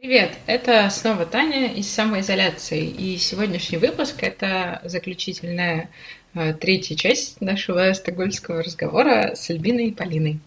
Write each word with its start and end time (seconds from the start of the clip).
Привет, 0.00 0.30
это 0.46 0.88
снова 0.88 1.26
Таня 1.26 1.74
из 1.74 1.86
самоизоляции. 1.90 2.86
И 2.86 3.18
сегодняшний 3.18 3.76
выпуск– 3.76 4.14
это 4.22 4.80
заключительная 4.82 5.90
э, 6.32 6.54
третья 6.54 6.96
часть 6.96 7.38
нашего 7.42 7.92
стокгольмского 7.92 8.62
разговора 8.62 9.32
с 9.34 9.50
Альбиной 9.50 9.88
и 9.88 9.92
Полиной. 9.92 10.40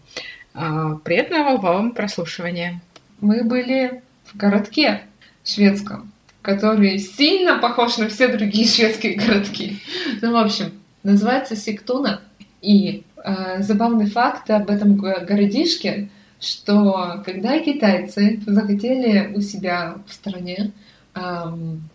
Э, 0.54 0.96
приятного 1.04 1.56
вам 1.58 1.92
прослушивания. 1.92 2.80
Мы 3.20 3.44
были 3.44 4.02
в 4.24 4.36
городке 4.36 5.02
шведском, 5.44 6.10
который 6.42 6.98
сильно 6.98 7.56
похож 7.58 7.96
на 7.98 8.08
все 8.08 8.26
другие 8.26 8.66
шведские 8.66 9.14
городки. 9.14 9.78
Ну, 10.20 10.32
в 10.32 10.36
общем, 10.36 10.72
называется 11.04 11.54
Сиктуна. 11.54 12.22
И 12.60 13.04
э, 13.18 13.62
забавный 13.62 14.06
факт 14.06 14.50
об 14.50 14.68
этом 14.68 14.96
городишке– 14.96 16.08
что 16.44 17.22
когда 17.24 17.58
китайцы 17.58 18.40
захотели 18.46 19.32
у 19.34 19.40
себя 19.40 19.96
в 20.06 20.12
стране 20.12 20.72
эм, 21.14 21.88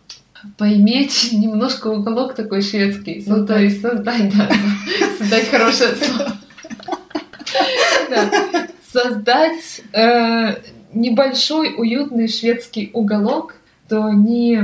поиметь 0.58 1.30
немножко 1.32 1.88
уголок 1.88 2.34
такой 2.34 2.62
шведский, 2.62 3.20
создать. 3.20 3.38
ну 3.38 3.46
то 3.46 3.58
есть 3.58 3.80
создать, 3.80 4.36
да, 4.36 4.50
создать 5.18 5.48
хорошее 5.48 5.94
слово. 5.96 6.32
Создать 8.92 9.82
э, 9.92 10.56
небольшой 10.92 11.74
уютный 11.76 12.26
шведский 12.26 12.90
уголок, 12.92 13.54
то 13.88 14.04
они 14.04 14.58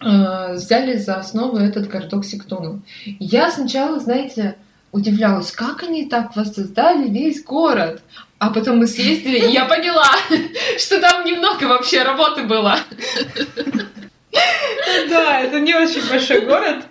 э, 0.00 0.54
взяли 0.54 0.96
за 0.96 1.16
основу 1.16 1.58
этот 1.58 1.88
городок 1.88 2.24
Сиктуну. 2.24 2.82
Я 3.04 3.52
сначала, 3.52 4.00
знаете, 4.00 4.56
удивлялась, 4.94 5.50
как 5.50 5.82
они 5.82 6.06
так 6.06 6.36
воссоздали 6.36 7.08
весь 7.08 7.42
город. 7.44 8.02
А 8.44 8.50
потом 8.50 8.76
мы 8.76 8.86
съездили, 8.86 9.38
и 9.38 9.52
я 9.52 9.64
поняла, 9.64 10.10
что 10.78 11.00
там 11.00 11.24
немного 11.24 11.64
вообще 11.64 12.02
работы 12.02 12.42
было. 12.42 12.78
Да, 15.08 15.40
это 15.40 15.60
не 15.60 15.74
очень 15.74 16.06
большой 16.06 16.42
город. 16.44 16.84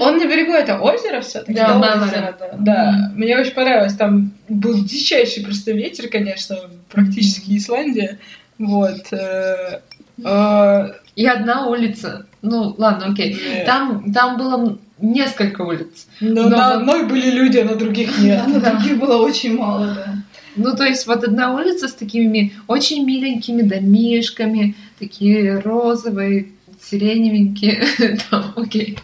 Он 0.00 0.18
на 0.18 0.24
берегу 0.26 0.52
это 0.52 0.78
озеро 0.78 1.20
все-таки. 1.20 1.54
Да, 1.54 1.78
озеро, 1.78 2.36
да. 2.38 2.50
да. 2.58 3.10
Мне 3.16 3.36
очень 3.36 3.54
понравилось. 3.54 3.94
Там 3.96 4.30
был 4.48 4.84
дичайший 4.84 5.42
просто 5.42 5.72
ветер, 5.72 6.08
конечно, 6.08 6.58
практически 6.92 7.56
Исландия. 7.56 8.18
Вот. 8.58 9.12
Э, 9.12 9.80
и 11.16 11.26
одна 11.26 11.66
улица. 11.66 12.26
Ну, 12.40 12.74
ладно, 12.78 13.06
окей. 13.12 13.64
Там, 13.66 14.12
там 14.12 14.36
было 14.36 14.78
несколько 15.12 15.62
улиц. 15.62 16.06
Но, 16.20 16.44
но 16.44 16.48
на 16.48 16.56
вот... 16.56 16.76
одной 16.76 17.06
были 17.06 17.30
люди, 17.30 17.58
а 17.58 17.64
на 17.64 17.76
других 17.76 18.18
нет. 18.22 18.46
На 18.46 18.60
других 18.60 18.98
было 18.98 19.22
очень 19.22 19.56
мало, 19.56 19.94
да. 19.94 20.14
Ну, 20.56 20.76
то 20.76 20.84
есть 20.84 21.06
вот 21.06 21.24
одна 21.24 21.54
улица 21.54 21.88
с 21.88 21.94
такими 21.94 22.52
очень 22.68 23.04
миленькими 23.04 23.62
домишками, 23.62 24.76
такие 24.98 25.58
розовые, 25.58 26.52
сиреневенькие, 26.80 28.18
там, 28.30 28.52
окей, 28.56 28.98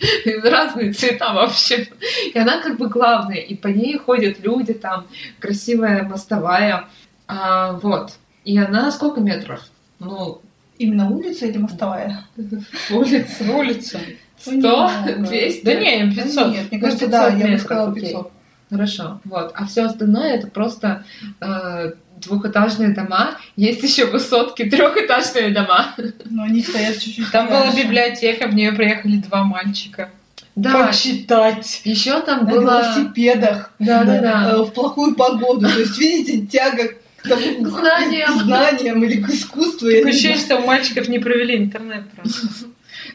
разные 0.44 0.92
цвета 0.92 1.32
вообще. 1.32 1.88
И 2.32 2.38
она 2.38 2.60
как 2.60 2.78
бы 2.78 2.88
главная, 2.88 3.38
и 3.38 3.54
по 3.56 3.68
ней 3.68 3.98
ходят 3.98 4.40
люди, 4.44 4.74
там, 4.74 5.06
красивая 5.40 6.04
мостовая, 6.04 6.88
а, 7.26 7.72
вот. 7.72 8.12
И 8.44 8.56
она 8.56 8.90
сколько 8.90 9.20
метров? 9.20 9.60
Ну, 9.98 10.40
Именно 10.80 11.10
улица 11.10 11.44
или 11.44 11.58
мостовая? 11.58 12.24
Улица. 12.90 13.52
Улица. 13.52 14.00
100? 14.40 14.90
200? 15.18 15.64
Да 15.64 15.74
не, 15.74 16.12
500. 16.14 16.34
Да 16.34 16.48
нет, 16.48 16.70
мне 16.70 16.80
кажется, 16.80 17.06
да, 17.06 17.28
я 17.28 17.48
бы 17.48 17.58
сказала 17.58 17.94
500. 17.94 18.32
Хорошо, 18.70 19.20
вот. 19.24 19.52
А 19.54 19.66
все 19.66 19.82
остальное 19.82 20.34
это 20.36 20.46
просто 20.46 21.04
э, 21.40 21.92
двухэтажные 22.20 22.90
дома. 22.94 23.38
Есть 23.56 23.82
еще 23.82 24.06
высотки, 24.06 24.64
трехэтажные 24.64 25.50
дома. 25.50 25.94
Но 26.26 26.44
они 26.44 26.62
стоят 26.62 26.98
чуть-чуть. 26.98 27.30
Там 27.32 27.48
была 27.48 27.74
библиотека, 27.74 28.46
в 28.46 28.54
нее 28.54 28.72
приехали 28.72 29.16
два 29.16 29.42
мальчика. 29.42 30.10
Да. 30.54 30.86
Почитать. 30.86 31.80
Еще 31.84 32.20
там 32.20 32.44
На 32.44 32.50
было... 32.50 32.60
велосипедах. 32.60 33.72
Да, 33.78 34.04
да, 34.04 34.20
да. 34.20 34.50
Э, 34.52 34.62
в 34.62 34.72
плохую 34.72 35.14
погоду. 35.14 35.68
То 35.68 35.80
есть, 35.80 35.98
видите, 35.98 36.46
тяга 36.46 36.92
к 37.22 37.26
знаниям. 37.26 38.38
К 38.38 38.42
знаниям 38.42 39.02
или 39.04 39.22
к 39.22 39.30
искусству. 39.30 39.88
Такое 39.88 40.10
ощущение, 40.10 40.38
что 40.38 40.58
у 40.58 40.66
мальчиков 40.66 41.08
не 41.08 41.18
провели 41.18 41.56
интернет 41.56 42.08
просто. 42.10 42.46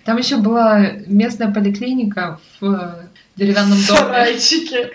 Там 0.03 0.17
еще 0.17 0.37
была 0.37 0.91
местная 1.07 1.51
поликлиника 1.51 2.39
в 2.59 3.07
деревянном 3.35 3.77
доме. 3.87 3.99
Сарайчике. 3.99 4.91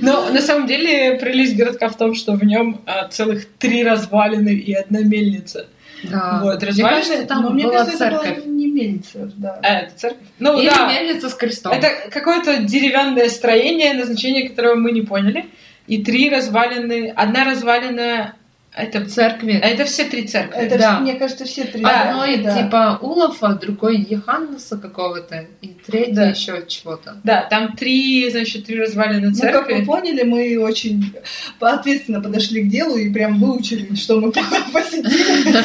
Но 0.00 0.30
на 0.30 0.40
самом 0.40 0.66
деле 0.66 1.18
прелесть 1.18 1.56
городка 1.56 1.88
в 1.88 1.96
том, 1.96 2.14
что 2.14 2.32
в 2.32 2.44
нем 2.44 2.82
а, 2.86 3.08
целых 3.08 3.46
три 3.58 3.84
развалины 3.84 4.50
и 4.50 4.72
одна 4.72 5.00
мельница. 5.00 5.66
Да. 6.04 6.40
Вот, 6.42 6.62
развалины, 6.62 6.98
мне 6.98 7.06
кажется, 7.06 7.26
там 7.26 7.42
но 7.42 7.48
была 7.48 7.54
мне 7.54 7.70
кажется, 7.70 7.98
церковь. 7.98 8.28
Это 8.28 8.40
была 8.40 8.54
не 8.54 8.66
мельница, 8.66 9.32
да. 9.36 9.60
А, 9.62 9.74
это 9.80 9.98
церковь? 9.98 10.26
Ну, 10.38 10.58
Или 10.58 10.70
да. 10.70 10.88
мельница 10.92 11.28
с 11.28 11.34
крестом. 11.34 11.72
Это 11.72 11.88
какое-то 12.10 12.58
деревянное 12.62 13.28
строение, 13.28 13.94
назначение 13.94 14.48
которого 14.48 14.76
мы 14.76 14.92
не 14.92 15.02
поняли. 15.02 15.46
И 15.86 16.02
три 16.02 16.30
развалины. 16.30 17.12
Одна 17.14 17.44
развалина 17.44 18.34
это 18.72 19.04
церкви. 19.04 19.58
А 19.62 19.66
это 19.66 19.84
все 19.84 20.04
три 20.04 20.28
церкви. 20.28 20.56
Это, 20.56 20.78
да. 20.78 21.00
мне 21.00 21.14
кажется, 21.14 21.44
все 21.44 21.64
три. 21.64 21.82
Одной 21.82 22.36
да. 22.38 22.56
типа 22.56 22.98
Улафа, 23.02 23.54
другой 23.54 23.98
Еханнеса 23.98 24.78
какого-то, 24.78 25.46
и 25.60 25.68
третий 25.68 26.12
да. 26.12 26.28
еще 26.28 26.64
чего-то. 26.68 27.20
Да, 27.24 27.46
там 27.50 27.76
три, 27.76 28.30
значит, 28.30 28.66
три 28.66 28.80
развалины 28.80 29.34
церкви. 29.34 29.58
Ну, 29.58 29.66
как 29.66 29.78
вы 29.78 29.84
поняли, 29.84 30.22
мы 30.22 30.58
очень 30.58 31.12
ответственно 31.58 32.20
подошли 32.20 32.62
к 32.62 32.68
делу 32.68 32.96
и 32.96 33.12
прям 33.12 33.40
выучили, 33.40 33.94
что 33.96 34.20
мы 34.20 34.30
посетили. 34.72 35.64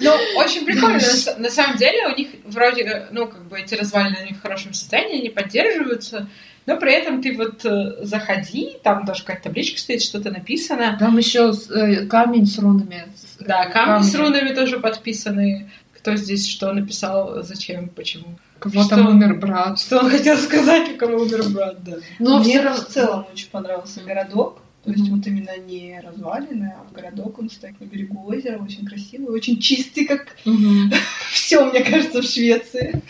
Ну, 0.00 0.12
очень 0.36 0.66
прикольно. 0.66 1.00
На 1.38 1.50
самом 1.50 1.78
деле 1.78 2.06
у 2.08 2.16
них 2.16 2.28
вроде, 2.44 3.06
ну, 3.12 3.28
как 3.28 3.48
бы 3.48 3.60
эти 3.60 3.74
развалины 3.74 4.34
в 4.38 4.42
хорошем 4.42 4.74
состоянии, 4.74 5.20
они 5.20 5.30
поддерживаются. 5.30 6.28
Но 6.66 6.76
при 6.76 6.92
этом 6.92 7.20
ты 7.20 7.36
вот 7.36 7.64
э, 7.64 8.04
заходи, 8.04 8.76
там 8.82 9.04
даже 9.04 9.22
какая-то 9.22 9.44
табличка 9.44 9.78
стоит, 9.78 10.02
что-то 10.02 10.30
написано. 10.30 10.96
Там 10.98 11.18
еще 11.18 11.52
э, 11.70 12.06
камень 12.06 12.46
с 12.46 12.58
рунами. 12.58 13.06
Да, 13.40 13.66
камни 13.66 13.94
камень. 13.94 14.04
с 14.04 14.14
рунами 14.14 14.54
тоже 14.54 14.78
подписаны. 14.78 15.70
Кто 15.96 16.16
здесь 16.16 16.48
что 16.48 16.72
написал, 16.72 17.42
зачем, 17.42 17.88
почему. 17.88 18.38
Кого 18.58 18.84
там 18.84 19.08
умер 19.08 19.34
брат. 19.40 19.80
Что 19.80 20.00
он 20.00 20.10
хотел 20.10 20.36
сказать, 20.36 20.92
у 20.92 20.96
кого 20.96 21.22
умер 21.22 21.48
брат, 21.50 21.82
да. 21.82 21.96
Но 22.20 22.38
Мне 22.38 22.60
в 22.60 22.86
целом 22.86 23.26
очень 23.32 23.48
понравился 23.50 24.00
городок. 24.00 24.60
То 24.84 24.90
есть 24.90 25.04
mm-hmm. 25.04 25.16
вот 25.16 25.26
именно 25.28 25.56
не 25.58 26.00
развалины, 26.00 26.74
а 26.76 26.82
в 26.82 26.92
городок 26.92 27.38
он 27.38 27.48
стоит 27.48 27.80
на 27.80 27.84
берегу 27.84 28.26
озера, 28.26 28.58
очень 28.58 28.84
красивый, 28.84 29.28
очень 29.28 29.60
чистый, 29.60 30.06
как 30.06 30.36
mm-hmm. 30.44 30.92
все, 31.32 31.64
мне 31.70 31.84
кажется, 31.84 32.20
в 32.20 32.24
Швеции. 32.24 33.00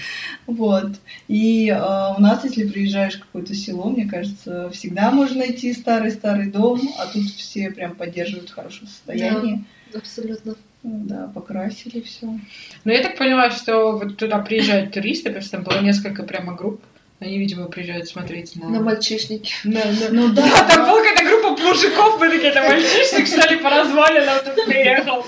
Вот. 0.46 0.90
И 1.28 1.68
э, 1.70 2.14
у 2.18 2.20
нас, 2.20 2.44
если 2.44 2.68
приезжаешь 2.68 3.16
в 3.16 3.20
какое-то 3.20 3.54
село, 3.54 3.88
мне 3.88 4.06
кажется, 4.06 4.68
всегда 4.70 5.10
можно 5.10 5.38
найти 5.38 5.72
старый-старый 5.72 6.50
дом, 6.50 6.80
а 6.98 7.06
тут 7.06 7.24
все 7.24 7.70
прям 7.70 7.94
поддерживают 7.94 8.50
в 8.50 8.54
хорошем 8.54 8.86
состоянии. 8.86 9.64
Да, 9.92 9.98
абсолютно. 9.98 10.56
Да, 10.82 11.30
покрасили 11.32 12.00
все. 12.00 12.38
Но 12.84 12.92
я 12.92 13.02
так 13.02 13.16
поняла, 13.16 13.50
что 13.50 13.92
вот 13.92 14.16
туда 14.16 14.40
приезжают 14.40 14.92
туристы, 14.92 15.30
потому 15.30 15.42
что 15.42 15.50
там 15.52 15.62
было 15.62 15.80
несколько 15.80 16.24
прямо 16.24 16.54
групп 16.54 16.82
они, 17.22 17.38
видимо, 17.38 17.66
приезжают 17.66 18.08
смотреть 18.08 18.56
на... 18.56 18.68
На 18.68 18.80
мальчишники. 18.80 19.54
На, 19.64 19.84
на... 19.84 20.08
Ну 20.10 20.28
да. 20.34 20.42
да 20.42 20.68
там 20.68 20.88
была 20.88 21.00
какая-то 21.02 21.24
группа 21.24 21.62
мужиков, 21.62 22.20
мы 22.20 22.28
такие, 22.30 22.50
это 22.50 22.62
мальчишник, 22.68 23.26
что 23.26 23.48
ли, 23.48 23.56
по 23.58 23.70
развалинам 23.70 24.38
тут 24.44 24.64
приехал. 24.66 25.24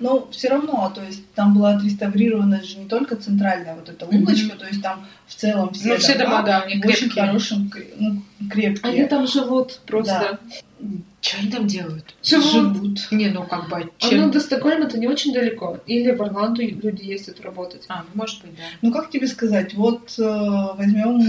Но 0.00 0.28
все 0.30 0.48
равно, 0.48 0.92
то 0.94 1.02
есть 1.02 1.28
там 1.34 1.54
была 1.54 1.70
отреставрирована 1.70 2.62
же 2.62 2.78
не 2.78 2.86
только 2.86 3.16
центральная 3.16 3.74
вот 3.74 3.88
эта 3.88 4.06
улочка, 4.06 4.56
то 4.56 4.66
есть 4.66 4.80
там 4.80 5.06
в 5.26 5.34
целом 5.34 5.72
все, 5.74 5.88
ну, 5.88 5.96
все 5.96 6.16
дома, 6.16 6.42
да, 6.42 6.62
у 6.64 6.68
них 6.68 6.84
очень 6.84 7.10
хорошим, 7.10 7.68
ну, 7.96 8.22
крепкие. 8.50 8.92
Они 8.92 9.04
там 9.06 9.26
живут 9.26 9.80
просто. 9.86 10.38
Что 11.20 11.38
они 11.38 11.50
там 11.50 11.66
делают? 11.66 12.14
Живут. 12.22 12.46
Живут. 12.52 13.08
Не, 13.10 13.28
ну 13.30 13.42
как 13.42 13.68
бы... 13.68 13.90
Чем... 13.98 14.20
А 14.20 14.26
ну 14.26 14.30
до 14.30 14.38
Стокгольма 14.38 14.84
это 14.84 14.98
не 14.98 15.08
очень 15.08 15.32
далеко. 15.32 15.78
Или 15.86 16.12
в 16.12 16.22
Орланду 16.22 16.62
люди 16.62 17.02
ездят 17.02 17.40
работать. 17.40 17.84
А, 17.88 18.04
ну, 18.04 18.08
может 18.14 18.40
быть, 18.42 18.54
да. 18.54 18.62
Ну 18.82 18.92
как 18.92 19.10
тебе 19.10 19.26
сказать, 19.26 19.74
вот 19.74 20.14
э, 20.16 20.22
возьмем 20.22 21.20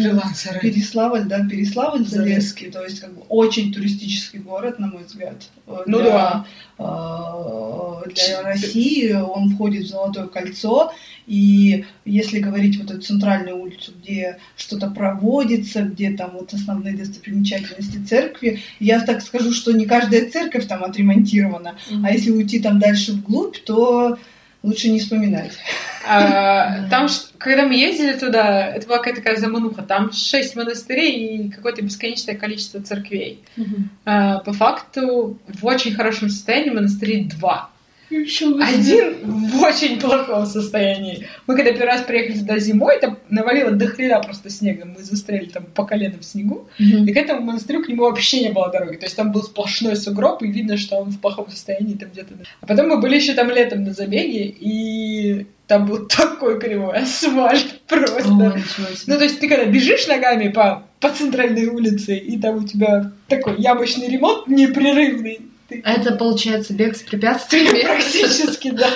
Переславль, 0.61 1.23
да, 1.23 1.43
Переславль 1.43 2.05
Залесский, 2.05 2.69
то 2.69 2.83
есть 2.83 2.99
как 2.99 3.15
бы 3.15 3.23
очень 3.29 3.73
туристический 3.73 4.39
город, 4.39 4.77
на 4.77 4.87
мой 4.87 5.03
взгляд. 5.03 5.49
Э, 5.65 5.81
ну 5.87 6.01
для, 6.01 6.11
да. 6.11 6.45
Э, 6.77 8.09
для 8.09 8.43
России 8.43 9.11
он 9.13 9.55
входит 9.55 9.85
в 9.85 9.89
Золотое 9.89 10.27
кольцо, 10.27 10.93
и 11.29 11.85
если 12.05 12.39
говорить 12.39 12.79
вот 12.79 12.89
эту 12.89 13.01
центральную 13.01 13.55
улицу, 13.55 13.93
где 14.01 14.39
что-то 14.57 14.89
проводится, 14.89 15.83
где 15.83 16.09
там 16.09 16.31
вот 16.33 16.55
основные 16.55 16.97
достопримечательности 16.97 18.03
церкви, 18.03 18.61
я 18.79 18.99
так 18.99 19.21
скажу, 19.21 19.51
что 19.51 19.71
не 19.71 19.85
каждая 19.85 20.27
церковь 20.31 20.65
там 20.65 20.83
отремонтирована, 20.83 21.75
mm-hmm. 21.89 22.01
а 22.03 22.11
если 22.11 22.31
уйти 22.31 22.59
там 22.59 22.79
дальше 22.79 23.11
вглубь, 23.11 23.57
то 23.59 24.17
лучше 24.63 24.89
не 24.89 24.99
вспоминать. 24.99 25.51
А, 26.07 26.87
там, 26.89 27.07
когда 27.37 27.67
мы 27.67 27.75
ездили 27.75 28.17
туда, 28.17 28.67
это 28.67 28.87
была 28.87 28.97
какая-то 28.97 29.21
такая 29.21 29.37
замануха. 29.37 29.83
Там 29.83 30.11
шесть 30.11 30.55
монастырей 30.55 31.45
и 31.45 31.49
какое-то 31.49 31.83
бесконечное 31.83 32.35
количество 32.35 32.81
церквей. 32.81 33.43
А, 34.03 34.39
по 34.39 34.53
факту, 34.53 35.37
в 35.47 35.63
очень 35.63 35.93
хорошем 35.93 36.29
состоянии 36.29 36.71
монастырей 36.71 37.25
два. 37.25 37.69
Один 38.09 39.17
в 39.23 39.61
очень 39.61 39.99
плохом 39.99 40.45
состоянии. 40.45 41.27
Мы 41.47 41.55
когда 41.55 41.71
первый 41.71 41.87
раз 41.87 42.01
приехали 42.01 42.39
туда 42.39 42.59
зимой, 42.59 42.99
там 42.99 43.19
навалило 43.29 43.71
до 43.71 43.87
хрена 43.87 44.19
просто 44.19 44.49
снега. 44.49 44.85
Мы 44.85 45.03
застряли 45.03 45.45
там 45.45 45.65
по 45.65 45.85
колено 45.85 46.17
в 46.19 46.25
снегу. 46.25 46.67
И 46.77 47.13
к 47.13 47.17
этому 47.17 47.41
монастырю 47.41 47.83
к 47.83 47.87
нему 47.87 48.03
вообще 48.03 48.41
не 48.41 48.49
было 48.49 48.69
дороги. 48.71 48.95
То 48.95 49.05
есть 49.05 49.15
там 49.15 49.31
был 49.31 49.43
сплошной 49.43 49.95
сугроб, 49.95 50.41
и 50.41 50.47
видно, 50.47 50.77
что 50.77 50.97
он 50.97 51.11
в 51.11 51.19
плохом 51.19 51.49
состоянии 51.49 51.93
там 51.93 52.09
где-то. 52.09 52.33
А 52.61 52.65
потом 52.65 52.87
мы 52.87 52.97
были 52.99 53.15
еще 53.15 53.33
там 53.33 53.49
летом 53.49 53.83
на 53.83 53.93
забеге, 53.93 54.45
и 54.45 55.45
там 55.67 55.85
был 55.85 56.07
такой 56.07 56.59
кривой 56.59 56.97
асфальт 56.97 57.81
просто. 57.87 58.21
О, 58.23 58.57
ничего 58.57 58.87
себе. 58.87 59.13
Ну, 59.13 59.17
то 59.17 59.23
есть 59.23 59.39
ты 59.39 59.47
когда 59.47 59.65
бежишь 59.65 60.07
ногами 60.07 60.49
по, 60.49 60.83
по 60.99 61.09
центральной 61.11 61.67
улице, 61.67 62.17
и 62.17 62.39
там 62.39 62.57
у 62.57 62.67
тебя 62.67 63.11
такой 63.27 63.61
ямочный 63.61 64.09
ремонт 64.09 64.47
непрерывный. 64.47 65.41
Ты- 65.69 65.81
А 65.85 65.93
это 65.93 66.15
получается 66.15 66.73
бег 66.73 66.95
с 66.95 67.01
препятствиями? 67.01 67.83
Практически, 67.85 68.71
да. 68.71 68.89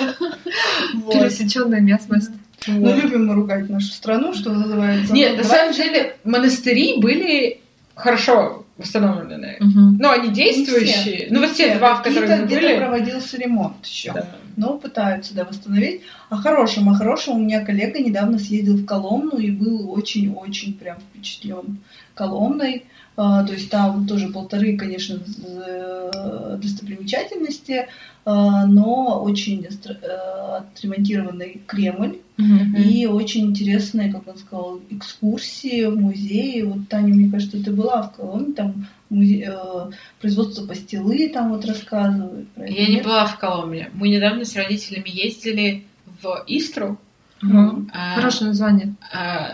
Вот. 0.94 1.12
Пересеченная 1.14 1.80
местность. 1.80 2.30
Ну, 2.66 2.94
любим 2.94 3.26
мы 3.26 3.34
ругать 3.34 3.68
нашу 3.68 3.88
страну, 3.88 4.32
что 4.34 4.50
называется. 4.50 5.12
Нет, 5.12 5.36
на 5.36 5.44
самом 5.44 5.74
деле 5.74 6.16
монастыри 6.24 6.98
были 6.98 7.60
хорошо 7.94 8.64
восстановлены. 8.76 9.56
Мгм. 9.60 9.98
Ну, 10.00 10.10
они 10.10 10.30
действующие. 10.30 11.28
Ну, 11.30 11.40
вот 11.40 11.54
те 11.54 11.68
все. 11.68 11.78
два, 11.78 11.96
в 11.96 12.02
которых 12.02 12.28
мы 12.28 12.46
где-то 12.46 12.66
были. 12.66 12.76
проводился 12.76 13.36
ремонт 13.36 13.86
еще. 13.86 14.12
да. 14.12 14.28
но 14.56 14.78
пытаются 14.78 15.34
да, 15.34 15.44
восстановить. 15.44 16.02
А 16.30 16.36
хорошим, 16.36 16.88
а 16.88 16.94
хорошим 16.94 17.34
у 17.36 17.38
меня 17.38 17.64
коллега 17.64 18.00
недавно 18.00 18.38
съездил 18.38 18.76
в 18.76 18.84
Коломну 18.84 19.38
и 19.38 19.50
был 19.50 19.92
очень-очень 19.92 20.74
прям 20.74 20.98
впечатлен 20.98 21.78
Коломной. 22.14 22.84
А, 23.16 23.44
то 23.44 23.52
есть 23.52 23.70
там 23.70 24.06
тоже 24.06 24.28
полторы, 24.28 24.76
конечно, 24.76 25.18
з- 25.24 26.58
достопримечательности, 26.60 27.86
а, 28.24 28.66
но 28.66 29.22
очень 29.22 29.64
э, 29.66 30.56
отремонтированный 30.58 31.60
Кремль 31.66 32.18
Мгм. 32.36 32.74
и 32.76 33.06
очень 33.06 33.46
интересные, 33.46 34.10
как 34.12 34.26
он 34.26 34.36
сказал, 34.38 34.80
экскурсии 34.90 35.84
в 35.84 35.96
музее. 36.00 36.64
Вот, 36.64 36.88
Таня, 36.88 37.14
мне 37.14 37.30
кажется, 37.30 37.62
ты 37.62 37.70
была 37.70 38.02
в 38.02 38.12
Коломне, 38.16 38.54
там 38.54 38.86
музе- 39.10 39.44
э, 39.48 39.90
производство 40.20 40.66
пастилы 40.66 41.28
там 41.28 41.50
вот 41.50 41.64
рассказывают. 41.64 42.48
про 42.50 42.64
это, 42.64 42.72
Я 42.72 42.88
не 42.88 43.02
была 43.02 43.26
в 43.26 43.38
Коломне. 43.38 43.90
Мы 43.94 44.08
недавно 44.08 44.44
с 44.44 44.56
родителями 44.56 45.08
ездили 45.10 45.84
в 46.22 46.44
Истру. 46.48 46.98
Мгм. 47.42 47.90
а, 47.92 48.14
Хорошее 48.16 48.48
название. 48.48 48.94
а, 49.12 49.52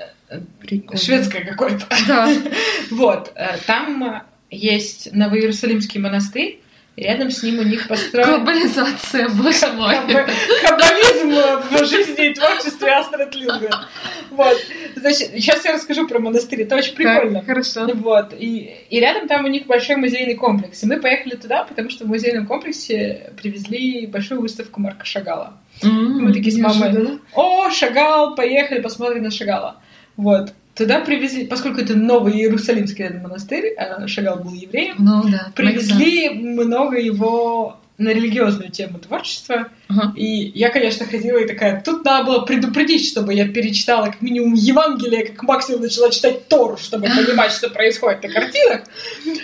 Прикольно. 0.60 1.00
шведское 1.00 1.44
какое-то. 1.44 1.86
Да. 2.06 2.28
Вот. 2.90 3.32
э, 3.34 3.56
Там 3.66 4.02
э, 4.04 4.22
есть 4.50 5.12
Новоиерусалимский 5.12 6.00
монастырь. 6.00 6.60
Рядом 6.96 7.30
с 7.30 7.42
ним 7.42 7.60
у 7.60 7.62
них 7.62 7.88
построен 7.88 8.28
Глобализация, 8.28 9.28
боже 9.30 9.68
мой. 9.72 9.96
Каббализм 10.62 11.30
в 11.70 11.86
жизни 11.86 12.30
и 12.30 12.34
творчестве 12.34 12.92
Астрид 12.92 13.34
Лингрен. 13.34 13.70
Вот. 14.30 14.56
Значит, 14.96 15.30
сейчас 15.34 15.64
я 15.64 15.72
расскажу 15.72 16.06
про 16.06 16.18
монастырь. 16.18 16.62
Это 16.62 16.76
очень 16.76 16.94
прикольно. 16.94 17.38
Так, 17.38 17.46
Хорошо. 17.46 17.86
Вот. 17.94 18.34
И, 18.38 18.74
и 18.90 19.00
рядом 19.00 19.28
там 19.28 19.44
у 19.44 19.48
них 19.48 19.66
большой 19.66 19.96
музейный 19.96 20.34
комплекс. 20.34 20.82
И 20.82 20.86
мы 20.86 21.00
поехали 21.00 21.36
туда, 21.36 21.64
потому 21.64 21.90
что 21.90 22.04
в 22.04 22.08
музейном 22.08 22.46
комплексе 22.46 23.32
привезли 23.40 24.06
большую 24.06 24.40
выставку 24.42 24.80
Марка 24.80 25.06
Шагала. 25.06 25.54
Мы 25.82 26.32
такие 26.34 26.52
с 26.52 26.58
мамой, 26.58 27.20
о, 27.34 27.70
Шагал, 27.70 28.34
поехали, 28.34 28.80
посмотрим 28.80 29.22
на 29.22 29.30
Шагала. 29.30 29.80
Вот. 30.20 30.52
Туда 30.74 31.00
привезли, 31.00 31.46
поскольку 31.46 31.80
это 31.80 31.94
новый 31.94 32.34
Иерусалимский 32.34 33.08
монастырь, 33.10 33.74
а 33.76 34.06
Шагал 34.06 34.38
был 34.38 34.54
евреем, 34.54 34.96
Ну 34.98 35.24
да. 35.28 35.52
привезли 35.54 36.30
много 36.30 36.98
его 36.98 37.76
на 37.98 38.08
религиозную 38.14 38.70
тему 38.70 38.98
творчества. 38.98 39.68
Ага. 39.88 40.14
И 40.16 40.52
я, 40.54 40.70
конечно, 40.70 41.04
ходила 41.04 41.36
и 41.36 41.46
такая, 41.46 41.82
тут 41.84 42.02
надо 42.04 42.24
было 42.24 42.40
предупредить, 42.40 43.06
чтобы 43.06 43.34
я 43.34 43.46
перечитала 43.46 44.06
как 44.06 44.22
минимум 44.22 44.54
Евангелие, 44.54 45.26
как 45.26 45.42
максимум 45.42 45.82
начала 45.82 46.10
читать 46.10 46.48
Тору, 46.48 46.78
чтобы 46.78 47.08
понимать, 47.08 47.52
что 47.52 47.68
происходит 47.68 48.22
на 48.22 48.30
картинах. 48.30 48.82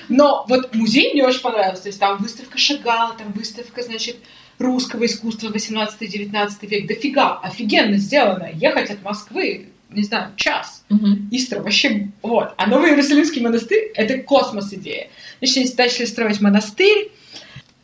Но 0.09 0.47
вот 0.49 0.75
музей 0.75 1.13
мне 1.13 1.23
очень 1.25 1.41
понравился. 1.41 1.83
То 1.83 1.89
есть 1.91 2.01
там 2.01 2.17
выставка 2.17 2.57
Шагала, 2.57 3.15
там 3.19 3.33
выставка, 3.33 3.83
значит, 3.83 4.17
русского 4.59 5.05
искусства 5.05 5.49
18-19 5.49 6.49
век. 6.67 6.87
Дофига, 6.87 7.39
офигенно 7.43 7.99
сделано. 7.99 8.49
Ехать 8.55 8.91
от 8.91 9.03
Москвы, 9.03 9.67
не 9.91 10.03
знаю, 10.03 10.33
час. 10.37 10.85
Мгм. 10.89 11.29
Истра 11.31 11.61
вообще 11.61 12.09
вот. 12.23 12.55
А 12.57 12.67
Новый 12.67 12.91
Иерусалимский 12.91 13.43
монастырь— 13.43 13.93
это 13.95 14.19
космос 14.19 14.73
идея. 14.73 15.09
Значит, 15.39 15.57
они 15.57 15.75
начали 15.77 16.05
строить 16.07 16.41
монастырь, 16.41 17.11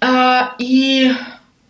а, 0.00 0.54
и 0.58 1.12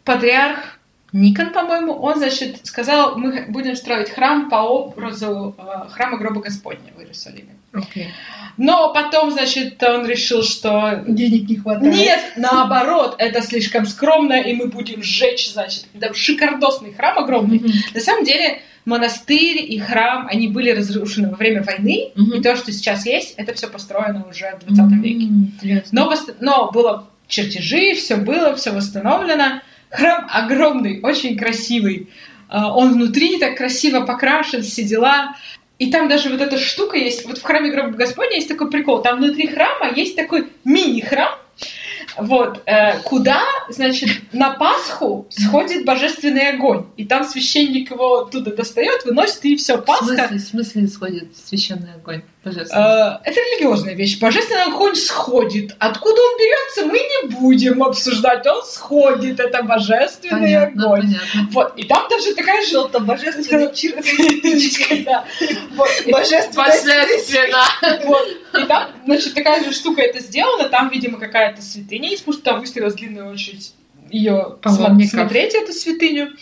патриарх 0.05 0.79
Никон, 1.13 1.51
по-моему, 1.51 1.93
он, 1.93 2.17
значит, 2.17 2.67
сказал, 2.67 3.19
мы 3.19 3.45
будем 3.49 3.77
строить 3.77 4.09
храм 4.09 4.49
по 4.49 4.57
образу 4.57 5.55
а, 5.59 5.89
храма 5.91 6.17
гроба 6.17 6.41
Господня 6.41 6.91
в 6.97 7.01
Иерусалиме. 7.01 7.55
Окей. 7.75 8.09
Но 8.57 8.93
потом, 8.95 9.31
значит, 9.31 9.83
он 9.83 10.07
решил, 10.07 10.43
что 10.43 11.05
Денег 11.07 11.49
не 11.49 11.57
хватает. 11.57 11.95
нет, 11.95 12.21
наоборот, 12.37 13.17
это 13.19 13.43
слишком 13.43 13.87
скромно, 13.87 14.41
и 14.41 14.55
мы 14.55 14.69
будем 14.69 15.03
сжечь, 15.03 15.53
значит, 15.53 15.87
шикардосный 16.15 16.95
храм 16.95 17.19
огромный. 17.19 17.59
Мгм. 17.59 17.71
На 17.93 18.01
самом 18.01 18.25
деле, 18.25 18.63
монастырь 18.85 19.65
и 19.67 19.79
храм, 19.79 20.27
они 20.31 20.49
были 20.49 20.71
разрушены 20.71 21.29
во 21.31 21.37
время 21.37 21.63
войны, 21.63 22.11
Мгм. 22.15 22.35
и 22.35 22.43
то, 22.43 22.57
что 22.57 22.73
сейчас 22.73 23.07
есть, 23.07 23.35
это 23.37 23.55
все 23.55 23.69
построено 23.69 24.27
уже 24.29 24.59
в 24.61 24.67
20 24.67 25.01
веке. 25.03 25.25
М, 25.27 25.53
интересно. 25.55 25.89
Но, 25.93 26.15
но 26.41 26.71
было 26.73 27.09
чертежи, 27.29 27.95
все 27.95 28.17
было, 28.17 28.55
все 28.57 28.71
восстановлено. 28.73 29.61
Храм 29.91 30.27
огромный, 30.31 31.01
очень 31.03 31.37
красивый. 31.37 32.09
А, 32.49 32.75
Он 32.77 32.93
внутри 32.95 33.39
так 33.39 33.57
красиво 33.57 34.01
покрашен, 34.05 34.63
все 34.63 34.83
дела. 34.85 35.35
И 35.79 35.91
там 35.91 36.09
даже 36.09 36.29
вот 36.29 36.41
эта 36.41 36.59
штука 36.59 36.97
есть. 36.97 37.25
Вот 37.27 37.39
в 37.39 37.43
храме 37.43 37.71
гроба 37.71 37.91
Господня 37.91 38.37
есть 38.37 38.49
такой 38.49 38.71
прикол. 38.71 39.03
Там 39.03 39.19
внутри 39.19 39.49
храма 39.49 39.91
есть 39.95 40.15
такой 40.17 40.49
мини-храм, 40.65 41.31
вот, 42.19 42.63
э, 42.67 42.99
куда, 43.01 43.43
значит, 43.69 44.11
на 44.33 44.51
Пасху 44.55 45.27
сходит 45.31 45.85
божественный 45.85 46.51
огонь. 46.51 46.87
И 46.97 47.05
там 47.05 47.25
священник 47.25 47.91
его 47.91 48.21
оттуда 48.23 48.55
достает, 48.55 49.05
выносит, 49.05 49.45
и 49.45 49.57
все, 49.57 49.77
В 49.79 49.85
Пасха. 49.85 50.07
смысле, 50.07 50.39
в 50.39 50.41
смысле 50.41 50.87
сходит 50.89 51.37
священный 51.37 51.95
огонь? 51.95 52.23
Божественно. 52.45 53.21
Э, 53.25 53.29
Это 53.31 53.41
религиозная 53.41 53.95
вещь. 53.95 54.19
Божественный 54.19 54.65
огонь 54.65 54.97
сходит. 54.97 55.77
Откуда 55.79 56.21
он 56.21 56.39
берется, 56.39 56.87
мы 56.87 56.99
не 56.99 57.29
будем 57.41 57.83
обсуждать. 57.83 58.45
Он 58.47 58.65
сходит. 58.65 59.39
Это 59.39 59.63
божественный 59.63 60.41
Понятно, 60.41 60.85
огонь. 60.87 61.01
понятно. 61.03 61.49
Вот. 61.53 61.73
И 61.77 61.85
там 61.85 62.09
даже 62.11 62.35
такая 62.35 62.65
же. 62.65 62.79
Вот. 65.77 65.89
И- 66.05 66.11
Божественное. 66.13 66.69
Божественно! 66.69 67.65
И 68.61 68.65
там, 68.67 68.91
значит, 69.07 69.35
такая 69.35 69.63
же 69.65 69.73
штука 69.73 70.03
это 70.03 70.21
сделана. 70.21 70.69
Там, 70.69 70.89
видимо, 70.91 71.19
какая-то 71.19 71.63
святыня 71.63 72.11
есть, 72.11 72.25
потому 72.25 72.35
что 72.35 72.45
там 72.45 72.61
выстроилась 72.61 72.95
длинная 72.95 73.31
очередь 73.31 73.73
ее 74.11 74.59
смотреть, 75.09 75.55
эту 75.55 75.73
святыню. 75.73 76.33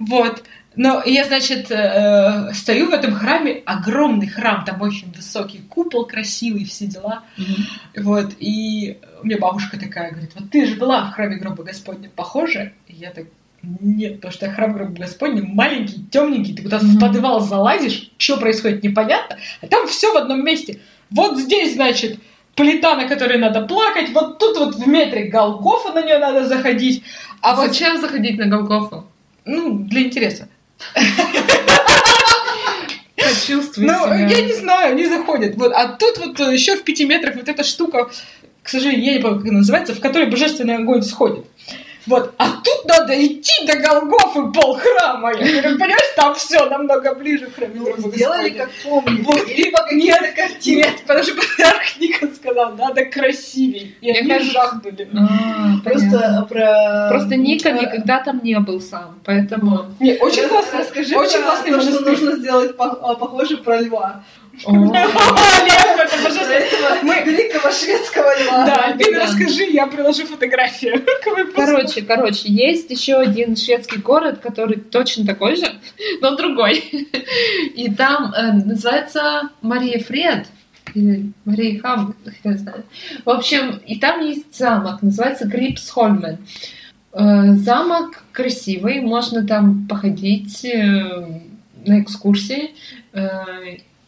Вот. 0.00 0.42
Но 0.76 1.02
я, 1.04 1.24
значит, 1.24 1.70
э, 1.70 2.52
стою 2.52 2.90
в 2.90 2.92
этом 2.94 3.14
храме, 3.14 3.62
огромный 3.64 4.26
храм, 4.26 4.64
там 4.64 4.80
очень 4.82 5.12
высокий 5.12 5.58
купол, 5.68 6.04
красивый, 6.06 6.64
все 6.64 6.86
дела. 6.86 7.22
Мгм. 7.36 7.56
Вот, 8.04 8.32
и 8.40 8.98
у 9.22 9.26
меня 9.26 9.38
бабушка 9.38 9.78
такая 9.78 10.10
говорит, 10.10 10.32
вот 10.34 10.50
ты 10.50 10.66
же 10.66 10.74
была 10.74 11.04
в 11.04 11.12
храме 11.12 11.36
гроба 11.36 11.62
Господня, 11.62 12.10
похоже? 12.14 12.72
И 12.88 12.94
я 12.94 13.10
так, 13.10 13.26
нет, 13.62 14.16
потому 14.16 14.32
что 14.32 14.50
храм 14.50 14.72
гроба 14.72 14.92
Господня 14.98 15.42
маленький, 15.46 16.04
темненький, 16.10 16.54
ты 16.54 16.62
куда-то 16.62 16.84
в 16.86 16.90
Мгм. 16.90 17.00
подвал 17.00 17.40
залазишь, 17.40 18.10
что 18.18 18.36
происходит, 18.38 18.82
непонятно, 18.82 19.38
а 19.62 19.66
там 19.68 19.86
все 19.86 20.12
в 20.12 20.16
одном 20.16 20.44
месте. 20.44 20.80
Вот 21.10 21.38
здесь, 21.38 21.74
значит, 21.74 22.18
плита, 22.56 22.96
на 22.96 23.06
которой 23.06 23.38
надо 23.38 23.62
плакать, 23.66 24.10
вот 24.12 24.38
тут 24.40 24.58
вот 24.58 24.74
в 24.74 24.88
метре 24.88 25.24
Голгофа 25.28 25.92
на 25.92 26.02
нее 26.02 26.18
надо 26.18 26.46
заходить, 26.46 27.04
а 27.40 27.52
А 27.52 27.54
вот, 27.56 27.68
зачем 27.68 28.00
заходить 28.00 28.38
на 28.38 28.46
Голгофу? 28.46 29.06
ну, 29.44 29.78
для 29.78 30.02
интереса. 30.02 30.48
Почувствуй 33.16 33.86
Ну, 33.86 34.04
себя. 34.04 34.26
я 34.28 34.40
не 34.42 34.52
знаю, 34.54 34.96
не 34.96 35.06
заходит. 35.06 35.56
Вот, 35.56 35.72
а 35.72 35.88
тут 35.88 36.18
вот 36.18 36.38
еще 36.52 36.76
в 36.76 36.82
пяти 36.82 37.04
метрах 37.04 37.36
вот 37.36 37.48
эта 37.48 37.62
штука, 37.64 38.10
к 38.62 38.68
сожалению, 38.68 39.04
я 39.04 39.12
не 39.14 39.20
помню, 39.20 39.38
как 39.38 39.48
она 39.48 39.58
называется, 39.58 39.94
в 39.94 40.00
которой 40.00 40.26
божественный 40.30 40.76
огонь 40.76 41.02
сходит. 41.02 41.46
Вот, 42.06 42.34
а 42.38 42.50
тут 42.62 42.84
надо 42.84 43.14
идти 43.14 43.66
до 43.66 43.78
Голгофы 43.78 44.52
полхрама. 44.52 45.32
Я 45.32 45.62
говорю, 45.62 45.78
понимаешь, 45.78 46.14
там 46.16 46.34
все 46.34 46.66
намного 46.66 47.14
ближе 47.14 47.46
к 47.46 47.54
храму. 47.54 47.88
Ну, 47.96 48.12
Сделали 48.12 48.50
как 48.50 48.70
помнили. 48.82 49.22
Вот, 49.22 49.48
Либо 49.48 49.78
какие-то 49.88 50.32
картины. 50.36 50.76
Нет, 50.82 51.00
потому 51.06 51.22
что 51.22 51.34
патриарх 51.34 51.98
Никон 52.00 52.34
сказал, 52.34 52.72
надо 52.76 53.06
красивей. 53.06 53.96
И 54.00 54.10
они 54.10 54.28
кажется- 54.28 54.52
жахнули. 54.52 55.08
А. 55.16 55.82
Просто 55.82 56.46
про... 56.48 57.08
Просто 57.10 57.36
Ника 57.36 57.70
э, 57.70 57.80
никогда 57.80 58.20
там 58.20 58.40
не 58.42 58.58
был 58.60 58.80
сам, 58.80 59.20
поэтому... 59.24 59.86
Не, 60.00 60.16
очень 60.18 60.48
классно. 60.48 60.80
Расскажи 60.80 61.16
очень 61.16 61.42
классный 61.42 61.70
то, 61.72 61.80
что 61.80 62.00
нужно 62.00 62.36
сделать 62.36 62.74
а, 62.78 63.14
похоже 63.14 63.56
про 63.58 63.80
льва. 63.80 64.24
Великого 67.24 67.70
шведского 67.72 68.42
льва. 68.42 68.66
Да, 68.66 68.96
ты 68.98 69.12
да. 69.12 69.22
расскажи, 69.24 69.64
я 69.64 69.86
приложу 69.86 70.26
фотографию. 70.26 71.04
Короче, 71.54 72.02
короче, 72.02 72.48
есть 72.48 72.90
еще 72.90 73.16
один 73.16 73.56
шведский 73.56 73.98
город, 73.98 74.40
который 74.40 74.76
точно 74.76 75.26
такой 75.26 75.56
же, 75.56 75.66
но 76.20 76.36
другой. 76.36 76.78
И 77.74 77.92
там 77.92 78.32
э, 78.32 78.52
называется 78.52 79.50
Мария 79.62 79.98
Фред. 80.00 80.46
Или 80.94 81.32
Мария 81.44 81.80
Хам, 81.80 82.14
хрен 82.42 82.58
знает. 82.58 82.84
В 83.24 83.30
общем, 83.30 83.80
и 83.84 83.98
там 83.98 84.20
есть 84.20 84.54
замок, 84.54 85.02
называется 85.02 85.46
Грипсхольмен. 85.46 86.38
Э, 87.12 87.54
Замок 87.54 88.24
красивый, 88.32 89.00
можно 89.00 89.44
там 89.46 89.88
походить 89.88 90.64
э, 90.64 91.40
на 91.86 92.00
экскурсии. 92.00 92.74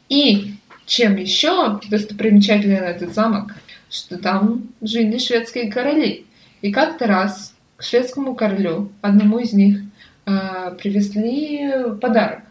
И 0.08 0.54
чем 0.86 1.16
еще 1.16 1.80
достопримечателен 1.88 2.82
этот 2.82 3.14
замок, 3.14 3.54
что 3.90 4.18
там 4.18 4.68
жили 4.80 5.18
шведские 5.18 5.70
короли. 5.70 6.26
И 6.62 6.72
как-то 6.72 7.06
раз 7.06 7.54
к 7.76 7.82
шведскому 7.82 8.34
королю, 8.34 8.90
одному 9.02 9.38
из 9.38 9.52
них, 9.52 9.80
э, 10.26 10.76
привезли 10.80 11.94
подарок. 12.00 12.42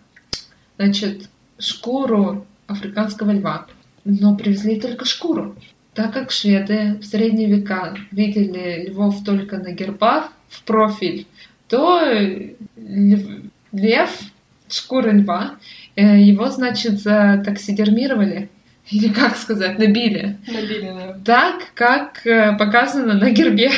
Значит, 0.77 1.29
шкуру 1.57 2.45
африканского 2.67 3.31
льва. 3.31 3.67
Но 4.03 4.35
привезли 4.35 4.79
только 4.79 5.05
шкуру. 5.05 5.55
Так 5.93 6.13
как 6.13 6.31
шведы 6.31 6.97
в 7.01 7.05
средние 7.05 7.47
века 7.47 7.95
видели 8.11 8.89
львов 8.89 9.23
только 9.23 9.57
на 9.57 9.71
гербах 9.71 10.31
в 10.49 10.63
профиль, 10.63 11.25
то 11.69 12.01
лев, 13.71 14.19
шкура 14.67 15.11
льва, 15.11 15.55
его, 16.01 16.49
значит, 16.49 16.99
затаксидермировали. 16.99 18.49
Или 18.91 19.07
как 19.11 19.35
сказать, 19.35 19.79
набили 19.79 20.37
Набили, 20.47 20.93
да. 20.95 21.17
так, 21.25 21.73
как 21.73 22.25
э, 22.27 22.55
показано 22.57 23.13
на 23.15 23.31
гербе. 23.31 23.71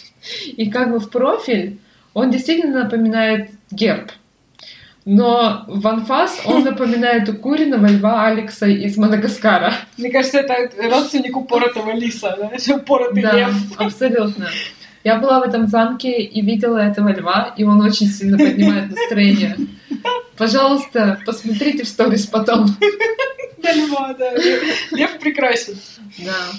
И 0.56 0.68
как 0.70 0.90
бы 0.90 0.98
в 0.98 1.10
профиль 1.10 1.78
он 2.12 2.30
действительно 2.30 2.82
напоминает 2.84 3.50
герб. 3.70 4.10
Но 5.04 5.64
в 5.68 5.86
анфас 5.86 6.40
он 6.44 6.64
напоминает 6.70 7.28
укуренного 7.28 7.86
льва 7.86 8.26
Алекса 8.26 8.66
из 8.66 8.96
Мадагаскара. 8.96 9.72
Мне 9.96 10.10
кажется, 10.10 10.38
это 10.40 10.68
родственник 10.90 11.36
упоротого 11.36 11.92
лиса, 11.92 12.36
да? 12.36 12.74
Упоротый 12.74 13.22
Да, 13.22 13.32
лев. 13.32 13.54
абсолютно. 13.76 14.48
Я 15.04 15.18
была 15.18 15.38
в 15.40 15.44
этом 15.44 15.68
замке 15.68 16.20
и 16.20 16.42
видела 16.42 16.78
этого 16.78 17.10
льва, 17.16 17.54
и 17.56 17.62
он 17.62 17.80
очень 17.80 18.08
сильно 18.08 18.36
поднимает 18.36 18.90
настроение. 18.90 19.56
Пожалуйста, 20.38 21.20
посмотрите 21.26 21.84
в 21.84 21.88
сторис 21.88 22.26
потом. 22.26 22.66
Да, 23.60 23.72
льва, 23.72 24.14
да. 24.14 24.34
Лев 24.92 25.18
прекрасен. 25.18 25.76
Да. 26.18 26.52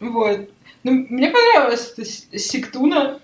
Вот. 0.00 0.48
Ну, 0.82 1.06
мне 1.10 1.30
понравилась 1.30 1.94
сектуна. 2.34 3.20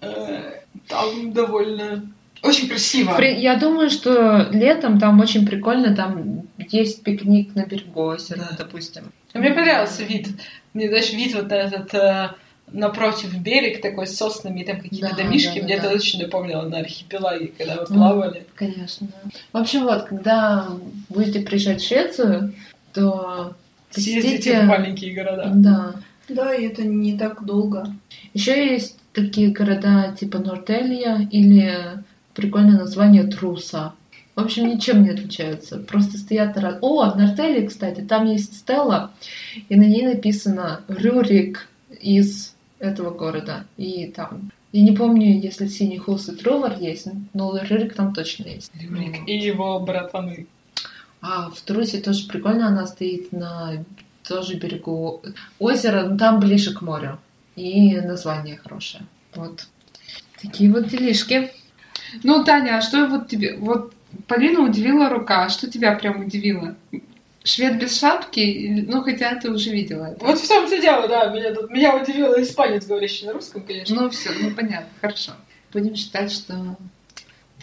Э, 0.00 0.60
Там 0.88 1.32
довольно... 1.32 2.12
Очень 2.42 2.68
красиво. 2.68 3.20
Я 3.20 3.56
думаю, 3.56 3.90
что 3.90 4.48
летом 4.52 5.00
там 5.00 5.20
очень 5.20 5.46
прикольно, 5.46 5.96
там 5.96 6.42
есть 6.58 7.02
пикник 7.02 7.54
на 7.54 7.64
берегу 7.64 8.02
озера, 8.02 8.48
допустим. 8.58 9.12
Мне 9.32 9.52
понравился 9.52 10.04
вид. 10.04 10.28
Мне 10.74 10.90
даже 10.90 11.16
вид 11.16 11.34
вот 11.34 11.50
этот 11.50 11.94
э, 11.94 12.34
напротив 12.72 13.38
берег 13.40 13.80
такой 13.80 14.06
с 14.06 14.16
соснами, 14.16 14.60
и 14.60 14.64
там 14.64 14.80
какие-то 14.80 15.10
Да, 15.10 15.16
домишки. 15.16 15.58
да, 15.60 15.64
Мне 15.64 15.76
да, 15.80 15.84
это 15.86 15.94
очень 15.94 16.20
напомнило 16.22 16.62
на 16.62 16.78
архипелаге, 16.78 17.52
когда 17.56 17.76
мы 17.80 17.86
плавали. 17.86 18.46
Конечно. 18.54 19.08
В 19.52 19.56
общем, 19.56 19.84
вот, 19.84 20.04
когда 20.04 20.68
будете 21.08 21.40
приезжать 21.40 21.80
в 21.80 21.86
Швецию, 21.86 22.54
то 22.92 23.54
Съездите 23.90 24.28
посетите... 24.30 24.60
в 24.62 24.64
маленькие 24.66 25.14
города. 25.14 25.50
Да. 25.54 25.94
Да, 26.28 26.54
и 26.54 26.66
это 26.66 26.82
не 26.82 27.16
так 27.16 27.44
долго. 27.44 27.86
Еще 28.34 28.72
есть 28.72 28.98
такие 29.12 29.50
города 29.52 30.14
типа 30.18 30.38
Нортелья 30.40 31.26
или 31.30 32.02
прикольное 32.34 32.78
название 32.80 33.22
Труса. 33.24 33.92
В 34.34 34.40
общем, 34.40 34.66
ничем 34.68 35.04
не 35.04 35.10
отличаются. 35.10 35.78
Просто 35.78 36.18
стоят... 36.18 36.58
раз- 36.58 36.78
О, 36.82 37.08
в 37.10 37.16
Нортелье, 37.16 37.66
кстати, 37.68 38.00
там 38.00 38.26
есть 38.26 38.56
стела, 38.58 39.12
и 39.68 39.76
на 39.76 39.84
ней 39.84 40.02
написано 40.04 40.80
Рюрик 40.88 41.68
из 42.00 42.54
этого 42.78 43.10
города. 43.10 43.66
И 43.76 44.06
там... 44.06 44.50
Я 44.72 44.82
не 44.82 44.92
помню, 44.92 45.40
если 45.40 45.68
Синий 45.68 45.98
Хус 45.98 46.28
и 46.28 46.36
Трувор 46.36 46.76
есть, 46.78 47.08
но 47.32 47.56
Рюрик 47.56 47.94
там 47.94 48.12
точно 48.12 48.48
есть. 48.48 48.70
Рюрик 48.74 49.20
Вот. 49.20 49.28
и 49.28 49.38
его 49.38 49.80
братаны. 49.80 50.46
А 51.20 51.50
в 51.50 51.60
Трусе 51.62 52.00
тоже 52.00 52.28
прикольно, 52.28 52.68
она 52.68 52.86
стоит 52.86 53.32
на 53.32 53.84
тоже 54.22 54.56
берегу 54.56 55.22
озера, 55.58 56.06
но 56.06 56.18
там 56.18 56.40
ближе 56.40 56.74
к 56.74 56.82
морю. 56.82 57.18
И 57.54 57.96
название 57.96 58.58
хорошее. 58.58 59.04
Вот. 59.34 59.66
Такие 60.42 60.70
вот 60.70 60.88
делишки. 60.88 61.52
Ну, 62.22 62.44
Таня, 62.44 62.76
а 62.76 62.82
что 62.82 63.06
вот 63.06 63.28
тебе... 63.28 63.56
Вот 63.56 63.94
Полина 64.26 64.60
удивила 64.60 65.08
рука. 65.08 65.48
Что 65.48 65.70
тебя 65.70 65.94
прям 65.94 66.26
удивило? 66.26 66.76
Швед 67.46 67.78
без 67.78 67.98
шапки? 68.00 68.84
Ну, 68.88 69.02
хотя 69.02 69.36
ты 69.36 69.50
уже 69.50 69.70
видела 69.70 70.06
это. 70.06 70.24
Вот 70.24 70.38
в 70.38 70.48
том-то 70.48 70.78
дело, 70.80 71.06
да. 71.06 71.26
Меня, 71.26 71.54
тут, 71.54 71.70
меня 71.70 71.94
удивил 71.96 72.32
испанец, 72.42 72.86
говорящий 72.86 73.26
на 73.26 73.34
русском, 73.34 73.62
конечно. 73.62 73.94
Ну, 73.94 74.10
все, 74.10 74.30
ну, 74.40 74.50
понятно, 74.50 74.88
хорошо. 75.00 75.32
Будем 75.72 75.94
считать, 75.94 76.32
что 76.32 76.76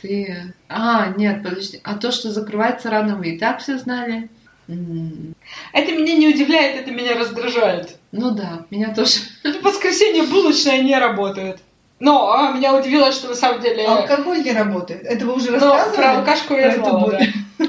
ты... 0.02 0.54
А, 0.70 1.10
нет, 1.18 1.44
подожди. 1.44 1.82
А 1.84 1.96
то, 1.96 2.14
что 2.14 2.32
закрывается 2.32 2.90
рано, 2.90 3.18
вы 3.18 3.32
и 3.32 3.38
так 3.38 3.60
все 3.60 3.78
знали? 3.78 4.30
Это 4.68 5.92
меня 5.92 6.14
не 6.16 6.30
удивляет, 6.30 6.80
это 6.82 6.92
меня 6.92 7.20
раздражает. 7.20 7.98
Ну 8.14 8.32
да, 8.32 8.66
меня 8.70 8.96
тоже. 8.96 9.20
В 9.44 9.62
воскресенье 9.64 10.24
булочная 10.24 10.82
не 10.82 10.98
работает. 10.98 11.60
Но 12.00 12.32
а, 12.32 12.54
меня 12.54 12.74
удивило, 12.74 13.12
что 13.12 13.28
на 13.28 13.36
самом 13.36 13.62
деле... 13.62 13.86
Алкоголь 13.86 14.44
не 14.44 14.54
работает. 14.54 15.04
Это 15.04 15.26
вы 15.26 15.36
уже 15.36 15.52
Ну, 15.52 15.60
рассказывали? 15.60 15.96
про 15.96 16.18
алкашку 16.20 16.54
я 16.54 16.76
знала, 16.76 17.12
да. 17.12 17.66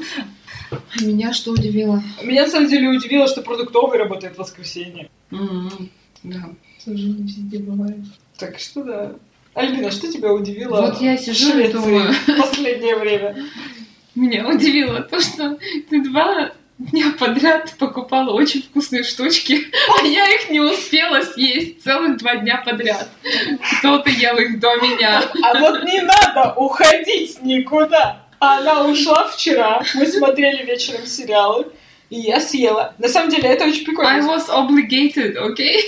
А 1.01 1.05
меня 1.05 1.33
что 1.33 1.53
удивило? 1.53 2.03
Меня 2.23 2.43
на 2.45 2.49
самом 2.51 2.69
деле 2.69 2.89
удивило, 2.89 3.27
что 3.27 3.43
продуктовый 3.43 3.99
работает 3.99 4.35
в 4.35 4.39
воскресенье. 4.39 5.09
М, 5.31 5.91
Да. 6.23 6.51
Тоже 6.85 7.05
не 7.09 7.23
везде 7.23 7.59
бывает. 7.59 8.05
Так 8.39 8.59
что 8.59 8.83
да. 8.83 9.13
Альбина, 9.55 9.91
что 9.91 10.11
тебя 10.11 10.33
удивило 10.33 10.81
Вот 10.83 11.01
я 11.01 11.17
сижу 11.17 11.59
и 11.59 11.69
думаю. 11.73 12.13
в 12.27 12.37
последнее 12.37 12.97
время? 12.97 13.37
Меня 14.15 14.49
удивило 14.49 15.01
то, 15.01 15.21
что 15.21 15.59
ты 15.89 16.03
два 16.05 16.53
дня 16.79 17.13
подряд 17.19 17.73
покупала 17.79 18.33
очень 18.33 18.63
вкусные 18.63 19.05
штучки, 19.05 19.67
а 20.01 20.05
я 20.05 20.29
их 20.35 20.51
не 20.51 20.61
успела 20.61 21.23
съесть 21.23 21.83
целых 21.83 22.17
два 22.19 22.37
дня 22.37 22.63
подряд. 22.65 23.09
Кто-то 23.79 24.11
ел 24.11 24.37
их 24.39 24.59
до 24.59 24.75
меня. 24.77 25.23
А 25.43 25.59
вот 25.61 25.85
не 25.85 26.01
надо 26.01 26.55
уходить 26.57 27.41
никуда. 27.43 28.24
Она 28.45 28.87
ушла 28.87 29.29
вчера, 29.29 29.83
мы 29.95 30.07
смотрели 30.07 30.65
вечером 30.65 31.07
сериалы, 31.07 31.67
и 32.11 32.17
я 32.17 32.41
съела. 32.41 32.95
На 32.99 33.09
самом 33.09 33.31
деле, 33.31 33.49
это 33.49 33.65
очень 33.65 33.81
I 33.81 33.85
прикольно. 33.87 34.27
was 34.31 34.49
obligated, 34.49 35.37
окей? 35.39 35.83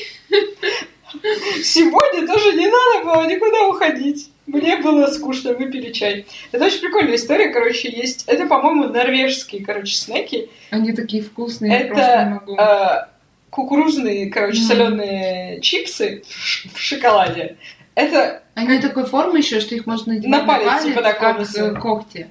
Сегодня 1.62 2.26
тоже 2.26 2.52
не 2.56 2.66
надо 2.66 3.04
было 3.04 3.26
никуда 3.28 3.68
уходить. 3.68 4.30
Мне 4.46 4.76
было 4.76 5.06
скучно, 5.08 5.54
выпили 5.54 5.92
чай. 5.92 6.25
Это 6.52 6.66
очень 6.66 6.80
прикольная 6.80 7.16
история, 7.16 7.48
короче, 7.48 7.90
есть... 7.90 8.25
Это, 8.28 8.46
по-моему, 8.46 8.84
норвежские, 8.84 9.64
короче, 9.64 9.94
снеки. 9.96 10.48
Они 10.70 10.92
такие 10.92 11.22
вкусные, 11.22 11.72
Это, 11.80 11.88
просто 11.88 12.25
не 12.25 12.34
могу. 12.34 12.56
э, 12.56 13.06
кукурузные, 13.50 14.30
короче, 14.30 14.58
Мгм. 14.60 14.68
соленые 14.68 15.60
чипсы 15.62 16.22
в 16.28 16.75
в 16.75 16.78
шоколаде. 16.80 17.56
Это, 17.96 18.42
Они 18.54 18.78
такой 18.78 19.06
формы 19.06 19.38
еще, 19.38 19.58
что 19.58 19.74
их 19.74 19.86
можно 19.86 20.12
надевать 20.14 20.40
На 20.42 20.46
палец, 20.46 20.84
типа 20.84 21.00
как 21.02 21.18
такого, 21.18 21.42
э, 21.42 21.74
когти. 21.80 22.28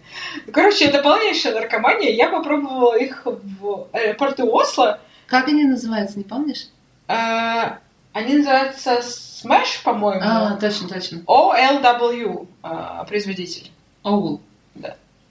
короче, 0.53 0.85
это 0.85 1.01
полнейшая 1.01 1.55
наркомания. 1.55 2.11
Я 2.11 2.29
попробовала 2.29 2.95
их 2.97 3.23
в 3.25 3.87
аэропорту 3.91 4.47
Осло. 4.55 4.99
Как 5.25 5.47
они 5.47 5.63
называются, 5.65 6.19
не 6.19 6.23
помнишь? 6.23 6.67
Э, 7.07 7.77
Они 8.13 8.35
называются 8.35 8.99
Smash, 8.99 9.83
по-моему. 9.83 10.21
А, 10.23 10.55
точно, 10.61 10.87
точно. 10.87 11.17
OLW, 11.25 12.47
э, 12.63 13.05
производитель. 13.07 13.71
Оул. 14.03 14.41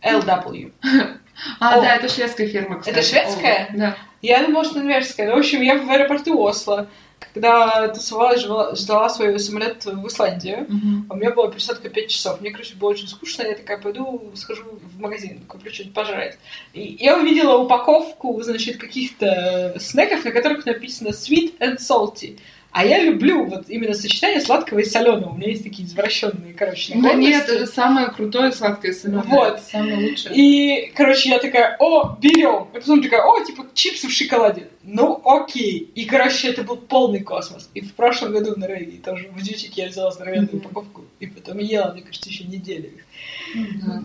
LW. 0.02 0.72
А, 1.58 1.78
О. 1.78 1.80
да, 1.80 1.96
это 1.96 2.08
шведская 2.08 2.46
фирма, 2.46 2.78
кстати. 2.78 2.96
Это 2.96 3.04
шведская? 3.04 3.68
Да. 3.74 3.96
Я 4.22 4.44
думала, 4.46 4.64
что 4.64 4.78
норвежская. 4.78 5.28
Ну, 5.28 5.34
в 5.34 5.38
общем, 5.40 5.62
я 5.62 5.76
в 5.76 5.90
аэропорту 5.90 6.40
Осло, 6.40 6.86
когда 7.32 7.88
тусовалась, 7.88 8.42
ждала, 8.42 8.74
ждала 8.74 9.08
свой 9.08 9.38
самолет 9.38 9.84
в 9.84 10.06
Исландию. 10.06 10.66
А 11.08 11.14
у 11.14 11.16
меня 11.16 11.30
была 11.30 11.50
пересадка 11.50 11.88
5 11.88 12.08
часов. 12.08 12.40
Мне, 12.40 12.50
короче, 12.50 12.74
было 12.74 12.90
очень 12.90 13.08
скучно. 13.08 13.42
Я 13.42 13.54
такая, 13.54 13.78
пойду 13.78 14.32
схожу 14.34 14.64
в 14.64 15.00
магазин, 15.00 15.40
куплю 15.46 15.72
что-нибудь 15.72 15.94
пожрать. 15.94 16.38
И 16.72 16.96
я 17.00 17.16
увидела 17.16 17.56
упаковку, 17.56 18.40
значит, 18.42 18.78
каких-то 18.78 19.76
снеков, 19.78 20.24
на 20.24 20.30
которых 20.30 20.66
написано 20.66 21.08
sweet 21.08 21.58
and 21.58 21.78
salty. 21.78 22.38
А 22.74 22.84
я 22.84 23.00
люблю 23.00 23.44
вот 23.44 23.70
именно 23.70 23.94
сочетание 23.94 24.40
сладкого 24.40 24.80
и 24.80 24.84
соленого. 24.84 25.30
У 25.30 25.36
меня 25.36 25.50
есть 25.50 25.62
такие 25.62 25.86
извращенные, 25.86 26.54
короче, 26.54 26.92
Да 26.96 27.14
нет, 27.14 27.48
это 27.48 27.68
самое 27.68 28.08
крутое 28.08 28.50
сладкое 28.50 28.92
соленое. 28.92 29.22
Вот. 29.26 29.60
Самое 29.60 29.96
лучшее. 30.08 30.34
И, 30.34 30.92
короче, 30.96 31.28
я 31.28 31.38
такая, 31.38 31.76
о, 31.78 32.16
берем. 32.20 32.66
И 32.74 32.80
потом 32.80 33.00
такая, 33.00 33.22
о, 33.22 33.44
типа, 33.44 33.66
чипсы 33.74 34.08
в 34.08 34.10
шоколаде. 34.10 34.66
Ну, 34.82 35.22
окей. 35.24 35.88
И, 35.94 36.04
короче, 36.04 36.48
это 36.48 36.64
был 36.64 36.76
полный 36.76 37.20
космос. 37.20 37.70
И 37.74 37.80
в 37.80 37.94
прошлом 37.94 38.32
году 38.32 38.54
в 38.54 38.58
Норвегии 38.58 38.98
тоже 38.98 39.28
в 39.28 39.40
дьютике 39.40 39.82
я 39.82 39.88
взяла 39.88 40.10
здоровенную 40.10 40.56
Мгм. 40.56 40.66
упаковку. 40.66 41.04
И 41.20 41.28
потом 41.28 41.58
ела, 41.58 41.92
мне 41.92 42.02
кажется, 42.02 42.28
еще 42.28 42.42
неделю. 42.42 42.90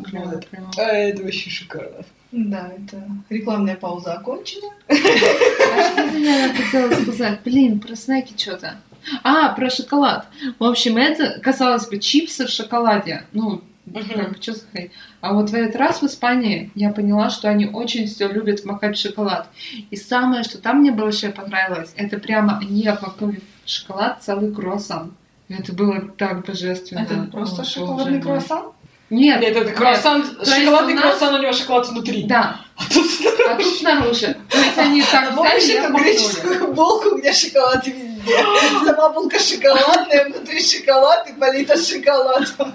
Клево, 0.05 0.25
Вот. 0.25 0.45
А 0.77 0.83
это 0.91 1.23
вообще 1.23 1.49
шикарно. 1.49 2.05
Да, 2.31 2.71
это 2.77 3.03
рекламная 3.29 3.75
пауза 3.75 4.13
окончена. 4.13 4.69
А 4.87 4.93
что 4.93 6.17
я 6.17 6.53
хотела 6.53 6.93
сказать? 6.93 7.39
Блин, 7.43 7.79
про 7.79 7.95
снеки 7.95 8.33
что-то. 8.37 8.75
А, 9.23 9.49
про 9.53 9.69
шоколад. 9.69 10.27
В 10.59 10.63
общем, 10.63 10.97
это, 10.97 11.39
казалось 11.39 11.87
бы, 11.87 11.97
чипсы 11.97 12.45
в 12.45 12.49
шоколаде. 12.49 13.25
Ну, 13.31 13.61
как 13.93 14.29
бы, 14.29 14.37
что 14.39 14.53
за 14.53 14.65
хрень? 14.67 14.91
А 15.21 15.33
вот 15.33 15.49
в 15.49 15.53
этот 15.55 15.75
раз 15.75 16.01
в 16.01 16.05
Испании 16.05 16.71
я 16.75 16.91
поняла, 16.91 17.29
что 17.29 17.49
они 17.49 17.65
очень 17.65 18.05
все 18.05 18.27
любят 18.27 18.63
макать 18.65 18.97
в 18.97 19.01
шоколад. 19.01 19.47
И 19.89 19.95
самое, 19.95 20.43
что 20.43 20.59
там 20.59 20.79
мне 20.79 20.91
больше 20.91 21.31
понравилось, 21.31 21.93
это 21.95 22.19
прямо 22.19 22.59
они 22.59 22.85
обмакнули 22.85 23.41
в 23.65 23.69
шоколад 23.69 24.21
целый 24.21 24.53
круассан. 24.53 25.13
Это 25.47 25.73
было 25.73 26.01
так 26.01 26.45
божественно. 26.45 26.99
Это 26.99 27.23
просто 27.31 27.63
О, 27.63 27.65
шоколадный 27.65 28.21
круассан? 28.21 28.65
Нет, 29.09 29.41
Нет, 29.41 29.55
это 29.55 29.71
круассан, 29.71 30.23
шоколадный 30.45 30.93
у 30.93 30.95
нас- 30.97 31.01
круассан, 31.03 31.35
у 31.35 31.41
него 31.41 31.51
шоколад 31.51 31.87
внутри. 31.89 32.23
да, 32.23 32.59
А 32.77 32.83
тут 32.93 33.05
а 33.49 33.55
тут 33.55 33.77
снаружи. 33.79 34.37
То 34.49 34.57
есть 34.57 34.77
они 34.77 35.01
так 35.01 35.31
А 35.31 35.35
помнишь 35.35 35.63
взяли 35.63 35.77
обмакнули. 35.85 36.03
греческую 36.11 36.73
булку, 36.73 37.17
где 37.17 37.33
шоколад 37.33 37.87
везде? 37.87 38.09
Сама 38.85 39.09
булка 39.09 39.39
шоколадная, 39.39 40.25
внутри 40.29 40.61
шоколад 40.63 41.27
и 41.29 41.33
полита 41.33 41.75
шоколадом. 41.77 42.73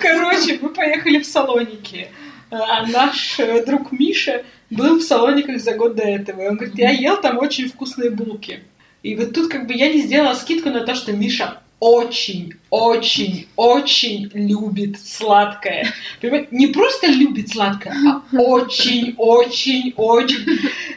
Короче, 0.00 0.58
мы 0.62 0.68
поехали 0.68 1.18
в 1.18 1.26
Салоники. 1.26 2.08
А 2.50 2.86
наш 2.86 3.40
э, 3.40 3.64
друг 3.66 3.90
Миша 3.90 4.44
был 4.70 4.98
в 4.98 5.02
Салониках 5.02 5.60
за 5.60 5.72
год 5.72 5.96
до 5.96 6.04
этого. 6.04 6.42
И 6.42 6.46
он 6.48 6.54
говорит, 6.56 6.78
я 6.78 6.90
ел 6.90 7.20
там 7.20 7.38
очень 7.38 7.68
вкусные 7.68 8.10
булки. 8.10 8.62
И 9.02 9.16
вот 9.16 9.34
тут 9.34 9.50
как 9.50 9.66
бы 9.66 9.74
я 9.74 9.92
не 9.92 10.00
сделала 10.02 10.34
скидку 10.34 10.70
на 10.70 10.80
то, 10.86 10.94
что 10.94 11.12
Миша 11.12 11.60
очень, 11.78 12.54
очень, 12.70 13.48
очень 13.56 14.30
любит 14.32 14.98
сладкое. 15.04 15.92
Понимаете? 16.20 16.48
Не 16.50 16.68
просто 16.68 17.06
любит 17.06 17.50
сладкое, 17.50 17.94
а 18.06 18.22
очень, 18.36 19.14
очень, 19.18 19.92
очень 19.96 20.46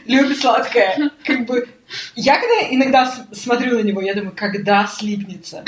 любит 0.06 0.40
сладкое. 0.40 1.12
Как 1.26 1.46
бы 1.46 1.68
я 2.16 2.36
когда 2.40 2.56
иногда 2.70 3.12
смотрю 3.32 3.80
на 3.80 3.82
него, 3.82 4.02
я 4.02 4.14
думаю, 4.14 4.34
когда 4.36 4.86
слипнется. 4.88 5.64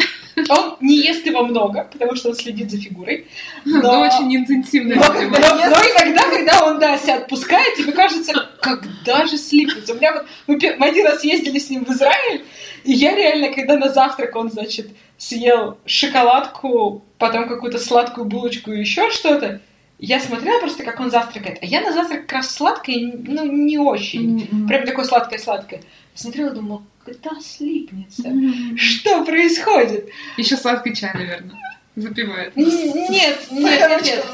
Он 0.50 0.78
не 0.80 0.98
ест 0.98 1.26
его 1.26 1.44
много, 1.44 1.90
потому 1.92 2.16
что 2.16 2.30
он 2.30 2.36
следит 2.36 2.70
за 2.72 2.78
фигурой. 2.80 3.28
Но 3.66 3.82
Но, 3.82 4.02
очень 4.02 4.36
интенсивно. 4.36 4.96
Но 4.96 5.04
когда 5.04 5.40
но- 5.40 5.56
но 5.56 5.76
иногда, 5.78 6.24
когда 6.30 6.64
он, 6.64 6.80
да, 6.80 6.98
себя 6.98 7.18
отпускает, 7.18 7.76
тебе 7.76 7.92
кажется, 7.92 8.34
когда 8.62 9.26
же 9.26 9.38
слипнется. 9.38 9.94
У 9.94 9.98
меня 9.98 10.14
вот, 10.14 10.26
мы, 10.48 10.58
мы 10.78 10.88
один 10.88 11.06
раз 11.08 11.24
ездили 11.24 11.60
с 11.60 11.70
ним 11.70 11.86
в 11.86 11.90
Израиль, 11.90 12.44
и 12.84 12.92
я 12.94 13.16
реально, 13.16 13.54
когда 13.54 13.78
на 13.78 13.90
завтрак 13.90 14.36
он, 14.36 14.52
значит, 14.52 14.90
съел 15.18 15.78
шоколадку, 15.86 17.04
потом 17.18 17.48
какую-то 17.48 17.78
сладкую 17.78 18.26
булочку 18.26 18.72
и 18.72 18.80
еще 18.80 19.10
что-то, 19.12 19.62
я 20.00 20.20
смотрела 20.20 20.60
просто, 20.60 20.84
как 20.84 21.00
он 21.00 21.12
завтракает. 21.12 21.60
А 21.62 21.66
я 21.66 21.82
на 21.82 21.94
завтрак 21.94 22.22
как 22.22 22.34
раз 22.34 22.56
сладкое, 22.56 23.14
ну, 23.24 23.46
не 23.46 23.78
очень. 23.78 24.48
М-м. 24.52 24.68
Прям 24.68 24.86
такое 24.86 25.06
сладкое-сладкое. 25.06 25.82
Смотрела, 26.16 26.50
думала, 26.50 26.84
когда 27.06 27.30
слипнется? 27.40 28.28
М-м. 28.28 28.78
Что 28.78 29.24
происходит? 29.24 30.10
Еще 30.38 30.58
сладкий 30.58 30.96
чай, 30.96 31.12
наверное. 31.14 31.56
Запивает. 31.96 32.56
Нет, 32.56 32.72
нет, 33.02 33.48
нет, 33.52 34.02
нет. 34.02 34.26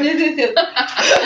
Нет, 0.00 0.36
нет. 0.36 0.58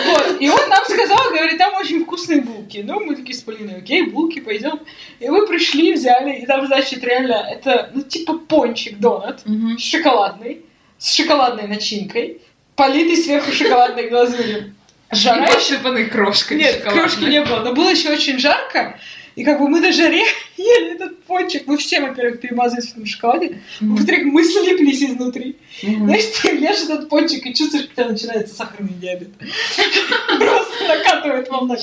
Вот. 0.07 0.37
И 0.41 0.49
он 0.50 0.69
нам 0.69 0.85
сказал, 0.85 1.31
говорит, 1.31 1.57
там 1.57 1.75
очень 1.76 2.05
вкусные 2.05 2.43
булки. 2.43 2.83
Ну, 2.85 3.00
мы 3.00 3.17
такие 3.17 3.35
с 3.35 3.41
Полиной, 3.41 3.79
окей, 3.79 4.02
булки, 4.02 4.41
пойдем. 4.41 4.81
И 5.19 5.29
мы 5.29 5.47
пришли, 5.47 5.95
взяли, 5.95 6.41
и 6.41 6.47
там, 6.47 6.67
значит, 6.67 7.02
реально, 7.02 7.49
это, 7.50 7.91
ну, 7.95 8.02
типа 8.02 8.35
пончик 8.35 8.99
донат, 8.99 9.41
Мгм. 9.47 9.79
шоколадный, 9.79 10.67
с 10.99 11.14
шоколадной 11.14 11.67
начинкой, 11.69 12.43
политый 12.76 13.17
сверху 13.17 13.50
шоколадной 13.50 14.11
глазурью. 14.11 14.75
И 15.11 15.17
Жара 15.17 15.45
еще 15.45 15.55
посыпанной 15.55 16.06
крошкой 16.06 16.58
Нет, 16.58 16.82
крошки 16.82 17.25
не 17.25 17.43
было, 17.43 17.61
но 17.61 17.73
было 17.73 17.91
еще 17.91 18.11
очень 18.11 18.39
жарко. 18.39 18.99
И 19.34 19.45
как 19.45 19.58
бы 19.60 19.68
мы 19.68 19.80
на 19.80 19.92
жаре 19.92 20.23
ели 20.56 20.95
этот 20.95 21.23
пончик. 21.25 21.66
Мы 21.66 21.76
все, 21.78 22.00
во-первых, 22.00 22.40
перемазались 22.40 22.88
в 22.88 22.92
этом 22.92 23.06
шоколаде. 23.06 23.62
Мгм. 23.80 23.97
Во-вторых, 23.97 24.25
мы 24.25 24.45
слиплись 24.45 25.02
изнутри. 25.02 25.56
Мгм. 25.82 26.06
Знаешь, 26.06 26.25
ты 26.42 26.49
ешь 26.56 26.82
этот 26.82 27.08
пончик 27.08 27.47
и 27.47 27.54
чувствуешь, 27.54 27.86
как 27.86 27.92
у 27.92 27.95
тебя 27.97 28.08
начинается 28.10 28.54
сахарный 28.54 28.92
диабет. 28.95 29.30
Просто 30.38 30.88
накатывает 30.88 31.49
волна. 31.49 31.76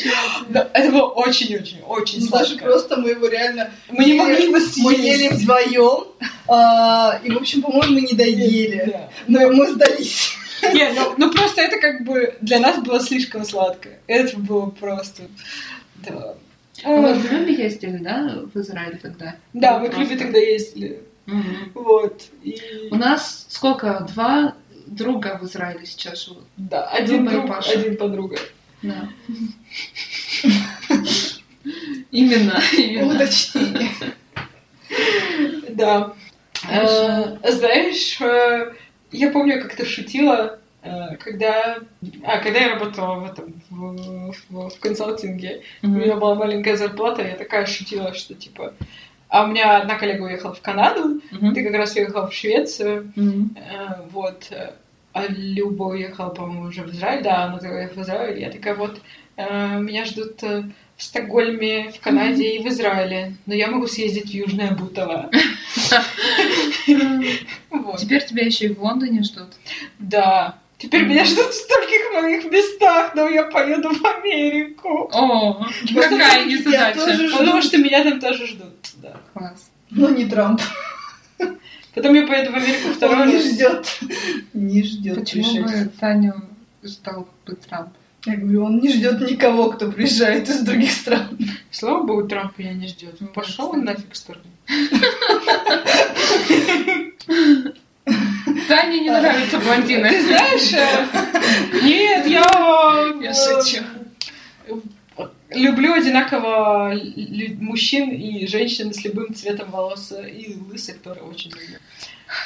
Да, 0.49 0.69
это 0.73 0.91
было 0.91 1.07
очень-очень, 1.07 1.81
очень 1.88 2.21
Ну, 2.21 2.29
даже 2.29 2.49
сладко. 2.49 2.65
просто 2.65 2.97
мы 2.97 3.09
его 3.12 3.27
реально... 3.27 3.71
Мы 3.89 4.05
не 4.05 4.13
могли 4.13 4.43
его 4.45 4.57
Мы 4.77 4.93
ели 4.93 5.27
съесть. 5.29 5.41
вдвоем, 5.41 6.07
а, 6.47 7.19
и, 7.23 7.31
в 7.31 7.38
общем, 7.38 7.62
по-моему, 7.62 7.93
мы 7.93 8.01
не 8.01 8.13
доели. 8.13 8.99
Но 9.27 9.49
мы 9.49 9.67
сдались. 9.71 10.35
Не, 10.73 10.91
ну, 10.91 11.13
ну 11.17 11.31
просто 11.31 11.62
это 11.62 11.79
как 11.79 12.03
бы 12.03 12.35
для 12.41 12.59
нас 12.59 12.79
было 12.79 12.99
слишком 12.99 13.45
сладко. 13.45 13.89
Это 14.07 14.38
было 14.38 14.65
просто... 14.69 15.23
Да. 15.95 16.35
А 16.84 16.89
Вы 16.89 17.13
в 17.13 17.32
Любе 17.32 17.54
ездили, 17.54 17.98
да, 17.98 18.44
в 18.54 18.58
Израиль 18.60 18.98
тогда? 18.98 19.36
Да, 19.54 19.80
мы 19.80 19.88
к 19.88 19.92
Просто. 19.92 20.13
Любе 20.13 20.24
тогда 20.24 20.39
ездили. 20.39 21.04
Мгм. 21.26 21.72
Вот. 21.74 22.24
И... 22.44 22.60
У 22.92 22.96
нас 22.96 23.46
сколько? 23.50 24.08
Два 24.13 24.56
друга 24.88 25.38
в 25.42 25.46
Израиле 25.46 25.86
сейчас 25.86 26.26
живут. 26.26 26.44
Да, 26.58 26.86
один 26.86 27.24
Люба 27.24 27.32
друг, 27.32 27.48
Паша. 27.48 27.72
один 27.80 27.98
подруга. 27.98 28.38
Да. 28.82 29.10
Именно, 32.12 32.60
именно. 32.78 33.15
Уточнение. 33.15 33.89
Да. 35.70 36.13
Э, 36.70 37.38
Знаешь, 37.52 38.20
э, 38.22 38.74
я 39.12 39.32
помню, 39.32 39.62
как 39.62 39.76
ты 39.76 39.86
шутила, 39.86 40.59
когда, 40.82 41.78
а, 42.24 42.38
когда 42.39 42.60
я 42.60 42.74
работала 42.76 43.15
в 43.20 43.26
этом, 43.32 43.54
в, 43.70 44.34
в- 44.50 44.70
в 44.70 44.80
консалтинге, 44.80 45.62
у 45.84 45.88
меня 45.88 46.15
была 46.15 46.36
маленькая 46.36 46.78
зарплата, 46.78 47.22
я 47.22 47.36
такая 47.36 47.65
шутила, 47.65 48.13
что 48.13 48.34
типа, 48.34 48.74
а 49.28 49.44
у 49.44 49.48
меня 49.48 49.78
одна 49.78 49.96
коллега 49.96 50.24
уехала 50.24 50.54
в 50.54 50.62
Канаду, 50.62 51.22
Мгм. 51.32 51.54
ты 51.54 51.63
как 51.65 51.74
раз 51.76 51.96
уехала 51.96 52.28
в 52.30 52.34
Швецию, 52.34 53.12
Мгм. 53.15 53.56
Э, 53.58 54.02
вот, 54.12 54.48
э, 54.52 54.72
а 55.13 55.26
Люба 55.28 55.84
уехала, 55.84 56.30
по-моему, 56.30 56.68
уже 56.70 56.84
в 56.84 56.92
Израиль, 56.92 57.24
да, 57.24 57.44
она 57.46 57.58
уехала 57.58 58.02
в 58.02 58.06
Израиль, 58.06 58.39
я 58.39 58.50
такая 58.50 58.76
вот, 58.76 59.02
э, 59.38 59.80
меня 59.80 60.06
ждут 60.06 60.42
э, 60.44 60.63
в 60.96 61.04
Стокгольме, 61.04 61.92
в 61.92 62.00
Канаде 62.00 62.56
и 62.56 62.63
в 62.63 62.68
Израиле, 62.68 63.34
но 63.46 63.54
я 63.54 63.68
могу 63.68 63.88
съездить 63.88 64.32
в 64.32 64.34
Южное 64.34 64.72
Бутово. 64.72 65.30
Теперь 67.98 68.26
тебя 68.26 68.46
еще 68.46 68.65
и 68.68 68.74
в 68.74 68.82
Лондоне 68.84 69.24
ждут. 69.24 69.50
Да. 70.00 70.56
Теперь 70.80 71.06
меня 71.06 71.26
ждут 71.26 71.48
в 71.50 71.54
стольких 71.54 72.10
многих 72.12 72.50
местах, 72.50 73.13
но 73.13 73.28
я 73.28 73.44
поеду 73.44 73.89
в 73.89 74.06
Америку. 74.06 75.10
О, 75.12 75.65
какая 75.94 76.46
незадача. 76.46 77.38
Потому 77.38 77.62
что 77.62 77.78
меня 77.78 78.02
там 78.04 78.22
тоже 78.22 78.48
ждут. 78.48 78.74
Да. 78.96 79.18
Класс. 79.34 79.70
Но 79.89 80.10
не 80.10 80.26
Трамп. 80.26 80.62
Потом 81.94 82.13
я 82.13 82.26
поеду 82.26 82.54
в 82.54 82.56
Америку 82.56 82.94
второй 82.94 83.24
Он 83.24 83.28
не 83.28 83.39
ждет. 83.39 84.00
Не 84.54 84.84
ждет 84.84 85.20
Почему 85.20 85.44
пришельцев. 85.44 85.84
бы 85.86 85.92
Таню 86.00 86.42
ждал 86.82 87.28
бы 87.46 87.56
Трамп? 87.56 87.89
Я 88.26 88.38
говорю, 88.38 88.63
он 88.63 88.80
не 88.80 88.89
ждет 88.89 89.20
никого, 89.20 89.72
кто 89.72 89.92
приезжает 89.92 90.48
из 90.48 90.62
других 90.62 90.92
стран. 90.92 91.38
Слава 91.72 92.04
богу, 92.04 92.26
Трамп 92.26 92.58
меня 92.58 92.74
не 92.74 92.88
ждет. 92.88 93.15
Ну, 93.20 93.28
Пошел 93.28 93.72
он 93.72 93.84
нафиг 93.84 94.13
в 94.13 94.18
Тане 98.69 98.99
не 99.01 99.10
нравятся 99.10 99.58
блондины. 99.60 100.10
Ты 100.10 100.21
знаешь, 100.27 100.73
э, 100.73 101.82
нет, 101.84 102.25
я... 102.27 102.45
Я 103.21 103.32
э, 103.32 103.34
шучу. 103.34 103.84
Люблю 105.49 105.93
одинаково 105.93 106.93
мужчин 107.60 108.12
и 108.12 108.45
женщин 108.45 108.93
с 108.93 109.03
любым 109.03 109.34
цветом 109.34 109.71
волос 109.71 110.13
и 110.13 110.55
лысых 110.71 110.99
тоже 111.01 111.21
очень 111.21 111.49
люблю. 111.49 111.77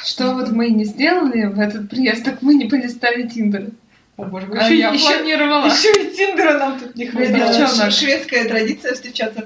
Что 0.02 0.32
вот 0.32 0.48
мы 0.50 0.70
не 0.70 0.84
сделали 0.86 1.44
в 1.44 1.60
этот 1.60 1.90
приезд, 1.90 2.24
так 2.24 2.40
мы 2.40 2.54
не 2.54 2.64
полистали 2.64 3.28
Тиндер. 3.28 3.68
О 4.16 4.24
боже 4.24 4.46
А 4.58 4.64
еще, 4.64 4.78
я 4.78 4.90
еще, 4.90 5.12
планировала. 5.18 5.66
еще 5.66 5.92
и 5.92 6.16
Тиндера 6.16 6.58
нам 6.58 6.80
тут 6.80 6.96
не 6.96 7.04
Да, 7.06 7.12
хватает. 7.12 7.70
Ш- 7.76 7.90
Шведская 7.90 8.44
традиция 8.46 8.94
встречаться 8.94 9.44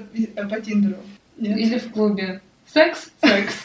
по 0.49 0.61
Тиндеру. 0.61 0.95
Нет? 1.37 1.57
Или 1.57 1.79
в 1.79 1.91
клубе. 1.91 2.41
Секс? 2.73 3.09
Секс. 3.21 3.55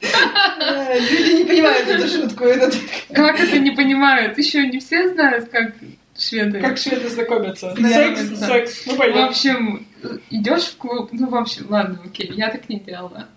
Э, 0.00 0.98
Люди 0.98 1.32
не 1.38 1.44
понимают 1.44 1.88
эту 1.88 2.08
шутку. 2.08 2.44
этот. 2.44 2.74
Как 3.12 3.40
это 3.40 3.58
не 3.58 3.70
понимают? 3.72 4.38
Еще 4.38 4.66
не 4.68 4.78
все 4.78 5.08
знают, 5.08 5.48
как 5.48 5.74
шведы. 6.16 6.60
Как 6.60 6.78
шведы 6.78 7.08
знакомятся? 7.08 7.74
Секс, 7.76 8.38
секс, 8.38 8.82
ну 8.86 8.94
В 8.96 9.28
общем, 9.28 9.86
идешь 10.30 10.64
в 10.64 10.76
клуб, 10.76 11.10
ну, 11.12 11.28
в 11.28 11.34
общем, 11.36 11.66
ладно, 11.68 12.00
окей, 12.04 12.30
я 12.32 12.50
так 12.50 12.68
не 12.68 12.78
делала. 12.80 13.28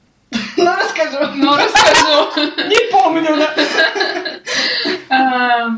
Ну, 0.58 0.65
расскажу. 0.65 1.32
Ну, 1.36 1.56
расскажу. 1.56 2.52
Не 2.69 2.91
помню, 2.91 3.36
да. 5.10 5.78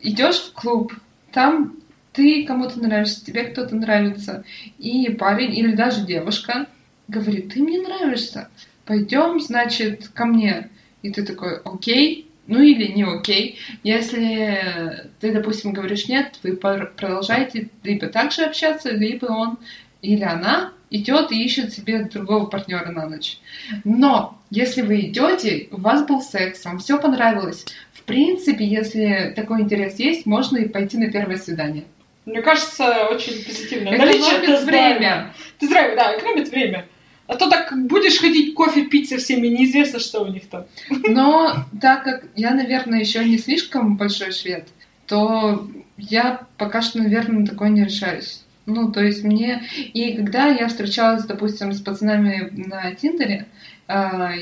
Идешь 0.00 0.36
в 0.36 0.52
клуб, 0.52 0.92
там 1.32 1.76
ты 2.12 2.44
кому-то 2.46 2.78
нравишься, 2.78 3.24
тебе 3.24 3.44
кто-то 3.44 3.74
нравится, 3.74 4.44
и 4.78 5.08
парень 5.10 5.54
или 5.56 5.74
даже 5.74 6.04
девушка 6.04 6.66
говорит, 7.08 7.52
ты 7.54 7.62
мне 7.62 7.80
нравишься, 7.80 8.48
пойдем, 8.86 9.40
значит, 9.40 10.08
ко 10.08 10.24
мне. 10.24 10.70
И 11.02 11.10
ты 11.10 11.24
такой, 11.24 11.58
окей, 11.64 12.30
ну 12.46 12.60
или 12.60 12.92
не 12.92 13.04
окей. 13.04 13.58
Если 13.82 15.08
ты, 15.20 15.32
допустим, 15.32 15.72
говоришь 15.72 16.08
нет, 16.08 16.38
вы 16.42 16.56
продолжаете 16.56 17.68
либо 17.82 18.06
так 18.08 18.32
же 18.32 18.42
общаться, 18.42 18.90
либо 18.90 19.26
он 19.26 19.58
или 20.02 20.22
она 20.22 20.72
идет 20.90 21.32
и 21.32 21.42
ищет 21.42 21.72
себе 21.72 22.04
другого 22.04 22.46
партнера 22.46 22.90
на 22.90 23.08
ночь. 23.08 23.38
Но 23.84 24.38
если 24.50 24.82
вы 24.82 25.00
идете, 25.00 25.68
у 25.70 25.80
вас 25.80 26.06
был 26.06 26.20
секс, 26.20 26.64
вам 26.64 26.78
все 26.78 27.00
понравилось, 27.00 27.64
в 27.92 28.02
принципе, 28.02 28.66
если 28.66 29.32
такой 29.34 29.62
интерес 29.62 29.98
есть, 29.98 30.26
можно 30.26 30.58
и 30.58 30.68
пойти 30.68 30.98
на 30.98 31.10
первое 31.10 31.38
свидание. 31.38 31.84
Мне 32.26 32.42
кажется, 32.42 33.06
очень 33.10 33.44
позитивно. 33.44 33.90
Наличие 33.90 34.38
Экономит 34.38 34.48
это 34.48 34.64
время. 34.66 35.34
Ты 35.58 35.66
здравия, 35.66 35.96
да, 35.96 36.16
экономит 36.16 36.48
время. 36.50 36.86
А 37.26 37.36
то 37.36 37.48
так 37.48 37.74
будешь 37.86 38.18
ходить 38.18 38.54
кофе 38.54 38.84
пить 38.84 39.08
со 39.08 39.16
всеми, 39.16 39.48
неизвестно, 39.48 39.98
что 39.98 40.20
у 40.20 40.28
них 40.28 40.48
там. 40.48 40.64
Но 41.08 41.64
так 41.80 42.04
как 42.04 42.24
я, 42.36 42.52
наверное, 42.54 43.00
еще 43.00 43.24
не 43.24 43.38
слишком 43.38 43.96
большой 43.96 44.32
швед, 44.32 44.68
то 45.06 45.66
я 45.96 46.46
пока 46.58 46.82
что, 46.82 46.98
наверное, 46.98 47.40
на 47.40 47.46
такое 47.46 47.68
не 47.68 47.84
решаюсь. 47.84 48.42
Ну, 48.66 48.90
то 48.90 49.02
есть 49.02 49.24
мне... 49.24 49.62
И 49.92 50.14
когда 50.14 50.46
я 50.46 50.68
встречалась, 50.68 51.24
допустим, 51.24 51.72
с 51.72 51.80
пацанами 51.80 52.50
на 52.52 52.94
Тиндере, 52.94 53.46
а, 53.86 54.32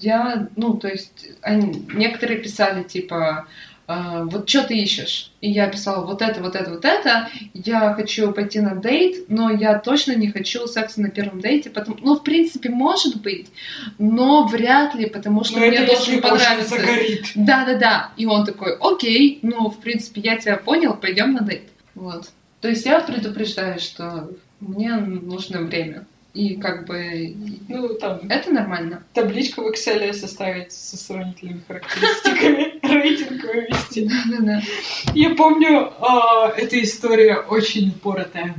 я, 0.00 0.48
ну, 0.56 0.74
то 0.74 0.88
есть 0.88 1.30
они, 1.40 1.86
некоторые 1.94 2.40
писали, 2.40 2.82
типа, 2.82 3.46
вот 3.86 4.48
что 4.48 4.64
ты 4.64 4.78
ищешь? 4.78 5.30
И 5.40 5.50
я 5.50 5.68
писала 5.68 6.04
вот 6.04 6.22
это, 6.22 6.40
вот 6.40 6.54
это, 6.54 6.70
вот 6.70 6.84
это. 6.84 7.28
Я 7.52 7.94
хочу 7.94 8.32
пойти 8.32 8.60
на 8.60 8.76
дейт, 8.76 9.28
но 9.28 9.50
я 9.50 9.78
точно 9.78 10.14
не 10.14 10.30
хочу 10.30 10.66
секса 10.66 11.00
на 11.00 11.10
первом 11.10 11.40
дейте. 11.40 11.70
Потому... 11.70 11.96
Ну, 12.00 12.16
в 12.16 12.22
принципе, 12.22 12.70
может 12.70 13.20
быть, 13.20 13.48
но 13.98 14.46
вряд 14.46 14.94
ли, 14.94 15.06
потому 15.06 15.44
что 15.44 15.58
Но 15.58 15.66
мне 15.66 15.84
должен 15.84 16.20
понравиться. 16.20 16.76
загорит. 16.76 17.32
Да-да-да. 17.34 18.12
И 18.16 18.26
он 18.26 18.46
такой, 18.46 18.76
окей, 18.80 19.40
ну, 19.42 19.68
в 19.68 19.78
принципе, 19.78 20.20
я 20.20 20.36
тебя 20.36 20.56
понял, 20.56 20.94
пойдем 20.94 21.32
на 21.32 21.40
дейт. 21.40 21.68
Вот. 21.94 22.30
То 22.60 22.68
есть 22.68 22.86
я 22.86 23.00
предупреждаю, 23.00 23.80
что 23.80 24.30
мне 24.60 24.94
нужно 24.94 25.62
время. 25.62 26.06
И 26.34 26.56
как 26.56 26.86
бы 26.86 27.34
Ну, 27.68 27.88
там, 27.94 28.20
это 28.30 28.50
нормально. 28.50 29.02
табличку 29.12 29.62
в 29.62 29.70
Excel 29.72 30.12
составить 30.14 30.72
со 30.72 30.96
сравнительными 30.96 31.60
характеристиками, 31.68 32.78
рейтинг 32.82 33.42
вывести. 33.44 34.08
Да-да-да. 34.08 34.62
Я 35.14 35.34
помню, 35.34 35.92
а, 36.00 36.48
эта 36.56 36.82
история 36.82 37.36
очень 37.36 37.88
упоротая. 37.90 38.54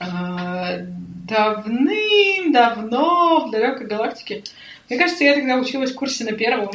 А, 0.00 0.78
Давным-давно 2.04 3.46
в 3.46 3.50
далекой 3.50 3.86
галактике. 3.86 4.42
Мне 4.88 4.98
кажется, 4.98 5.24
я 5.24 5.34
тогда 5.34 5.56
училась 5.56 5.92
в 5.92 5.96
курсе 5.96 6.24
на 6.24 6.32
первом. 6.32 6.70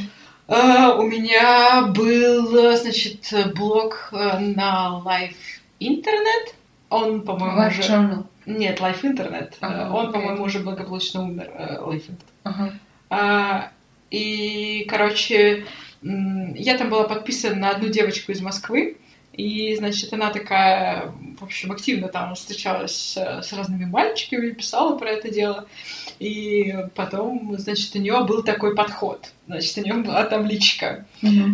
А, 0.47 0.95
У 0.95 1.03
меня 1.03 1.83
был, 1.83 2.75
значит, 2.75 3.31
блог 3.55 4.09
э, 4.11 4.39
на 4.39 5.01
Live 5.05 5.35
Internet. 5.79 6.53
Он, 6.89 7.21
по-моему, 7.21 7.67
уже... 7.67 7.81
Journal. 7.83 8.23
Нет, 8.49 8.79
Life 8.79 9.03
Internet. 9.03 9.53
Ага, 9.61 9.93
Он, 9.93 10.09
окей. 10.09 10.13
по-моему, 10.13 10.45
уже 10.45 10.59
благополучно 10.59 11.23
умер, 11.23 11.51
э, 11.53 11.77
Life 11.77 12.07
Internet. 12.09 12.25
Ага. 12.43 12.73
А, 13.11 13.71
и, 14.09 14.85
короче, 14.89 15.65
я 16.01 16.77
там 16.77 16.89
была 16.89 17.03
подписана 17.03 17.55
на 17.55 17.69
одну 17.69 17.89
девочку 17.89 18.31
из 18.31 18.41
Москвы. 18.41 18.97
И, 19.33 19.75
значит, 19.75 20.11
она 20.11 20.31
такая, 20.31 21.13
в 21.39 21.43
общем, 21.43 21.71
активно 21.71 22.09
там 22.09 22.33
встречалась 22.35 23.15
э, 23.15 23.41
с 23.41 23.53
разными 23.53 23.85
мальчиками, 23.85 24.49
писала 24.49 24.97
про 24.97 25.11
это 25.11 25.29
дело. 25.29 25.65
И 26.17 26.75
потом, 26.95 27.55
значит, 27.57 27.95
у 27.95 27.99
нее 27.99 28.25
был 28.25 28.43
такой 28.43 28.75
подход. 28.75 29.31
Значит, 29.47 29.77
у 29.77 29.81
нее 29.81 29.93
была 29.93 30.25
табличка. 30.25 31.05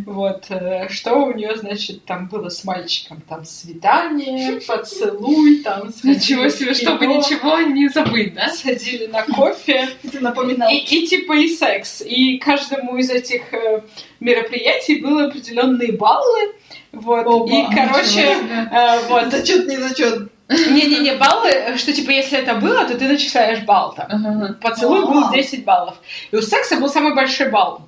Вот, 0.06 0.46
э, 0.50 0.90
что 0.90 1.16
у 1.16 1.34
нее, 1.34 1.56
значит, 1.56 2.06
там 2.06 2.28
было 2.28 2.50
с 2.50 2.64
мальчиком? 2.64 3.22
Там 3.28 3.46
свидание, 3.46 4.62
поцелуй, 4.62 5.62
там 5.64 5.88
Ничего 6.04 6.50
себе, 6.50 6.74
чтобы 6.74 7.08
ничего 7.08 7.60
не 7.62 7.90
забыть, 7.90 8.36
да? 8.36 8.50
Сходили 8.50 9.08
на 9.08 9.24
кофе. 9.24 9.90
Это. 10.04 10.68
И, 10.72 10.78
и 10.78 11.08
типа 11.08 11.34
и 11.34 11.50
секс. 11.50 12.02
И 12.02 12.38
каждому 12.38 12.98
из 12.98 13.10
этих 13.10 13.54
э, 13.54 13.82
мероприятий 14.20 15.02
было 15.02 15.26
определенные 15.26 15.94
баллы. 15.94 16.54
Вот. 16.92 17.26
Оба, 17.26 17.50
и, 17.50 17.76
короче, 17.76 18.38
э, 18.72 19.08
вот. 19.10 19.32
Зачет, 19.32 19.68
не 19.68 19.78
зачет. 19.78 20.32
Не-не-не, 20.48 21.16
баллы, 21.16 21.76
что 21.78 21.92
типа 21.92 22.12
если 22.12 22.38
это 22.38 22.54
было, 22.56 22.86
то 22.86 22.96
ты 22.96 23.08
начисляешь 23.08 23.64
балл 23.66 23.96
там. 23.96 24.56
Поцелуй 24.62 25.02
был 25.06 25.32
10 25.32 25.66
баллов. 25.66 25.96
И 26.32 26.36
у 26.36 26.42
секса 26.42 26.76
был 26.78 26.88
самый 26.88 27.16
большой 27.16 27.50
балл. 27.50 27.85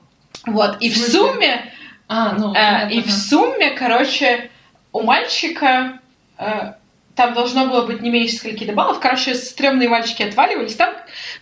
Вот. 0.48 0.78
И 0.80 0.90
В 0.90 0.98
сумме, 0.98 1.72
А, 2.08 2.34
ну, 2.34 2.54
э, 2.56 2.90
и 2.92 3.02
в 3.02 3.12
сумме, 3.12 3.72
короче, 3.72 4.50
у 4.94 5.02
мальчика 5.02 6.00
э, 6.38 6.74
там 7.16 7.34
должно 7.34 7.66
было 7.66 7.86
быть 7.86 8.02
не 8.02 8.10
меньше 8.10 8.38
скольки-то 8.38 8.72
баллов. 8.74 9.00
Короче, 9.00 9.36
стрёмные 9.36 9.90
мальчики 9.90 10.24
отваливались. 10.24 10.76
Там 10.76 10.94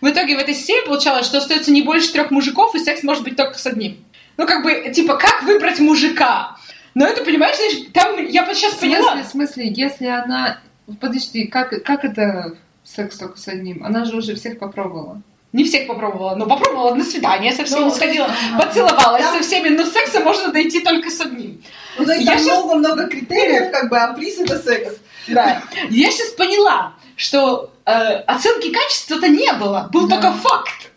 в 0.02 0.08
итоге 0.10 0.36
в 0.36 0.40
этой 0.40 0.56
системе 0.56 0.82
получалось, 0.88 1.28
что 1.28 1.38
остается 1.38 1.72
не 1.72 1.82
больше 1.84 2.12
трех 2.12 2.32
мужиков, 2.32 2.74
и 2.76 2.80
секс 2.80 3.04
может 3.04 3.24
быть 3.24 3.36
только 3.36 3.60
с 3.60 3.66
одним. 3.68 3.98
Ну, 4.38 4.48
как 4.48 4.64
бы, 4.64 4.92
типа, 4.94 5.18
как 5.18 5.44
выбрать 5.44 5.80
мужика? 5.80 6.58
Но 6.94 7.06
это, 7.06 7.24
понимаешь, 7.24 7.58
знаешь, 7.58 7.88
там 7.94 8.26
я 8.26 8.46
сейчас 8.54 8.74
В 8.74 8.80
смысле, 8.80 8.98
поняла. 8.98 9.24
в 9.24 9.28
смысле, 9.28 9.68
если 9.68 10.08
она... 10.08 10.60
Подожди, 11.00 11.46
как, 11.48 11.84
как 11.84 12.06
это 12.06 12.56
секс 12.84 13.18
только 13.18 13.38
с 13.38 13.48
одним? 13.48 13.84
Она 13.84 14.06
же 14.06 14.16
уже 14.16 14.36
всех 14.36 14.60
попробовала. 14.60 15.22
Не 15.56 15.64
всех 15.64 15.88
попробовала, 15.88 16.36
но 16.36 16.46
попробовала 16.46 16.94
на 16.96 17.04
свидание 17.06 17.54
со 17.54 17.64
всеми, 17.64 17.86
Ну, 17.86 17.92
сходила, 17.92 18.26
ага. 18.26 18.66
поцеловалась 18.66 19.22
Там- 19.24 19.38
со 19.38 19.44
всеми, 19.48 19.70
но 19.70 19.86
секса 19.86 20.20
можно 20.20 20.52
дойти 20.52 20.82
только 20.82 21.10
с 21.10 21.22
одним. 21.22 21.64
Ну, 21.98 22.06
то 22.06 22.12
есть 22.12 22.26
Я 22.26 22.34
там 22.34 22.44
щас- 22.44 22.48
много-много 22.58 23.08
критериев, 23.08 23.72
как 23.72 23.90
бы, 23.90 23.98
а 23.98 24.14
приз 24.14 24.38
это 24.38 24.60
секс. 24.60 24.96
Да. 25.30 25.62
Я 25.90 26.12
сейчас 26.12 26.30
поняла, 26.32 26.94
что 27.16 27.72
э, 27.86 27.92
оценки 28.28 28.70
качества-то 28.70 29.30
не 29.30 29.54
было, 29.54 29.90
был 29.94 30.08
Да. 30.08 30.16
только 30.18 30.34
факт. 30.34 30.92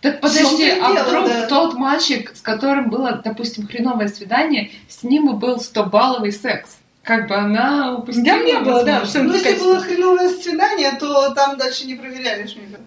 Так 0.00 0.20
подожди, 0.20 0.68
а 0.70 0.92
дело, 0.92 1.04
вдруг 1.04 1.28
да. 1.28 1.46
тот 1.46 1.74
мальчик, 1.74 2.32
с 2.34 2.40
которым 2.40 2.90
было, 2.90 3.20
допустим, 3.24 3.68
хреновое 3.68 4.08
свидание, 4.08 4.72
с 4.88 5.04
ним 5.04 5.36
был 5.38 5.56
100-балловый 5.58 6.32
секс? 6.32 6.78
Как 7.04 7.28
бы 7.28 7.34
она 7.36 7.94
упустила 7.96 8.24
Да, 8.26 8.38
не 8.42 8.58
было, 8.58 8.84
да. 8.84 9.02
Ну, 9.14 9.32
если 9.32 9.58
было 9.58 9.78
хреновое 9.80 10.30
свидание, 10.30 10.92
то 10.98 11.30
там 11.30 11.56
дальше 11.58 11.86
не 11.86 11.94
проверяешь, 11.94 12.54
кажется. 12.54 12.80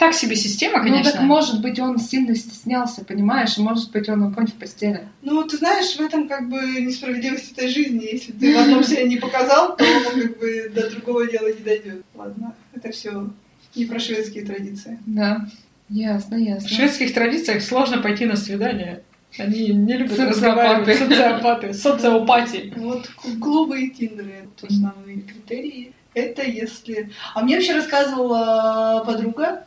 Так 0.00 0.14
себе 0.14 0.34
система, 0.34 0.78
Ну 0.78 0.84
конечно. 0.84 1.12
так 1.12 1.20
может 1.20 1.60
быть 1.60 1.78
он 1.78 1.98
сильно 1.98 2.34
стеснялся, 2.34 3.04
понимаешь, 3.04 3.58
и 3.58 3.60
может 3.60 3.92
быть 3.92 4.08
он 4.08 4.22
огонь 4.24 4.46
в 4.46 4.54
постели. 4.54 5.06
Ну, 5.20 5.44
ты 5.44 5.58
знаешь, 5.58 5.94
в 5.94 6.00
этом 6.00 6.26
как 6.26 6.48
бы 6.48 6.58
несправедливость 6.80 7.52
этой 7.52 7.68
жизни. 7.68 8.08
Если 8.10 8.32
ты 8.32 8.54
в 8.56 8.58
одном 8.62 8.82
себя 8.82 9.02
не 9.04 9.18
показал, 9.18 9.76
то 9.76 9.84
как 10.14 10.38
бы 10.38 10.72
до 10.74 10.90
другого 10.90 11.26
дела 11.26 11.48
не 11.48 11.60
дойдет. 11.62 12.02
Ладно, 12.14 12.54
это 12.74 12.90
все 12.92 13.28
не 13.76 13.84
про 13.84 13.98
шведские 14.00 14.46
традиции. 14.46 14.98
Да, 15.04 15.46
ясно, 15.90 16.36
В 16.36 16.40
ясно. 16.40 16.68
шведских 16.68 17.12
традициях 17.12 17.62
сложно 17.62 17.98
пойти 17.98 18.24
на 18.24 18.36
свидание. 18.36 19.02
Они 19.38 19.68
не 19.68 19.98
любят 19.98 20.12
Социопаты. 20.16 20.30
разговаривать. 20.34 20.98
Социопаты. 20.98 21.74
Социопатии. 21.74 22.72
Вот 22.76 23.06
клубы 23.38 23.82
и 23.82 23.90
тиндеры 23.90 24.46
это 24.56 24.66
основные 24.66 25.20
критерии. 25.20 25.92
Это 26.14 26.42
если... 26.42 27.10
А 27.34 27.42
мне 27.42 27.56
вообще 27.56 27.74
рассказывала 27.74 29.04
подруга, 29.06 29.66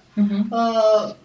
А, 0.52 1.16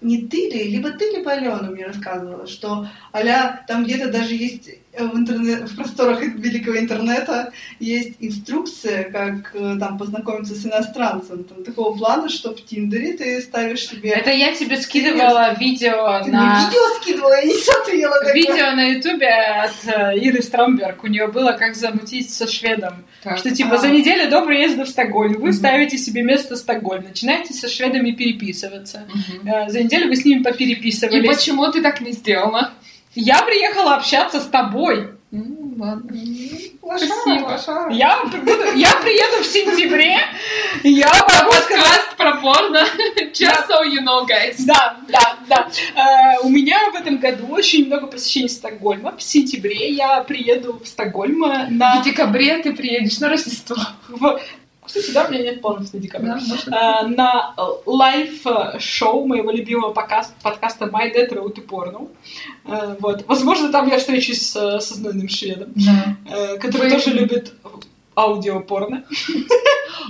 не 0.00 0.22
ты 0.26 0.48
ли, 0.50 0.70
либо 0.70 0.90
ты, 0.90 1.10
либо 1.10 1.32
Алена 1.32 1.70
мне 1.70 1.86
рассказывала, 1.86 2.46
что 2.46 2.88
аля 3.14 3.64
там 3.68 3.84
где-то 3.84 4.10
даже 4.10 4.34
есть 4.34 4.70
в, 4.98 5.16
интернет, 5.16 5.70
в 5.70 5.76
просторах 5.76 6.20
великого 6.20 6.78
интернета 6.78 7.52
есть 7.78 8.14
инструкция, 8.20 9.04
как 9.10 9.54
э, 9.54 9.76
там 9.78 9.96
познакомиться 9.98 10.54
с 10.54 10.66
иностранцем. 10.66 11.44
Там, 11.44 11.62
такого 11.64 11.96
плана, 11.96 12.28
что 12.28 12.54
в 12.54 12.64
Тиндере 12.64 13.12
ты 13.12 13.40
ставишь 13.40 13.88
себе... 13.88 14.10
Это 14.10 14.30
я 14.30 14.52
тебе 14.54 14.76
скидывала 14.76 15.54
видео 15.58 16.22
Ты 16.24 16.32
на... 16.32 16.64
видео 16.66 16.80
скидывала, 17.00 17.34
я 17.34 17.44
не 17.44 17.54
смотрела 17.54 18.14
тогда. 18.18 18.32
Видео 18.34 18.70
на 18.72 18.84
ютубе 18.88 19.28
от 19.28 19.72
э, 19.86 20.18
Иры 20.18 20.42
Стромберг. 20.42 21.04
У 21.04 21.06
нее 21.06 21.28
было 21.28 21.52
как 21.52 21.76
замутить 21.76 22.30
со 22.34 22.46
шведом. 22.48 23.04
Так. 23.22 23.38
Что 23.38 23.54
типа 23.54 23.74
А. 23.74 23.78
за 23.78 23.88
неделю 23.90 24.28
до 24.30 24.44
приезда 24.44 24.84
в 24.84 24.88
Стокгольм 24.88 25.34
вы 25.34 25.48
Мгм. 25.50 25.52
ставите 25.52 25.98
себе 25.98 26.22
место 26.22 26.56
Стокгольм, 26.56 27.04
начинаете 27.04 27.54
со 27.54 27.68
шведами 27.68 28.10
переписываться. 28.10 29.06
Э, 29.46 29.68
За 29.70 29.82
неделю 29.82 30.08
вы 30.08 30.16
с 30.16 30.24
ними 30.24 30.40
И 30.40 30.42
попереписывались. 30.42 31.26
почему 31.36 31.70
ты 31.70 31.80
так 31.80 32.00
не 32.00 32.12
сделала? 32.12 32.72
Я 33.14 33.42
приехала 33.42 33.96
общаться 33.96 34.40
с 34.40 34.46
тобой. 34.46 35.10
М, 35.32 35.74
Ладно. 35.78 36.12
Лошара, 36.82 37.08
Спасибо. 37.22 37.44
лошара. 37.46 37.92
Я, 37.92 38.24
буду- 38.24 38.74
я 38.74 38.90
приеду 38.96 39.42
в 39.42 39.46
сентябре, 39.46 40.18
я 40.82 41.06
могу 41.08 41.52
сказать... 41.52 42.00
Про 42.16 42.32
порно. 42.36 42.84
Just 43.32 43.66
so 43.66 43.82
you 43.82 44.02
know, 44.04 44.26
guys. 44.26 44.56
Да, 44.66 44.96
да, 45.08 45.38
да. 45.48 45.68
Э, 45.96 46.40
у 46.42 46.50
меня 46.50 46.90
в 46.90 46.94
этом 46.96 47.16
году 47.16 47.46
очень 47.46 47.86
много 47.86 48.08
посещений 48.08 48.50
Стокгольма. 48.50 49.16
В 49.16 49.22
сентябре 49.22 49.90
я 49.92 50.20
приеду 50.22 50.78
в 50.84 50.86
Стокгольм 50.86 51.38
на... 51.70 52.00
В 52.00 52.04
декабре 52.04 52.58
ты 52.58 52.74
приедешь 52.74 53.18
на 53.20 53.30
Рождество. 53.30 53.76
Кстати, 54.90 55.12
да, 55.12 55.24
у 55.26 55.30
меня 55.30 55.42
нет 55.44 55.60
планов 55.62 55.92
на 55.92 56.00
декабрь. 56.00 56.26
Да, 56.26 56.34
может. 56.34 56.66
Э, 56.68 57.06
на 57.06 57.54
live-шоу 57.86 59.24
моего 59.26 59.50
любимого 59.52 59.92
подкаста 59.92 60.86
My 60.86 61.14
Dad 61.14 61.28
Wrote 61.30 61.54
a 61.54 61.64
Porno. 61.66 62.08
Э, 62.66 62.96
Вот. 62.98 63.24
Возможно, 63.28 63.70
там 63.70 63.88
я 63.88 63.98
встречусь 63.98 64.40
с, 64.50 64.80
со 64.80 64.94
знойным 64.94 65.28
шведом, 65.28 65.72
Да. 65.76 66.16
э, 66.28 66.56
который 66.58 66.90
Вы- 66.90 66.96
тоже 66.96 67.10
любит 67.10 67.52
аудиопорно. 68.20 69.04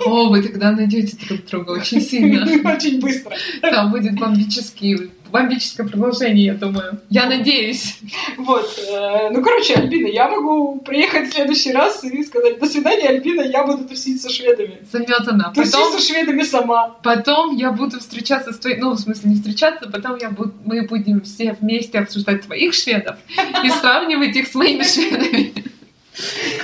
О, 0.07 0.29
вы 0.29 0.43
тогда 0.43 0.73
найдете 0.73 1.17
друг 1.27 1.45
друга 1.47 1.71
очень 1.73 2.01
сильно. 2.01 2.45
Очень 2.71 3.01
быстро. 3.01 3.37
Там 3.61 3.91
будет 3.91 4.19
бомбический, 4.19 5.11
бомбическое 5.31 5.87
продолжение, 5.87 6.47
я 6.47 6.55
думаю. 6.55 7.01
Я 7.11 7.27
надеюсь. 7.27 7.99
Вот. 8.39 8.79
э, 8.79 9.31
Ну, 9.31 9.43
короче, 9.43 9.75
Альбина, 9.75 10.07
я 10.07 10.29
могу 10.29 10.77
приехать 10.81 11.29
в 11.29 11.35
следующий 11.35 11.73
раз 11.73 12.03
и 12.05 12.23
сказать, 12.25 12.59
до 12.59 12.67
свидания, 12.67 13.09
Альбина, 13.09 13.43
я 13.43 13.65
буду 13.65 13.85
тусить 13.85 14.23
со 14.23 14.31
шведами. 14.31 14.79
Заметано. 14.91 15.53
Тусить 15.55 15.73
Потом, 15.73 15.93
со 15.99 16.07
шведами 16.07 16.43
сама. 16.43 16.97
потом 17.03 17.57
я 17.57 17.73
буду 17.73 17.99
встречаться 18.01 18.53
с 18.53 18.59
твоей... 18.59 18.79
Ну, 18.79 18.93
в 18.93 18.99
смысле, 19.01 19.31
не 19.31 19.37
встречаться, 19.37 19.89
потом 19.91 20.17
я 20.21 20.31
буду... 20.31 20.53
мы 20.65 20.83
будем 20.87 21.21
все 21.23 21.57
вместе 21.61 21.99
обсуждать 21.99 22.43
твоих 22.43 22.75
шведов 22.75 23.17
и 23.65 23.71
сравнивать 23.71 24.37
их 24.37 24.47
с 24.49 24.55
моими 24.55 24.83
шведами. 24.83 25.53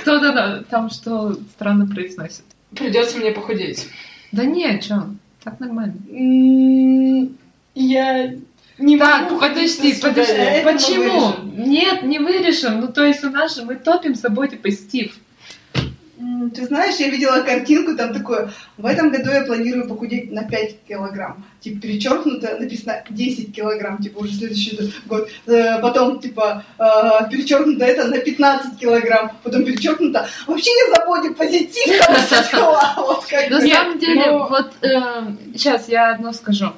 Кто-то 0.01 0.65
там 0.69 0.89
что 0.89 1.33
странно 1.55 1.87
произносит. 1.87 2.43
Придется 2.75 3.17
мне 3.17 3.31
похудеть. 3.31 3.87
Да 4.31 4.45
не, 4.45 4.79
чё, 4.81 5.09
так 5.43 5.59
нормально. 5.59 5.95
Я 7.75 8.33
не 8.77 8.97
Так, 8.97 9.23
могу 9.23 9.39
подожди, 9.39 9.95
подожди. 10.01 10.33
мы 10.33 10.71
Почему? 10.71 11.33
Нет, 11.55 12.03
не 12.03 12.19
вырежем. 12.19 12.79
Ну, 12.81 12.87
то 12.87 13.05
есть 13.05 13.23
у 13.23 13.29
нас 13.29 13.55
же 13.55 13.63
мы 13.63 13.75
топим 13.75 14.15
с 14.15 14.21
собой 14.21 14.49
позитив. 14.49 15.17
М, 16.41 16.49
Ты 16.51 16.65
знаешь, 16.65 16.95
я 16.99 17.09
видела 17.09 17.41
картинку, 17.41 17.95
там 17.95 18.13
такое, 18.13 18.49
в 18.77 18.85
этом 18.85 19.09
году 19.11 19.31
я 19.31 19.41
планирую 19.43 19.87
похудеть 19.87 20.31
на 20.31 20.43
5 20.43 20.75
килограмм. 20.87 21.43
Типа, 21.61 21.81
перечеркнуто, 21.81 22.57
написано 22.59 23.03
10 23.09 23.53
килограмм, 23.55 23.97
типа, 23.97 24.19
уже 24.19 24.33
следующий 24.33 24.93
год. 25.07 25.27
Э, 25.47 25.81
Потом, 25.81 26.19
типа, 26.19 26.63
э, 26.79 27.29
перечеркнуто 27.31 27.85
это 27.85 28.07
на 28.07 28.17
15 28.19 28.77
килограмм. 28.79 29.31
Потом 29.43 29.63
перечеркнуто, 29.65 30.27
вообще 30.47 30.69
я 30.87 30.93
за 30.95 31.33
позитив, 31.33 32.01
вот 32.97 33.25
как 33.29 33.49
На 33.49 33.61
самом 33.61 33.99
деле, 33.99 34.25
но- 34.31 34.47
вот 34.47 34.71
сейчас 35.53 35.89
я 35.89 36.11
одно 36.13 36.33
скажу. 36.33 36.71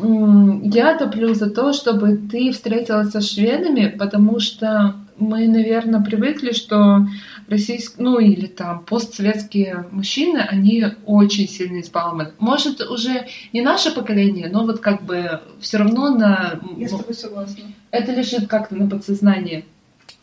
Я 0.00 0.96
топлю 0.98 1.34
за 1.34 1.50
то, 1.50 1.72
чтобы 1.72 2.16
ты 2.30 2.52
встретилась 2.52 3.10
со 3.10 3.20
шведами, 3.20 3.88
потому 3.98 4.38
что 4.38 4.94
мы, 5.16 5.48
наверное, 5.48 6.00
привыкли, 6.00 6.52
что 6.52 7.06
российские, 7.48 8.04
ну 8.04 8.18
или 8.18 8.46
там 8.46 8.84
постсоветские 8.84 9.86
мужчины, 9.90 10.38
они 10.38 10.84
очень 11.06 11.48
сильно 11.48 11.80
избалованы. 11.80 12.32
Может, 12.38 12.80
уже 12.82 13.26
не 13.52 13.62
наше 13.62 13.90
поколение, 13.92 14.48
но 14.48 14.64
вот 14.64 14.80
как 14.80 15.02
бы 15.02 15.40
все 15.60 15.78
равно 15.78 16.14
на... 16.14 16.60
Я 16.76 16.88
с 16.88 16.90
тобой 16.90 17.14
согласна. 17.14 17.64
это 17.90 18.12
лежит 18.12 18.48
как-то 18.48 18.76
на 18.76 18.88
подсознании. 18.88 19.64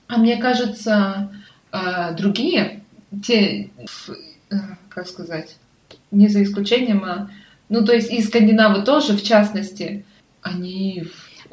А 0.07 0.17
мне 0.17 0.37
кажется, 0.37 1.31
э, 1.71 2.15
другие, 2.15 2.83
те, 3.23 3.71
э, 4.49 4.55
как 4.89 5.07
сказать, 5.07 5.57
не 6.11 6.27
за 6.27 6.43
исключением, 6.43 7.03
а, 7.03 7.29
ну, 7.69 7.83
то 7.83 7.93
есть 7.93 8.11
и 8.11 8.21
скандинавы 8.21 8.83
тоже, 8.83 9.13
в 9.13 9.23
частности, 9.23 10.05
они 10.41 11.05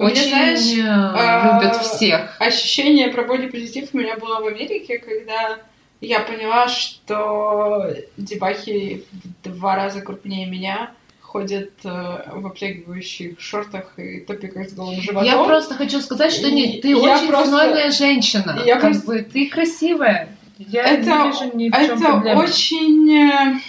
Меня, 0.03 0.13
очень 0.13 0.29
знаешь, 0.29 0.61
э, 0.79 0.83
а, 0.89 1.61
любят 1.61 1.77
всех. 1.83 2.37
Ощущение 2.39 3.09
про 3.09 3.25
бодипозитив 3.25 3.91
у 3.93 3.99
меня 3.99 4.17
было 4.17 4.41
в 4.41 4.47
Америке, 4.47 4.99
когда 4.99 5.59
я 6.01 6.21
поняла, 6.21 6.69
что 6.69 7.87
дебахи 8.17 9.05
в 9.45 9.49
два 9.49 9.77
раза 9.77 10.01
крупнее 10.01 10.47
меня 10.47 10.91
ходят 11.21 11.71
э, 11.85 11.89
в 12.35 12.47
обтягивающих 12.47 13.41
шортах 13.41 13.99
и 13.99 14.21
топиках 14.21 14.69
с 14.69 14.75
голым 14.75 15.01
животом. 15.01 15.25
Я 15.25 15.43
просто 15.43 15.75
хочу 15.75 16.01
сказать, 16.01 16.33
что 16.33 16.51
не, 16.51 16.81
ты 16.81 16.89
я 16.89 16.97
очень 16.99 17.29
просто- 17.29 17.49
знойная 17.49 17.91
женщина. 17.91 18.61
я 18.67 18.75
как 18.75 18.93
просто- 18.93 19.07
бы 19.07 19.23
ты 19.23 19.49
красивая. 19.49 20.29
Я 20.59 20.83
Это- 20.85 21.11
не 21.11 21.31
вижу 21.31 21.57
ни 21.57 21.71
в 21.71 21.73
чем 21.73 21.85
Это 21.85 21.97
проблемы. 22.05 22.43
очень... 22.43 23.11
э, 23.13 23.61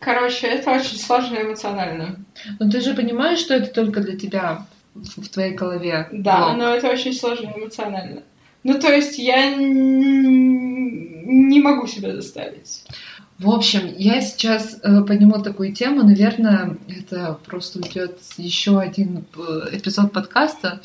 Короче, 0.00 0.46
это 0.46 0.70
очень 0.72 0.98
сложно 0.98 1.38
эмоционально. 1.40 2.16
Но 2.60 2.70
ты 2.70 2.80
же 2.82 2.94
понимаешь, 2.94 3.38
что 3.38 3.54
это 3.54 3.68
только 3.72 4.00
для 4.00 4.16
тебя 4.16 4.66
в 5.16 5.28
твоей 5.28 5.54
голове. 5.54 6.08
Да, 6.12 6.46
блок. 6.46 6.58
но 6.58 6.74
это 6.74 6.88
очень 6.88 7.12
сложно 7.12 7.52
эмоционально. 7.56 8.22
Ну, 8.64 8.78
то 8.78 8.92
есть 8.92 9.18
я 9.18 9.54
не 9.54 11.60
могу 11.60 11.86
себя 11.86 12.14
заставить. 12.14 12.84
В 13.38 13.50
общем, 13.50 13.82
я 13.96 14.20
сейчас 14.20 14.80
э, 14.82 15.00
подниму 15.02 15.40
такую 15.40 15.72
тему. 15.72 16.02
Наверное, 16.02 16.76
это 16.88 17.38
просто 17.46 17.78
уйдет 17.78 18.18
еще 18.36 18.80
один 18.80 19.24
э, 19.36 19.68
эпизод 19.72 20.12
подкаста. 20.12 20.80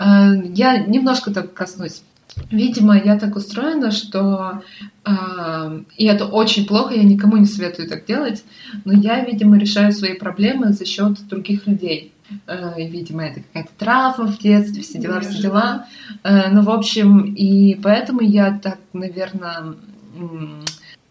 Э, 0.00 0.32
я 0.54 0.78
немножко 0.78 1.32
так 1.32 1.54
коснусь. 1.54 2.02
Видимо, 2.50 2.98
я 2.98 3.16
так 3.16 3.36
устроена, 3.36 3.92
что 3.92 4.62
э, 5.04 5.80
и 5.96 6.06
это 6.06 6.26
очень 6.26 6.66
плохо, 6.66 6.94
я 6.94 7.04
никому 7.04 7.36
не 7.36 7.46
советую 7.46 7.88
так 7.88 8.06
делать, 8.06 8.42
но 8.84 8.92
я, 8.92 9.24
видимо, 9.24 9.56
решаю 9.56 9.92
свои 9.92 10.14
проблемы 10.14 10.72
за 10.72 10.84
счет 10.84 11.24
других 11.28 11.68
людей. 11.68 12.12
Э, 12.46 12.74
видимо, 12.76 13.24
это 13.24 13.40
какая-то 13.40 13.70
травма 13.78 14.26
в 14.26 14.38
детстве, 14.38 14.82
все 14.82 14.98
дела, 14.98 15.20
все 15.20 15.40
дела. 15.40 15.86
Э, 16.22 16.50
ну, 16.50 16.62
в 16.62 16.70
общем, 16.70 17.34
и 17.34 17.74
поэтому 17.76 18.20
я 18.20 18.58
так, 18.58 18.78
наверное, 18.92 19.74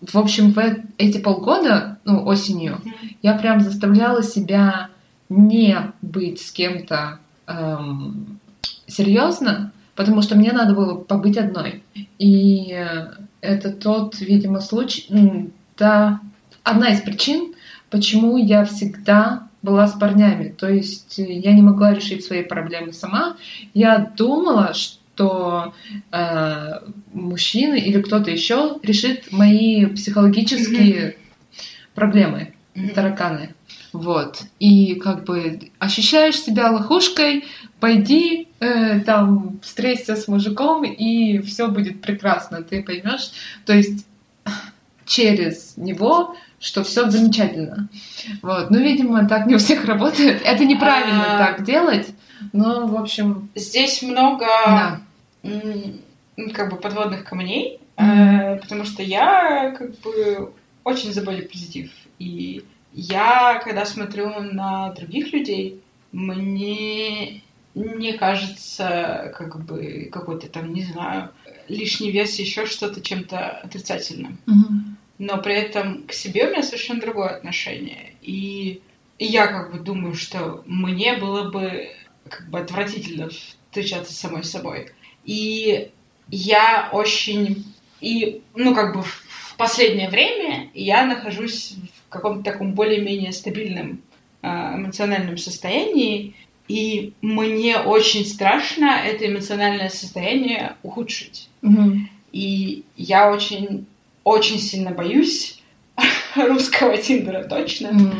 в 0.02 0.18
общем, 0.18 0.52
в 0.52 0.60
эти 0.98 1.20
полгода, 1.20 2.00
ну, 2.06 2.26
осенью, 2.26 2.80
я 3.22 3.34
прям 3.36 3.62
заставляла 3.62 4.24
себя 4.24 4.90
не 5.30 5.78
быть 6.02 6.42
с 6.42 6.52
кем-то 6.52 7.20
эм, 7.48 8.40
серьезно, 8.86 9.72
потому 9.96 10.22
что 10.22 10.36
мне 10.36 10.52
надо 10.52 10.74
было 10.74 10.96
побыть 10.96 11.38
одной. 11.38 11.84
И 12.20 12.86
это 13.42 13.72
тот, 13.72 14.20
видимо, 14.20 14.60
случай, 14.60 15.52
да, 15.78 16.20
одна 16.64 16.90
из 16.90 17.02
причин, 17.02 17.54
почему 17.90 18.38
я 18.38 18.66
всегда 18.66 19.48
была 19.64 19.88
с 19.88 19.94
парнями. 19.94 20.50
То 20.50 20.70
есть 20.70 21.18
э, 21.18 21.24
я 21.24 21.54
не 21.54 21.64
могла 21.64 21.94
решить 21.94 22.24
свои 22.24 22.44
проблемы 22.44 22.94
сама. 22.94 23.38
Я 23.74 24.12
думала, 24.16 24.74
что 24.74 25.74
э, 26.12 26.72
мужчина 27.14 27.76
или 27.76 28.02
кто-то 28.02 28.30
еще 28.30 28.78
решит 28.84 29.32
мои 29.32 29.88
психологические 29.88 31.18
проблемы, 31.96 32.54
тараканы. 32.94 33.56
Вот. 33.94 34.44
И 34.60 34.96
как 34.96 35.24
бы 35.24 35.72
ощущаешь 35.80 36.40
себя 36.40 36.72
лохушкой, 36.72 37.46
пойди 37.80 38.48
э, 38.60 39.00
там 39.02 39.60
встреться 39.62 40.16
с 40.16 40.28
мужиком, 40.28 40.84
и 40.84 41.40
все 41.40 41.68
будет 41.68 42.02
прекрасно, 42.02 42.64
ты 42.64 42.84
поймешь. 42.84 43.32
То 43.66 43.74
есть 43.74 44.06
через 45.06 45.78
него, 45.78 46.36
что 46.64 46.82
все 46.84 47.10
замечательно. 47.10 47.90
Вот. 48.42 48.72
Ну, 48.72 48.80
видимо, 48.80 49.28
так 49.28 49.48
не 49.48 49.56
у 49.56 49.58
всех 49.58 49.84
работает. 49.86 50.42
Это 50.46 50.64
неправильно 50.64 51.36
А. 51.36 51.38
так 51.38 51.66
делать. 51.66 52.08
Но, 52.54 52.88
в 52.88 52.96
общем, 52.96 53.50
Здесь 53.54 54.02
много 54.02 54.46
да. 54.66 55.00
как 56.54 56.72
бы 56.72 56.78
подводных 56.78 57.26
камней, 57.26 57.80
э, 57.98 58.56
потому 58.58 58.86
что 58.86 59.04
я 59.04 59.76
как 59.78 59.92
бы 60.00 60.54
очень 60.86 61.12
за 61.12 61.22
позитив. 61.22 61.92
И 62.20 62.64
я, 62.94 63.60
когда 63.62 63.86
смотрю 63.86 64.30
на 64.40 64.92
других 64.92 65.34
людей, 65.34 65.82
мне 66.14 67.42
не 67.76 68.14
кажется, 68.14 69.34
как 69.38 69.66
бы, 69.66 70.10
какой-то 70.12 70.48
там, 70.48 70.74
не 70.74 70.84
знаю, 70.84 71.30
лишний 71.68 72.12
вес, 72.12 72.40
еще 72.40 72.66
что-то 72.66 73.02
чем-то 73.02 73.50
отрицательным. 73.64 74.38
Мгм. 74.46 74.98
Но 75.26 75.42
при 75.42 75.56
этом 75.56 76.04
к 76.06 76.14
себе 76.14 76.48
у 76.48 76.50
меня 76.52 76.64
совершенно 76.64 77.00
другое 77.00 77.30
отношение. 77.30 78.14
И 78.22 78.82
и 79.24 79.26
я 79.26 79.48
как 79.48 79.72
бы 79.72 79.80
думаю, 79.80 80.16
что 80.16 80.64
мне 80.66 81.16
было 81.16 81.50
бы 81.50 81.88
как 82.28 82.50
бы 82.50 82.60
отвратительно 82.60 83.30
встречаться 83.30 84.12
с 84.12 84.18
самой 84.18 84.44
собой. 84.44 84.90
И 85.24 85.92
я 86.30 86.90
очень... 86.92 87.66
И, 88.02 88.42
ну, 88.54 88.76
как 88.76 88.94
бы 88.94 89.02
в 89.02 89.56
последнее 89.56 90.10
время 90.10 90.70
я 90.74 91.06
нахожусь 91.06 91.76
в 92.06 92.10
каком-то 92.10 92.52
таком 92.52 92.74
более-менее 92.74 93.32
стабильном 93.32 94.02
э, 94.42 94.48
эмоциональном 94.48 95.38
состоянии, 95.38 96.36
и 96.68 97.14
мне 97.22 97.78
очень 97.78 98.26
страшно 98.26 99.00
это 99.06 99.26
эмоциональное 99.26 99.90
состояние 99.90 100.76
ухудшить. 100.84 101.48
Мгм. 101.62 102.10
И 102.34 102.84
я 102.98 103.32
очень, 103.32 103.86
очень 104.24 104.60
сильно 104.60 104.92
боюсь 104.92 105.60
русского 106.36 106.98
Тиндера 106.98 107.44
точно, 107.44 108.14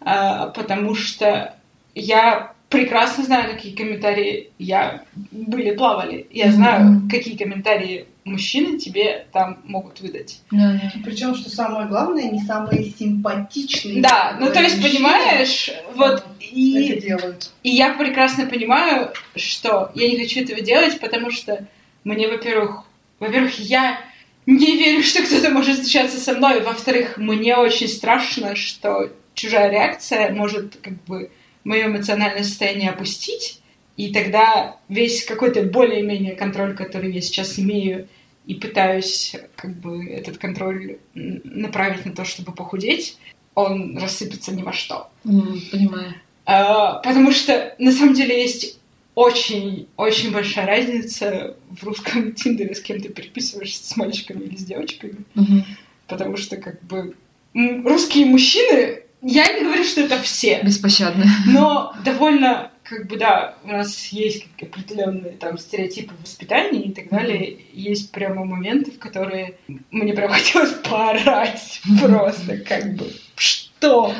а, 0.00 0.48
потому 0.48 0.94
что 0.94 1.54
я 1.94 2.52
прекрасно 2.68 3.24
знаю, 3.24 3.54
какие 3.54 3.74
комментарии 3.74 4.50
я 4.58 5.02
были, 5.30 5.74
плавали. 5.74 6.26
Я 6.30 6.50
знаю, 6.52 6.84
Мгм. 6.84 7.08
какие 7.08 7.36
комментарии 7.36 8.06
мужчины 8.24 8.78
тебе 8.78 9.26
там 9.32 9.58
могут 9.64 10.00
выдать. 10.00 10.40
Да, 10.50 10.72
да. 10.72 10.92
Причем, 11.04 11.34
что 11.36 11.48
самое 11.48 11.86
главное, 11.86 12.24
не 12.24 12.40
самые 12.40 12.84
симпатичные. 12.98 14.02
Да, 14.02 14.36
ну 14.40 14.52
то 14.52 14.60
есть, 14.60 14.82
понимаешь, 14.82 15.70
вот 15.94 16.24
и 16.40 16.88
Это 16.88 17.00
делают. 17.00 17.50
И 17.62 17.70
я 17.70 17.94
прекрасно 17.94 18.46
понимаю, 18.46 19.12
что 19.36 19.90
я 19.94 20.08
не 20.08 20.18
хочу 20.18 20.40
этого 20.40 20.60
делать, 20.60 20.98
потому 21.00 21.30
что 21.30 21.66
мне, 22.04 22.28
во-первых, 22.28 22.82
во-первых, 23.20 23.58
я 23.60 24.00
не 24.46 24.76
верю, 24.76 25.02
что 25.02 25.22
кто-то 25.22 25.50
может 25.50 25.76
встречаться 25.76 26.18
со 26.18 26.34
мной. 26.34 26.60
Во-вторых, 26.62 27.16
мне 27.16 27.56
очень 27.56 27.88
страшно, 27.88 28.54
что 28.56 29.10
чужая 29.34 29.70
реакция 29.70 30.32
может 30.32 30.76
как 30.82 30.94
бы 31.04 31.30
мое 31.64 31.86
эмоциональное 31.86 32.44
состояние 32.44 32.90
опустить, 32.90 33.60
и 33.96 34.12
тогда 34.12 34.76
весь 34.88 35.24
какой-то 35.24 35.62
более-менее 35.62 36.36
контроль, 36.36 36.74
который 36.74 37.12
я 37.12 37.20
сейчас 37.20 37.58
имею, 37.58 38.08
и 38.46 38.54
пытаюсь 38.54 39.34
как 39.56 39.76
бы 39.76 40.06
этот 40.06 40.38
контроль 40.38 40.98
направить 41.14 42.06
на 42.06 42.12
то, 42.12 42.24
чтобы 42.24 42.52
похудеть, 42.52 43.18
он 43.54 43.98
рассыпется 43.98 44.52
ни 44.52 44.62
во 44.62 44.72
что. 44.72 45.10
М, 45.24 45.60
Понимаю. 45.72 46.14
А, 46.44 47.00
Потому 47.00 47.32
что 47.32 47.74
на 47.78 47.90
самом 47.90 48.14
деле 48.14 48.40
есть 48.40 48.78
очень-очень 49.16 50.30
большая 50.30 50.66
разница 50.66 51.56
в 51.70 51.82
русском 51.82 52.32
Тиндере, 52.34 52.74
с 52.74 52.80
кем 52.80 53.00
ты 53.00 53.08
переписываешься, 53.08 53.82
с 53.84 53.96
мальчиками 53.96 54.44
или 54.44 54.56
с 54.56 54.64
девочками. 54.64 55.16
Мгм. 55.34 55.64
Потому 56.06 56.36
что, 56.36 56.58
как 56.58 56.80
бы, 56.84 57.16
русские 57.54 58.26
мужчины, 58.26 59.00
я 59.22 59.52
не 59.54 59.64
говорю, 59.64 59.82
что 59.82 60.02
это 60.02 60.20
все, 60.20 60.60
Беспощадно. 60.62 61.24
но 61.46 61.96
довольно, 62.04 62.70
как 62.84 63.08
бы, 63.08 63.16
да, 63.16 63.56
у 63.64 63.68
нас 63.68 64.08
есть 64.08 64.46
определенные 64.60 65.32
там 65.32 65.56
стереотипы 65.56 66.14
воспитания 66.20 66.82
и 66.82 66.92
так 66.92 67.08
далее. 67.08 67.56
Есть 67.72 68.12
прямо 68.12 68.44
моменты, 68.44 68.92
в 68.92 68.98
которые 68.98 69.56
мне 69.90 70.12
прям 70.12 70.30
хотелось 70.32 70.74
поорать 70.74 71.80
просто, 72.00 72.58
как 72.58 72.94
бы, 72.94 73.10
что? 73.34 73.65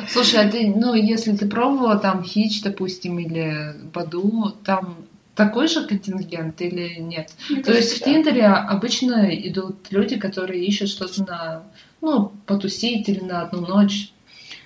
Слушай, 0.09 0.45
а 0.45 0.49
ты, 0.49 0.67
ну, 0.75 0.93
если 0.93 1.35
ты 1.35 1.47
пробовала 1.47 1.97
там 1.97 2.23
Хич, 2.23 2.61
допустим, 2.61 3.19
или 3.19 3.75
Баду, 3.93 4.53
там 4.63 4.97
такой 5.35 5.67
же 5.67 5.85
контингент 5.85 6.61
или 6.61 6.99
нет? 6.99 7.31
Мне 7.49 7.63
То 7.63 7.73
есть 7.73 7.93
в. 7.93 8.03
Тиндере 8.03 8.45
обычно 8.45 9.29
идут 9.29 9.91
люди, 9.91 10.17
которые 10.17 10.65
ищут 10.65 10.89
что-то 10.89 11.23
на, 11.23 11.63
ну, 12.01 12.31
потусить 12.45 13.09
или 13.09 13.19
на 13.19 13.41
одну 13.41 13.61
ночь, 13.61 14.11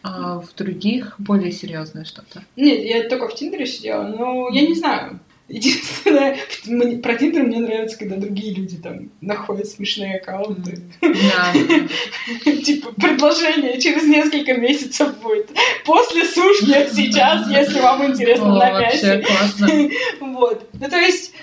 а 0.04 0.40
в 0.40 0.56
других 0.56 1.16
более 1.20 1.52
серьезное 1.52 2.06
что-то. 2.06 2.44
Нет, 2.56 2.84
я 2.84 3.08
только 3.08 3.28
в 3.28 3.36
Тиндере 3.36 3.66
сидела, 3.66 4.04
но 4.04 4.50
я 4.50 4.62
не 4.62 4.76
знаю. 4.76 5.20
Единственное, 5.52 6.38
мне- 6.66 6.98
про 6.98 7.16
Тиндер 7.16 7.44
мне 7.44 7.60
нравится, 7.60 7.98
когда 7.98 8.16
другие 8.16 8.54
люди 8.54 8.78
там 8.78 9.10
находят 9.20 9.68
смешные 9.68 10.16
аккаунты. 10.16 10.82
Типа, 12.64 12.94
предложение 12.94 13.80
через 13.82 14.04
несколько 14.04 14.54
месяцев 14.54 15.18
будет. 15.20 15.52
После 15.86 16.26
сушки, 16.26 16.72
а 16.72 16.88
сейчас, 16.88 17.50
если 17.50 17.80
вам 17.82 18.06
интересно 18.06 18.54
на 18.56 18.72
классно. 18.80 19.70
Вот. 20.22 20.70
Ну, 20.74 20.90
то 20.90 20.98
есть... 20.98 21.34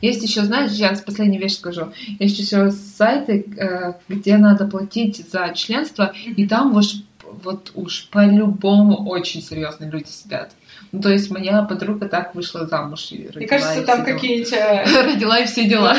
Есть 0.00 0.22
еще, 0.22 0.42
знаешь, 0.42 0.72
сейчас 0.72 1.00
последнюю 1.00 1.40
вещь 1.40 1.54
скажу. 1.54 1.92
Есть 2.18 2.38
еще 2.38 2.70
сайты, 2.70 3.46
э, 3.56 3.94
где 4.06 4.36
надо 4.36 4.66
платить 4.66 5.24
за 5.30 5.54
членство, 5.54 6.12
и 6.36 6.46
там 6.46 6.76
уж 6.76 6.96
вот 7.42 7.72
уж 7.74 8.08
по-любому 8.10 9.08
очень 9.08 9.42
серьезные 9.42 9.90
люди 9.90 10.08
сидят. 10.08 10.52
Ну, 10.92 11.00
то 11.00 11.10
есть 11.10 11.30
моя 11.30 11.62
подруга 11.62 12.08
так 12.08 12.34
вышла 12.34 12.66
замуж 12.66 13.08
и 13.10 13.26
родила. 13.26 13.38
Мне 13.38 13.46
кажется, 13.48 13.80
и 13.80 13.84
там 13.84 14.04
какие-нибудь... 14.04 14.52
э, 14.52 14.84
Родила 15.04 15.38
и 15.38 15.46
все 15.46 15.64
дела. 15.68 15.96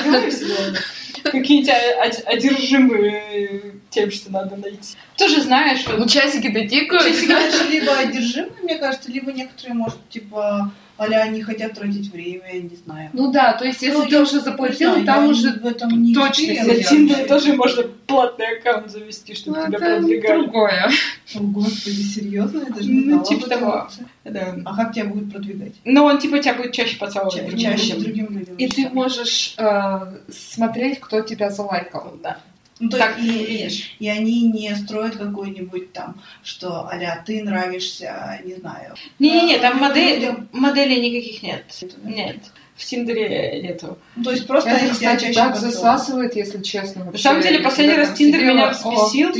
Какие-нибудь 1.23 1.69
од- 1.69 2.23
одержимые 2.25 3.75
тем, 3.89 4.11
что 4.11 4.31
надо 4.31 4.55
найти. 4.55 4.95
Тоже 5.17 5.41
знаешь, 5.41 5.83
часики-то 6.09 6.67
тикают. 6.67 7.15
Говоря, 7.27 7.63
либо 7.69 7.97
одержимы, 7.97 8.51
мне 8.63 8.77
кажется, 8.77 9.11
либо 9.11 9.31
некоторые, 9.31 9.73
может, 9.73 9.97
типа, 10.09 10.71
а 10.97 11.27
не 11.27 11.41
хотят 11.41 11.73
тратить 11.73 12.11
время, 12.11 12.43
я 12.53 12.61
не 12.61 12.75
знаю. 12.75 13.09
Ну 13.13 13.31
да, 13.31 13.53
то 13.53 13.65
есть 13.65 13.81
если 13.81 13.97
Ну, 13.97 14.05
ты 14.05 14.15
я 14.15 14.21
уже 14.21 14.39
заплатил, 14.39 14.91
знаю, 14.91 15.05
там 15.05 15.25
уже 15.27 15.51
в 15.59 15.65
этом 15.65 16.01
не 16.01 16.13
точно 16.13 16.63
на. 16.63 16.75
Тиндере 16.83 17.25
тоже 17.25 17.53
можно 17.53 17.83
платный 18.07 18.57
аккаунт 18.57 18.89
завести, 18.89 19.33
чтобы 19.33 19.57
ну, 19.57 19.65
тебя 19.67 19.77
это 19.77 19.97
продвигали. 19.97 20.41
другое. 20.41 20.89
О, 21.35 21.39
господи, 21.39 22.01
серьезно? 22.01 22.59
Я 22.67 22.73
даже 22.73 22.89
не 22.89 22.99
Ну, 23.01 23.03
знала 23.05 23.25
типа 23.25 23.41
об 23.45 23.51
этой 23.51 23.59
того. 23.59 23.89
Да. 24.23 24.55
А 24.65 24.75
как 24.75 24.93
тебя 24.93 25.05
будут 25.05 25.31
продвигать? 25.31 25.73
Но 25.83 26.05
он 26.05 26.19
типа 26.19 26.39
тебя 26.39 26.53
будет 26.53 26.71
чаще 26.71 26.97
поцеловать. 26.97 27.33
Ча- 27.35 27.43
другим 27.43 27.59
Чаще 27.59 27.95
другим 27.95 28.37
людям. 28.37 28.55
И 28.55 28.67
ты 28.67 28.89
можешь 28.89 29.55
э, 29.57 29.99
смотреть, 30.31 30.99
кто 30.99 31.21
тебя 31.21 31.49
залайкал. 31.49 32.13
Да. 32.23 32.37
Ну, 32.79 32.89
то 32.89 32.97
Так, 32.97 33.17
и, 33.19 33.21
видишь. 33.45 33.95
и 33.99 34.09
они 34.09 34.47
не 34.51 34.75
строят 34.75 35.15
какой-нибудь 35.15 35.93
там, 35.93 36.21
что 36.43 36.89
а 36.91 37.23
ты 37.25 37.41
нравишься, 37.41 38.41
не 38.43 38.55
знаю. 38.55 38.95
Не-не-не, 39.19 39.59
там 39.59 39.77
А, 39.77 39.87
модель, 39.87 40.15
людям. 40.19 40.49
моделей 40.51 40.99
никаких 41.09 41.41
нет. 41.41 41.63
Нет. 42.03 42.37
В 42.75 42.83
Тиндере 42.83 43.61
нету. 43.63 43.97
Ну, 44.17 44.23
то 44.25 44.31
есть 44.31 44.45
просто 44.47 44.69
Это, 44.69 44.79
они 44.79 44.87
тебя 44.89 44.93
кстати, 45.15 45.21
чаще 45.27 45.33
так 45.39 45.51
поцелуют. 45.53 45.75
засасывает, 45.75 46.35
если 46.35 46.61
честно. 46.61 47.05
На 47.05 47.17
самом 47.17 47.41
деле, 47.41 47.59
последний 47.59 47.95
раз 47.95 48.13
Тиндер 48.13 48.43
меня 48.43 48.69
взбесил. 48.71 49.31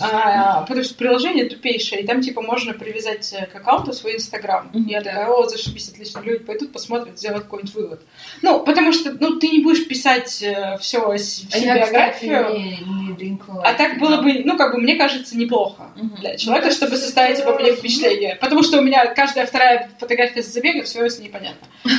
А, 0.00 0.62
потому 0.62 0.84
что 0.84 0.94
приложение 0.94 1.46
тупейшее, 1.46 2.02
и 2.02 2.06
там 2.06 2.20
типа 2.22 2.40
можно 2.42 2.72
привязать 2.72 3.32
э, 3.32 3.46
к 3.46 3.56
аккаунту 3.56 3.92
свой 3.92 4.14
инстаграм. 4.16 4.70
Мгм, 4.72 4.86
Я 4.86 5.00
такая, 5.02 5.26
о, 5.28 5.48
зашибись, 5.48 5.88
отлично, 5.88 6.20
люди 6.20 6.44
пойдут, 6.44 6.72
посмотрят, 6.72 7.18
сделают 7.18 7.44
какой-нибудь 7.44 7.74
вывод. 7.74 8.00
Ну, 8.42 8.60
потому 8.60 8.92
что, 8.92 9.12
ну, 9.18 9.38
ты 9.38 9.48
не 9.48 9.60
будешь 9.64 9.86
писать 9.88 10.28
все, 10.28 10.78
всю 10.78 11.00
А 11.08 11.58
я, 11.58 11.82
кстати, 11.84 12.24
биографию, 12.24 12.54
не, 12.54 12.78
не 13.08 13.16
линкала. 13.16 13.62
а 13.64 13.74
так 13.74 13.98
было 13.98 14.22
бы, 14.22 14.42
ну, 14.44 14.56
как 14.56 14.72
бы, 14.74 14.80
мне 14.80 14.94
кажется, 14.96 15.36
неплохо 15.36 15.90
Мгм. 15.96 16.16
для 16.20 16.36
человека, 16.36 16.68
Мне 16.68 16.76
чтобы 16.76 16.96
составить 16.96 17.40
обо 17.40 17.58
мне 17.58 17.72
впечатление. 17.74 18.36
Потому 18.40 18.62
что 18.62 18.78
у 18.78 18.82
меня 18.82 19.06
каждая 19.14 19.44
вторая 19.46 19.90
фотография 19.98 20.42
с 20.42 20.46
забега, 20.52 20.84
все 20.84 21.08
с 21.08 21.18
ней 21.18 21.28
понятно. 21.28 21.66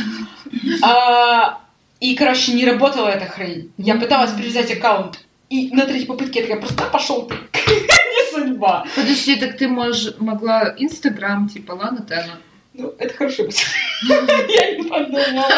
А, 0.84 1.60
И, 2.00 2.16
короче, 2.16 2.54
не 2.54 2.66
работала 2.66 3.10
эта 3.10 3.26
хрень. 3.26 3.72
Я 3.78 3.96
пыталась 3.96 4.32
привязать 4.32 4.72
аккаунт, 4.72 5.20
и 5.50 5.70
на 5.72 5.86
третьей 5.86 6.08
попытке 6.08 6.40
я 6.40 6.46
такая, 6.46 6.62
просто 6.62 6.84
пошел 6.86 7.28
ты. 7.28 7.36
Не 7.68 8.32
судьба. 8.32 8.86
Подожди, 8.96 9.36
так 9.36 9.58
ты 9.58 9.68
мож, 9.68 10.18
могла 10.18 10.74
Инстаграм, 10.78 11.48
типа, 11.48 11.74
ладно, 11.74 12.06
Тена? 12.08 12.38
Ну, 12.74 12.94
это 12.98 13.14
хорошая 13.14 13.46
мысль. 13.48 13.66
Я 14.08 14.78
не 14.78 14.84
подумала. 14.84 15.50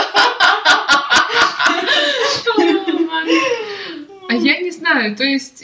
А 4.30 4.34
я 4.36 4.60
не 4.60 4.72
знаю, 4.72 5.16
то 5.16 5.24
есть 5.24 5.64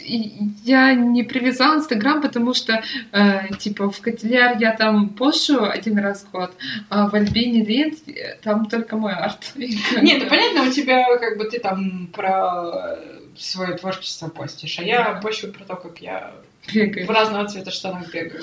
я 0.64 0.94
не 0.94 1.22
привязала 1.22 1.76
Инстаграм, 1.76 2.20
потому 2.20 2.54
что, 2.54 2.82
э, 3.12 3.54
типа, 3.58 3.90
в 3.90 4.00
Котеляр 4.00 4.58
я 4.58 4.72
там 4.72 5.10
пошу 5.10 5.64
один 5.64 5.98
раз 5.98 6.22
в 6.22 6.30
год, 6.30 6.52
а 6.88 7.08
в 7.08 7.14
Альбине 7.14 7.64
Линд 7.64 7.98
э, 8.08 8.36
там 8.42 8.66
только 8.66 8.96
мой 8.96 9.12
арт. 9.12 9.52
Не, 9.56 10.16
ну 10.16 10.26
понятно, 10.28 10.68
у 10.68 10.72
тебя 10.72 11.04
как 11.18 11.38
бы 11.38 11.44
ты 11.44 11.58
там 11.58 12.08
про 12.12 12.98
свое 13.36 13.76
творчество 13.76 14.28
постишь, 14.28 14.78
а 14.78 14.82
я 14.82 15.14
больше 15.14 15.48
про 15.48 15.64
то, 15.64 15.76
как 15.76 16.00
я 16.00 16.32
Бегаю. 16.72 17.06
в 17.06 17.10
разного 17.10 17.48
цвета 17.48 17.70
штанах 17.70 18.12
бегаю. 18.12 18.42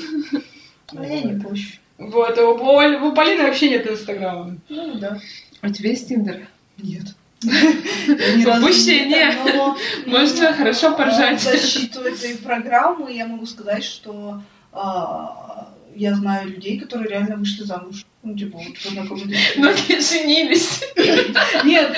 А 0.96 1.06
я 1.06 1.22
не 1.22 1.40
пущу. 1.40 1.78
Вот, 1.98 2.38
а 2.38 2.48
у, 2.48 2.58
Поль- 2.58 2.96
у 2.96 3.14
Полины 3.14 3.44
вообще 3.44 3.70
нет 3.70 3.90
инстаграма. 3.90 4.58
Ну, 4.70 4.96
да. 5.00 5.20
А 5.62 5.68
у 5.68 5.72
тебя 5.72 5.90
есть 5.90 6.08
Тиндер? 6.08 6.48
Нет. 6.78 7.06
Упущение. 7.44 9.38
Можно 10.06 10.54
хорошо 10.54 10.96
поржать. 10.96 11.40
В 11.40 11.44
защиту 11.52 12.02
этой 12.02 12.38
программы 12.38 13.14
я 13.14 13.28
могу 13.28 13.46
сказать, 13.46 13.84
что 13.84 14.42
а, 14.72 15.74
я 15.96 16.14
знаю 16.16 16.50
людей, 16.50 16.80
которые 16.80 17.10
реально 17.10 17.36
вышли 17.38 17.64
замуж. 17.64 18.06
Ну, 18.24 18.36
типа, 18.38 18.58
вот 18.58 18.78
познакомились. 18.84 19.54
Но 19.56 19.72
не 19.72 20.02
женились. 20.02 20.82
Нет, 21.64 21.98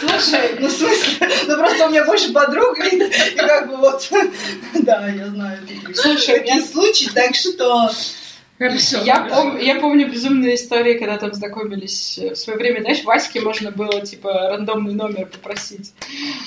слушай, 0.00 0.56
ну, 0.58 0.66
в 0.68 0.70
смысле, 0.70 1.28
ну, 1.46 1.56
просто 1.56 1.86
у 1.86 1.90
меня 1.90 2.04
больше 2.06 2.32
подруг, 2.32 2.78
и, 2.78 2.96
и 2.96 3.36
как 3.36 3.68
бы 3.68 3.76
вот, 3.76 4.10
да, 4.74 5.08
я 5.08 5.26
знаю 5.28 5.58
такие- 5.66 5.94
Слушай, 5.94 6.38
такие 6.40 6.62
случаи, 6.62 7.10
так 7.12 7.34
что, 7.34 7.90
Хорошо. 8.58 9.02
Я, 9.04 9.28
пом- 9.28 9.62
я 9.62 9.76
помню 9.76 10.10
безумные 10.10 10.56
истории, 10.56 10.98
когда 10.98 11.16
там 11.16 11.32
знакомились 11.32 12.18
э, 12.18 12.34
в 12.34 12.36
свое 12.36 12.58
время. 12.58 12.80
Знаешь, 12.80 13.04
Ваське 13.04 13.40
можно 13.40 13.70
было, 13.70 14.00
типа, 14.00 14.32
рандомный 14.50 14.94
номер 14.94 15.26
попросить. 15.26 15.92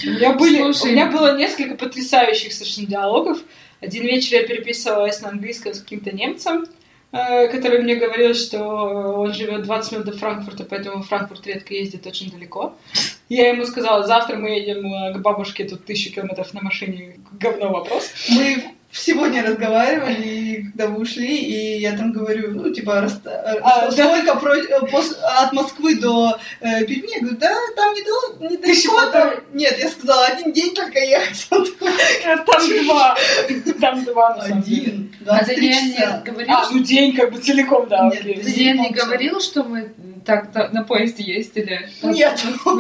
У 0.06 0.10
меня, 0.10 0.34
были, 0.34 0.58
Слушай. 0.58 0.90
у 0.90 0.92
меня 0.92 1.06
было 1.10 1.38
несколько 1.38 1.76
потрясающих 1.76 2.52
совершенно 2.52 2.88
диалогов. 2.88 3.40
Один 3.80 4.04
вечер 4.04 4.42
я 4.42 4.48
переписывалась 4.48 5.22
на 5.22 5.30
английском 5.30 5.74
с 5.74 5.80
каким-то 5.80 6.12
немцем, 6.12 6.66
э, 7.14 7.48
который 7.48 7.82
мне 7.82 7.96
говорил, 7.96 8.34
что 8.34 8.60
он 8.62 9.34
живет 9.34 9.64
20 9.64 9.92
минут 9.94 10.06
до 10.06 10.18
Франкфурта, 10.18 10.66
поэтому 10.66 11.04
Франкфурт 11.04 11.48
редко 11.48 11.74
ездит 11.74 12.06
очень 12.06 12.30
далеко. 12.30 12.76
Я 13.30 13.50
ему 13.50 13.66
сказала, 13.66 14.06
завтра 14.06 14.36
мы 14.36 14.50
едем 14.50 14.86
э, 14.86 15.14
к 15.14 15.22
бабушке, 15.22 15.64
тут 15.64 15.86
тысячу 15.86 16.14
километров 16.14 16.54
на 16.54 16.62
машине, 16.62 17.20
говно 17.40 17.72
вопрос. 17.72 18.12
Мы 18.30 18.76
сегодня 18.92 19.44
разговаривали, 19.44 20.22
и 20.28 20.64
когда 20.64 20.88
вы 20.88 21.02
ушли, 21.02 21.38
и 21.38 21.80
я 21.80 21.92
там 21.98 22.12
говорю, 22.12 22.52
ну, 22.54 22.72
типа, 22.74 23.08
А, 23.26 23.54
а, 23.64 23.92
сколько 23.92 24.36
про- 24.36 24.56
э, 24.58 24.80
пос- 24.92 25.16
от 25.44 25.54
Москвы 25.54 25.96
до 25.96 26.38
э, 26.60 26.86
Перми? 26.86 27.14
Я 27.14 27.20
говорю, 27.22 27.38
да, 27.38 27.56
там 27.76 27.94
недалеко, 27.94 28.62
Тысяча 28.66 28.90
недалеко. 28.90 29.12
Там... 29.12 29.12
полторы. 29.12 29.44
Нет, 29.54 29.80
я 29.80 29.90
сказала, 29.90 30.26
один 30.28 30.52
день 30.54 30.74
только 30.76 31.00
ехать. 31.00 31.48
Такой, 31.50 31.92
Там 32.46 32.86
два. 32.86 33.18
Там 33.80 34.04
два, 34.06 34.36
на 34.36 34.42
самом 34.48 34.62
деле. 34.64 34.82
Один, 34.82 35.16
А 35.22 35.34
23 35.36 35.56
Даниэль 35.56 35.84
не 35.86 36.24
говорил, 36.32 36.52
А, 36.54 36.70
ну 36.72 36.80
день 36.80 37.16
как 37.16 37.32
бы 37.32 37.40
целиком, 37.40 37.88
да, 37.88 38.06
Нет, 38.10 38.20
окей. 38.22 38.36
ты- 38.36 38.72
не 38.78 38.90
говорил, 38.90 39.40
что 39.40 39.64
мы 39.64 39.92
так 40.26 40.52
та- 40.52 40.70
на 40.70 40.84
поезде 40.84 41.24
ездили? 41.24 41.90
Нет, 42.04 42.40
он. 42.66 42.80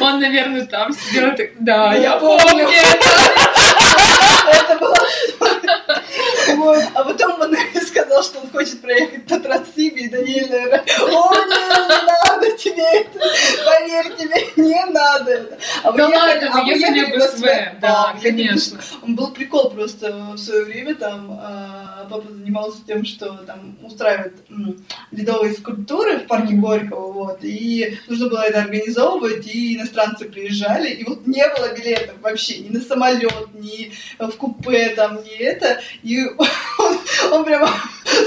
Он, 0.00 0.20
наверное, 0.20 0.66
там 0.66 0.92
сидел. 0.92 1.34
так, 1.36 1.50
Да, 1.60 1.94
Я 1.94 2.02
я 2.02 2.16
помню. 2.18 2.42
помню. 2.42 2.66
Это 4.46 4.76
было. 4.78 4.96
А 6.94 7.04
потом 7.04 7.38
Мануэль 7.38 7.79
сказал, 7.90 8.22
что 8.22 8.40
он 8.40 8.50
хочет 8.50 8.80
проехать 8.80 9.26
по 9.26 9.38
Транссибе, 9.38 10.04
и 10.04 10.08
Даниэль, 10.08 10.50
наверное, 10.50 10.84
о, 11.00 11.34
не 11.34 12.06
надо 12.06 12.56
тебе 12.56 12.84
это, 13.00 13.18
поверь, 13.64 14.16
тебе 14.16 14.62
не 14.64 14.84
надо 14.86 15.30
это. 15.32 15.58
А 15.82 15.92
Да 15.92 16.08
ладно, 16.08 16.50
а 16.52 16.62
мы 16.62 16.72
ехали 16.72 17.16
в 17.16 17.20
СВ, 17.20 17.46
да, 17.80 18.16
конечно. 18.22 18.80
Он 19.02 19.14
был 19.14 19.32
прикол 19.32 19.70
просто 19.70 20.12
в 20.34 20.38
свое 20.38 20.64
время, 20.64 20.94
там 20.94 21.38
а, 21.40 22.06
папа 22.10 22.26
занимался 22.28 22.78
тем, 22.86 23.04
что 23.04 23.34
там 23.46 23.76
устраивает 23.82 24.34
м, 24.50 24.84
ледовые 25.10 25.54
скульптуры 25.54 26.18
в 26.18 26.26
парке 26.26 26.54
Горького, 26.54 27.12
вот, 27.12 27.38
и 27.42 27.98
нужно 28.08 28.28
было 28.28 28.40
это 28.40 28.62
организовывать, 28.62 29.46
и 29.46 29.76
иностранцы 29.76 30.26
приезжали, 30.26 30.90
и 30.90 31.04
вот 31.04 31.26
не 31.26 31.46
было 31.48 31.74
билетов 31.74 32.16
вообще, 32.20 32.58
ни 32.58 32.68
на 32.68 32.80
самолет, 32.80 33.54
ни 33.54 33.92
в 34.18 34.32
купе, 34.32 34.90
там, 34.90 35.22
ни 35.22 35.36
это, 35.36 35.80
и 36.02 36.24
он, 36.78 36.98
он 37.32 37.44
прямо 37.44 37.68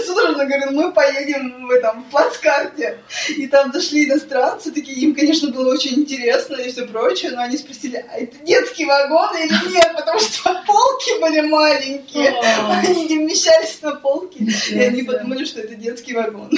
судорожно 0.05 0.45
говорил, 0.45 0.71
мы 0.71 0.91
поедем 0.91 1.67
в 1.67 1.71
этом 1.71 2.03
в 2.03 2.09
плацкарте, 2.09 2.99
и 3.29 3.47
там 3.47 3.71
зашли 3.71 4.05
иностранцы, 4.05 4.71
такие, 4.71 4.97
им, 4.97 5.15
конечно, 5.15 5.51
было 5.51 5.73
очень 5.73 5.99
интересно 5.99 6.55
и 6.55 6.71
все 6.71 6.85
прочее, 6.85 7.31
но 7.31 7.41
они 7.41 7.57
спросили, 7.57 8.03
а 8.11 8.17
это 8.17 8.37
детский 8.45 8.85
вагон 8.85 9.35
или 9.37 9.73
нет, 9.73 9.91
потому 9.95 10.19
что 10.19 10.63
полки 10.65 11.21
были 11.21 11.41
маленькие, 11.41 12.29
они 12.69 13.05
не 13.07 13.19
вмещались 13.19 13.81
на 13.81 13.95
полке, 13.95 14.45
и 14.71 14.79
они 14.79 15.03
подумали, 15.03 15.45
что 15.45 15.61
это 15.61 15.75
детский 15.75 16.13
вагон. 16.13 16.51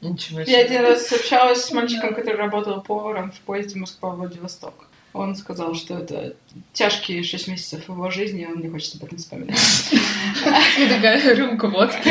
Ничего 0.00 0.40
Я 0.40 0.60
один 0.60 0.82
раз 0.82 1.10
общалась 1.10 1.64
с 1.64 1.72
мальчиком, 1.72 2.14
который 2.14 2.36
работал 2.36 2.80
поваром 2.82 3.32
в 3.32 3.40
поезде 3.40 3.78
Москва-Владивосток. 3.78 4.74
Он 5.16 5.34
сказал, 5.34 5.74
что 5.74 5.94
это 5.98 6.34
тяжкие 6.72 7.22
шесть 7.22 7.48
месяцев 7.48 7.88
его 7.88 8.10
жизни, 8.10 8.44
он 8.46 8.60
не 8.60 8.68
хочет 8.68 8.96
об 8.96 9.04
этом 9.04 9.18
вспоминать. 9.18 9.58
И 10.78 10.86
такая 10.88 11.34
рюмка 11.34 11.68
водки. 11.68 12.08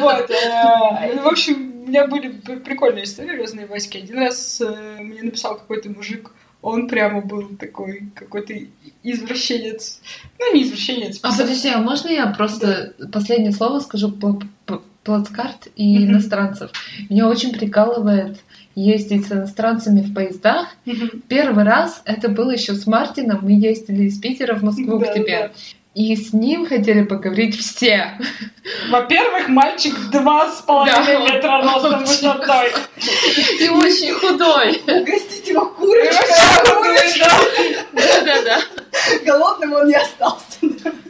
Вот. 0.00 0.30
э, 0.30 1.22
В 1.22 1.26
общем, 1.26 1.82
у 1.84 1.88
меня 1.88 2.06
были 2.06 2.28
пр- 2.28 2.60
прикольные 2.60 3.04
истории 3.04 3.38
разные 3.38 3.66
Васьки. 3.66 3.98
Один 3.98 4.18
раз 4.18 4.60
э, 4.60 4.98
мне 5.00 5.22
написал 5.22 5.56
какой-то 5.56 5.90
мужик, 5.90 6.30
он 6.62 6.88
прямо 6.88 7.20
был 7.20 7.48
такой 7.56 8.08
какой-то 8.14 8.54
извращенец. 9.02 10.00
Ну, 10.38 10.54
не 10.54 10.62
извращенец. 10.64 11.20
А 11.22 11.30
подожди, 11.36 11.68
а 11.68 11.78
можно 11.78 12.08
я 12.08 12.26
просто 12.26 12.94
последнее 13.12 13.52
слово 13.52 13.80
скажу 13.80 14.12
плацкарт 15.04 15.68
и 15.76 16.04
иностранцев? 16.04 16.70
Меня 17.08 17.28
очень 17.28 17.52
прикалывает 17.52 18.38
ездить 18.76 19.26
с 19.26 19.32
иностранцами 19.32 20.02
в 20.02 20.14
поездах. 20.14 20.68
Мгм. 20.84 21.22
Первый 21.28 21.64
раз 21.64 22.02
это 22.04 22.28
было 22.28 22.50
еще 22.52 22.74
с 22.74 22.86
Мартином. 22.86 23.40
Мы 23.42 23.52
ездили 23.52 24.04
из 24.04 24.18
Питера 24.20 24.54
в 24.54 24.62
Москву 24.62 24.98
Да, 24.98 25.06
к 25.06 25.14
тебе. 25.14 25.50
И 25.94 26.14
с 26.14 26.34
ним 26.34 26.66
хотели 26.66 27.02
поговорить 27.04 27.56
все. 27.58 28.18
Во-первых, 28.90 29.48
мальчик 29.48 29.94
два 30.12 30.50
с 30.52 30.60
половиной 30.60 31.06
Да, 31.06 31.20
он- 31.20 31.24
метра 31.32 31.62
ростом 31.62 31.94
он 31.94 32.00
высотой. 32.00 32.68
И 33.60 33.68
очень 33.70 34.12
худой. 34.12 34.82
Угостить 35.00 35.48
его 35.48 35.64
курочкой. 35.64 36.26
Да-да-да. 37.94 38.58
голодным 39.24 39.72
он 39.72 39.88
не 39.88 39.94
остался. 39.94 40.58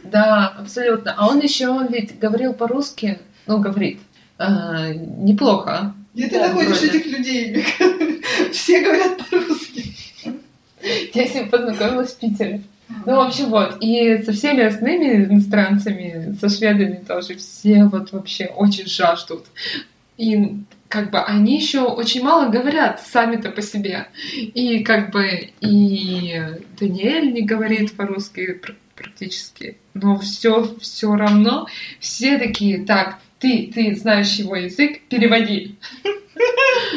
Да, 0.05 0.53
абсолютно. 0.57 1.13
А 1.17 1.27
он 1.27 1.39
еще 1.41 1.85
ведь 1.89 2.17
говорил 2.17 2.53
по-русски, 2.53 3.19
ну, 3.45 3.57
говорит, 3.59 3.99
а, 4.37 4.87
неплохо. 4.93 5.93
Где 6.17 6.29
ты 6.29 6.39
находишь 6.39 6.81
этих 6.81 7.05
людей? 7.05 7.63
Все 8.51 8.81
говорят 8.81 9.17
по-русски. 9.29 9.93
Я 11.13 11.27
с 11.27 11.35
ним 11.35 11.47
познакомилась 11.47 12.13
в 12.13 12.17
Питере. 12.17 12.63
Ну, 13.05 13.17
в 13.17 13.19
общем, 13.19 13.49
вот. 13.49 13.77
И 13.81 14.17
со 14.23 14.31
всеми 14.33 14.63
остальными 14.63 15.25
иностранцами, 15.25 16.35
со 16.41 16.49
шведами 16.49 17.03
тоже, 17.07 17.35
все 17.35 17.83
вот 17.85 18.11
вообще 18.13 18.45
очень 18.47 18.87
жаждут. 18.87 19.45
И 20.17 20.55
как 20.87 21.11
бы 21.11 21.19
они 21.19 21.59
еще 21.59 21.81
очень 21.81 22.23
мало 22.23 22.49
говорят 22.49 22.99
сами-то 23.05 23.51
по 23.51 23.61
себе. 23.61 24.07
И 24.33 24.83
как 24.83 25.11
бы 25.11 25.51
и 25.61 26.41
Даниэль 26.79 27.31
не 27.31 27.43
говорит 27.43 27.95
по-русски 27.95 28.53
пр- 28.53 28.75
практически. 28.95 29.77
Но 29.93 30.17
все, 30.17 30.75
все 30.79 31.13
равно 31.13 31.67
все 31.99 32.39
такие, 32.39 32.83
так, 32.85 33.19
ты, 33.39 33.71
ты 33.73 33.95
знаешь 33.95 34.33
его 34.35 34.55
язык, 34.55 35.01
переводи. 35.09 35.75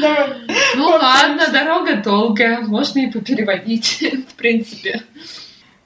Давай. 0.00 0.28
Ну 0.76 0.86
ладно, 0.86 1.48
дорога 1.52 1.96
долгая, 1.96 2.60
можно 2.60 3.00
и 3.00 3.10
попереводить, 3.10 4.02
в 4.28 4.34
принципе. 4.34 5.02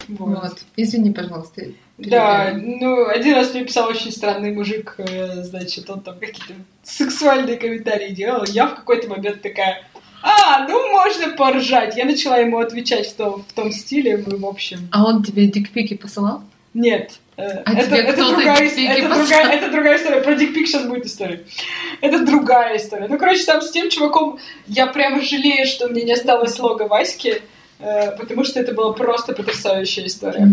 Вот. 0.08 0.58
Извини, 0.76 1.12
пожалуйста. 1.12 1.62
Да, 1.96 2.52
ну, 2.60 3.08
один 3.08 3.34
раз 3.34 3.54
мне 3.54 3.64
писал 3.64 3.88
очень 3.88 4.10
странный 4.10 4.52
мужик, 4.52 4.96
э, 4.98 5.44
значит, 5.44 5.88
он 5.88 6.00
там 6.00 6.18
какие-то 6.18 6.54
сексуальные 6.82 7.56
комментарии 7.56 8.10
делал. 8.10 8.44
Я 8.48 8.66
в 8.66 8.74
какой-то 8.74 9.08
момент 9.08 9.42
такая, 9.42 9.84
а, 10.22 10.66
ну, 10.66 10.90
можно 10.90 11.36
поржать. 11.36 11.96
Я 11.96 12.04
начала 12.04 12.38
ему 12.38 12.58
отвечать 12.58 13.06
в 13.08 13.14
том, 13.14 13.44
в 13.48 13.52
том 13.52 13.70
стиле, 13.70 14.16
в 14.16 14.44
общем, 14.44 14.88
А 14.90 15.04
он 15.04 15.22
тебе 15.22 15.46
дикпики 15.46 15.94
посылал? 15.96 16.42
нет. 16.74 17.20
Э, 17.36 17.62
А 17.64 17.72
это, 17.72 18.16
другая, 18.16 18.56
дикпики 18.68 18.86
это, 18.86 19.08
послал? 19.08 19.26
другая, 19.26 19.52
это 19.52 19.70
другая 19.70 19.98
история. 19.98 20.20
Про 20.20 20.34
дикпик 20.34 20.66
сейчас 20.66 20.84
будет 20.86 21.06
история. 21.06 21.44
Это 22.00 22.24
другая 22.24 22.76
история. 22.76 23.06
Ну, 23.08 23.18
короче, 23.18 23.44
там 23.44 23.60
с 23.60 23.70
тем 23.70 23.90
чуваком 23.90 24.38
я 24.66 24.86
прямо 24.86 25.20
жалею, 25.22 25.66
что 25.66 25.88
мне 25.88 26.02
не 26.02 26.12
осталось 26.12 26.58
лога 26.58 26.84
Васьки, 26.84 27.42
э, 27.80 28.16
потому 28.16 28.44
что 28.44 28.60
это 28.60 28.72
была 28.72 28.92
просто 28.92 29.32
потрясающая 29.32 30.06
история. 30.06 30.48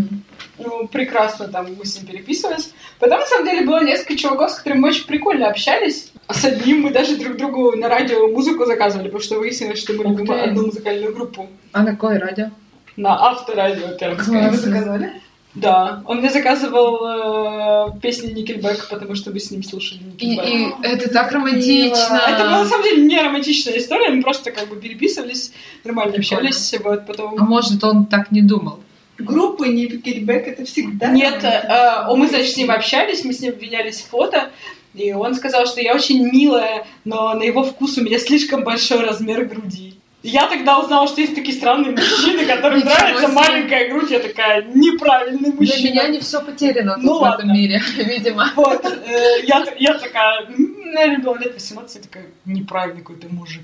Ну, 0.57 0.87
прекрасно 0.87 1.47
там 1.47 1.73
мы 1.77 1.85
с 1.85 1.97
ним 1.97 2.07
переписывались. 2.07 2.73
Потом, 2.99 3.19
на 3.19 3.25
самом 3.25 3.45
деле, 3.45 3.65
было 3.65 3.83
несколько 3.83 4.15
чуваков, 4.15 4.51
с 4.51 4.55
которыми 4.55 4.79
мы 4.79 4.89
очень 4.89 5.05
прикольно 5.05 5.47
общались. 5.47 6.11
А 6.27 6.33
с 6.33 6.45
одним 6.45 6.81
мы 6.81 6.91
даже 6.91 7.17
друг 7.17 7.35
другу 7.37 7.75
на 7.75 7.89
радио 7.89 8.27
музыку 8.27 8.65
заказывали, 8.65 9.05
потому 9.07 9.23
что 9.23 9.39
выяснилось, 9.39 9.79
что 9.79 9.93
мы 9.93 10.03
любим 10.03 10.31
одну 10.31 10.67
музыкальную 10.67 11.13
группу. 11.13 11.49
А 11.73 11.83
на 11.83 11.91
какое 11.91 12.19
радио? 12.19 12.51
На 12.95 13.31
авторадио 13.31 13.97
Пермское. 13.97 14.49
Вы 14.49 14.57
заказали? 14.57 15.11
Да. 15.53 16.01
Он 16.05 16.19
мне 16.19 16.29
заказывал 16.29 17.89
э, 17.95 17.99
песни 18.01 18.31
Никельбэк, 18.31 18.87
потому 18.89 19.15
что 19.15 19.31
мы 19.31 19.39
с 19.39 19.51
ним 19.51 19.63
слушали 19.63 19.99
И, 20.17 20.27
Никельбэк. 20.27 20.79
и 20.83 20.87
это 20.87 21.09
так 21.09 21.31
романтично. 21.31 22.21
Это 22.27 22.43
была, 22.45 22.63
на 22.63 22.65
самом 22.65 22.83
деле, 22.83 23.03
не 23.03 23.21
романтичная 23.21 23.77
история, 23.77 24.09
мы 24.09 24.21
просто 24.21 24.51
как 24.51 24.69
бы 24.69 24.77
переписывались, 24.77 25.51
нормально 25.83 26.13
Прикольно. 26.13 26.49
общались, 26.49 26.79
вот, 26.83 27.05
потом... 27.05 27.35
А 27.37 27.43
может, 27.43 27.83
он 27.83 28.05
так 28.05 28.31
не 28.31 28.41
думал? 28.41 28.79
Группы 29.17 29.67
не 29.67 29.87
Никельбэк 29.87 30.47
это 30.47 30.65
всегда. 30.65 31.07
Нет, 31.07 31.43
э, 31.43 31.47
э, 31.47 32.15
мы, 32.15 32.27
значит, 32.27 32.53
с 32.53 32.57
ним 32.57 32.71
общались, 32.71 33.25
мы 33.25 33.33
с 33.33 33.41
ним 33.41 33.51
обменялись 33.53 34.01
фото, 34.01 34.49
и 34.93 35.11
он 35.11 35.35
сказал, 35.35 35.65
что 35.65 35.81
я 35.81 35.95
очень 35.95 36.25
милая, 36.31 36.85
но 37.05 37.33
на 37.33 37.43
его 37.43 37.63
вкус 37.63 37.97
у 37.97 38.03
меня 38.03 38.19
слишком 38.19 38.63
большой 38.63 39.01
размер 39.01 39.45
груди. 39.45 39.95
Я 40.23 40.47
тогда 40.47 40.79
узнала, 40.79 41.07
что 41.07 41.19
есть 41.21 41.33
такие 41.33 41.57
странные 41.57 41.91
мужчины, 41.93 42.45
которым 42.45 42.79
нравится 42.81 43.27
маленькая 43.29 43.89
грудь. 43.89 44.11
Я 44.11 44.19
такая, 44.19 44.63
неправильный 44.63 45.51
Для 45.51 45.59
мужчина. 45.59 45.87
меня 45.89 46.07
не 46.09 46.19
все 46.19 46.41
потеряно 46.41 46.93
тут 46.95 47.03
Ну 47.03 47.13
в 47.17 47.21
ладно. 47.21 47.43
этом 47.43 47.53
мире, 47.53 47.81
видимо. 47.97 48.51
Вот, 48.55 48.85
э, 48.85 49.43
я, 49.45 49.65
я 49.79 49.93
такая, 49.95 50.47
наверное, 50.57 51.19
было 51.23 51.39
лет 51.39 51.53
18, 51.55 51.95
я 51.95 52.01
такая, 52.03 52.25
неправильный 52.45 53.01
какой-то 53.01 53.27
мужик. 53.33 53.63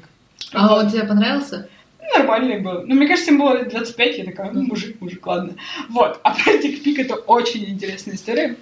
А 0.53 0.75
он 0.75 0.89
тебе 0.89 1.03
понравился? 1.03 1.69
Нормальный 2.17 2.59
был. 2.59 2.83
Ну, 2.87 2.95
мне 2.95 3.07
кажется, 3.07 3.31
ему 3.31 3.43
было 3.45 3.57
лет 3.59 3.69
25, 3.69 4.17
я 4.17 4.25
такая, 4.25 4.51
ну, 4.51 4.63
мужик, 4.63 4.99
мужик, 4.99 5.27
ладно. 5.27 5.53
Вот, 5.89 6.19
а 6.23 6.31
про 6.33 6.53
Тик-Пик 6.57 6.97
это 6.99 7.15
очень 7.15 7.65
интересная 7.65 8.15
история. 8.15 8.55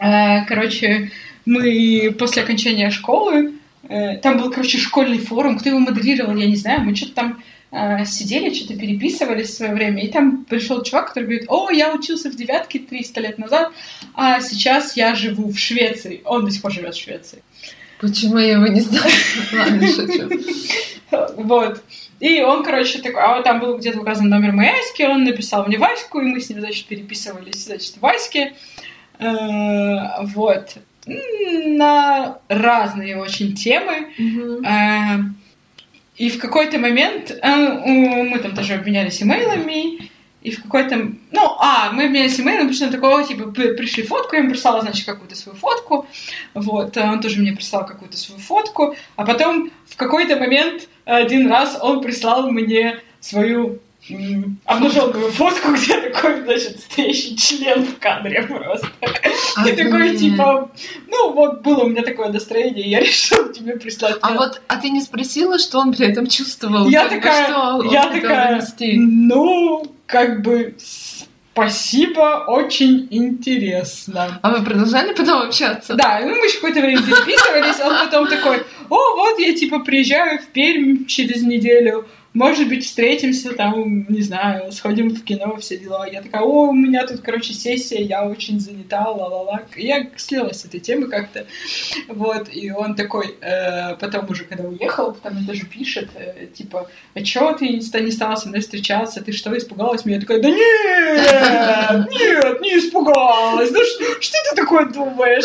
Э, 0.00 0.44
Короче, 0.46 1.12
мы 1.44 2.12
после 2.18 2.42
окончания 2.42 2.90
школы, 2.90 3.52
там 4.22 4.38
был, 4.38 4.50
короче, 4.50 4.78
школьный 4.78 5.18
форум, 5.18 5.58
кто 5.58 5.68
его 5.68 5.78
модерировал, 5.78 6.34
я 6.36 6.46
не 6.46 6.56
знаю, 6.56 6.82
мы 6.82 6.94
что-то 6.96 7.14
там 7.14 7.42
э, 7.70 8.04
сидели, 8.04 8.54
что-то 8.54 8.78
переписывались 8.78 9.50
в 9.50 9.54
свое 9.54 9.74
время, 9.74 10.04
и 10.04 10.08
там 10.08 10.44
пришел 10.44 10.82
чувак, 10.82 11.08
который 11.08 11.24
говорит, 11.24 11.44
о, 11.48 11.70
я 11.70 11.92
учился 11.92 12.30
в 12.30 12.36
девятке 12.36 12.78
300 12.78 13.20
лет 13.20 13.38
назад, 13.38 13.72
а 14.14 14.40
сейчас 14.40 14.96
я 14.96 15.14
живу 15.14 15.50
в 15.50 15.58
Швеции. 15.58 16.22
Он 16.24 16.44
до 16.44 16.50
сих 16.50 16.62
пор 16.62 16.72
живет 16.72 16.94
в 16.94 17.02
Швеции. 17.02 17.42
Почему 18.00 18.38
я 18.38 18.54
его 18.54 18.66
не 18.66 18.80
знаю? 18.80 19.12
Ладно, 19.52 19.86
шучу. 19.86 20.28
Вот. 21.36 21.82
И 22.18 22.40
он, 22.40 22.62
короче, 22.62 23.00
такой, 23.00 23.20
а 23.20 23.36
вот 23.36 23.44
там 23.44 23.60
был 23.60 23.76
где-то 23.78 24.00
указан 24.00 24.28
номер 24.28 24.52
моей 24.52 24.70
Аськи, 24.70 25.02
он 25.02 25.24
написал 25.24 25.66
мне 25.66 25.76
Ваську, 25.76 26.20
и 26.20 26.24
мы 26.24 26.40
с 26.40 26.48
ним, 26.48 26.60
значит, 26.60 26.86
переписывались, 26.86 27.64
значит, 27.64 27.96
Ваське. 28.00 28.54
Э, 29.18 30.24
Вот. 30.34 30.76
На 31.06 32.38
разные 32.48 33.16
очень 33.16 33.54
темы. 33.54 34.12
Э, 34.64 35.18
И 36.16 36.28
в 36.30 36.38
какой-то 36.38 36.78
момент 36.78 37.30
э, 37.30 37.56
мы 38.30 38.38
там 38.38 38.54
тоже 38.54 38.74
обменялись 38.74 39.22
имейлами, 39.22 40.10
и 40.42 40.50
в 40.50 40.62
какой-то... 40.62 40.96
Ну, 41.30 41.40
а, 41.58 41.90
мы 41.92 42.04
обменялись 42.04 42.36
что 42.74 42.86
он 42.86 42.92
такого, 42.92 43.24
типа, 43.24 43.50
при- 43.50 43.74
пришли 43.76 44.02
фотку, 44.02 44.34
я 44.34 44.40
ему 44.42 44.50
прислала, 44.50 44.80
значит, 44.82 45.06
какую-то 45.06 45.36
свою 45.36 45.56
фотку, 45.56 46.06
вот, 46.54 46.96
а 46.96 47.12
он 47.12 47.20
тоже 47.20 47.40
мне 47.40 47.52
прислал 47.52 47.86
какую-то 47.86 48.16
свою 48.16 48.40
фотку, 48.40 48.94
а 49.16 49.24
потом 49.24 49.70
в 49.86 49.96
какой-то 49.96 50.36
момент 50.36 50.88
один 51.04 51.48
раз 51.48 51.78
он 51.80 52.02
прислал 52.02 52.50
мне 52.50 52.98
свою 53.20 53.78
обнаженную 54.66 55.30
фотку, 55.30 55.72
где 55.72 56.10
такой, 56.10 56.42
значит, 56.42 56.80
стоящий 56.80 57.36
член 57.36 57.84
в 57.84 57.98
кадре 57.98 58.42
просто. 58.42 58.88
И 59.66 59.72
такой, 59.72 60.16
типа, 60.16 60.70
ну, 61.08 61.32
вот 61.32 61.62
было 61.62 61.84
у 61.84 61.88
меня 61.88 62.02
такое 62.02 62.28
настроение, 62.28 62.90
я 62.90 63.00
решила 63.06 63.52
тебе 63.52 63.76
прислать. 63.76 64.16
А 64.22 64.32
вот, 64.32 64.60
а 64.68 64.76
ты 64.76 64.90
не 64.90 65.00
спросила, 65.00 65.58
что 65.58 65.78
он 65.78 65.92
при 65.92 66.06
этом 66.08 66.26
чувствовал? 66.26 66.88
Я 66.88 67.02
Как 67.08 67.10
бы, 67.12 67.16
такая- 67.20 67.46
что 67.48 67.58
он 67.76 67.88
я 67.90 68.02
такая, 68.08 68.48
донести? 68.58 68.92
ну, 68.98 69.84
как 70.06 70.42
бы, 70.42 70.74
спасибо, 71.52 72.44
очень 72.48 73.08
интересно. 73.10 74.38
А 74.42 74.50
вы 74.50 74.64
продолжали 74.64 75.14
потом 75.14 75.42
общаться? 75.42 75.94
Да, 75.94 76.20
ну 76.22 76.30
мы 76.30 76.46
еще 76.46 76.56
какое-то 76.56 76.80
время 76.80 77.02
переписывались, 77.02 77.80
он 77.80 77.94
потом 78.04 78.26
такой, 78.26 78.62
о, 78.88 79.16
вот 79.16 79.38
я 79.38 79.54
типа 79.54 79.80
приезжаю 79.80 80.38
в 80.38 80.46
Пермь 80.46 81.04
через 81.06 81.42
неделю, 81.42 82.06
может 82.34 82.68
быть, 82.68 82.84
встретимся 82.86 83.52
там, 83.52 84.06
не 84.08 84.22
знаю, 84.22 84.72
сходим 84.72 85.10
в 85.10 85.22
кино, 85.22 85.56
все 85.56 85.76
дела. 85.76 86.06
Я 86.06 86.22
такая, 86.22 86.42
о, 86.42 86.68
у 86.68 86.72
меня 86.72 87.06
тут, 87.06 87.20
короче, 87.20 87.52
сессия, 87.52 88.02
я 88.02 88.24
очень 88.24 88.58
занята, 88.58 89.08
ла-ла-ла. 89.08 89.62
Я 89.76 90.08
слилась 90.16 90.60
с 90.60 90.64
этой 90.64 90.80
темы 90.80 91.08
как-то. 91.08 91.46
Вот, 92.08 92.48
и 92.52 92.70
он 92.70 92.94
такой, 92.94 93.36
э, 93.40 93.96
потом 93.96 94.30
уже, 94.30 94.44
когда 94.44 94.64
уехал, 94.64 95.12
потом 95.12 95.38
мне 95.38 95.46
тоже 95.46 95.66
пишет, 95.66 96.08
э, 96.14 96.46
типа, 96.54 96.88
а 97.14 97.22
чё 97.22 97.52
ты 97.52 97.68
не 97.68 97.82
не 98.02 98.10
стала 98.10 98.36
со 98.36 98.48
мной 98.48 98.60
встречаться, 98.60 99.22
ты 99.22 99.32
что, 99.32 99.56
испугалась 99.56 100.04
меня? 100.04 100.16
Я 100.16 100.20
такая, 100.22 100.40
да 100.42 100.48
нет, 100.50 102.10
нет, 102.10 102.60
не 102.60 102.78
испугалась, 102.78 103.70
ну 103.70 103.80
что, 103.84 104.20
что 104.20 104.36
ты 104.50 104.56
такое 104.56 104.86
думаешь? 104.86 105.44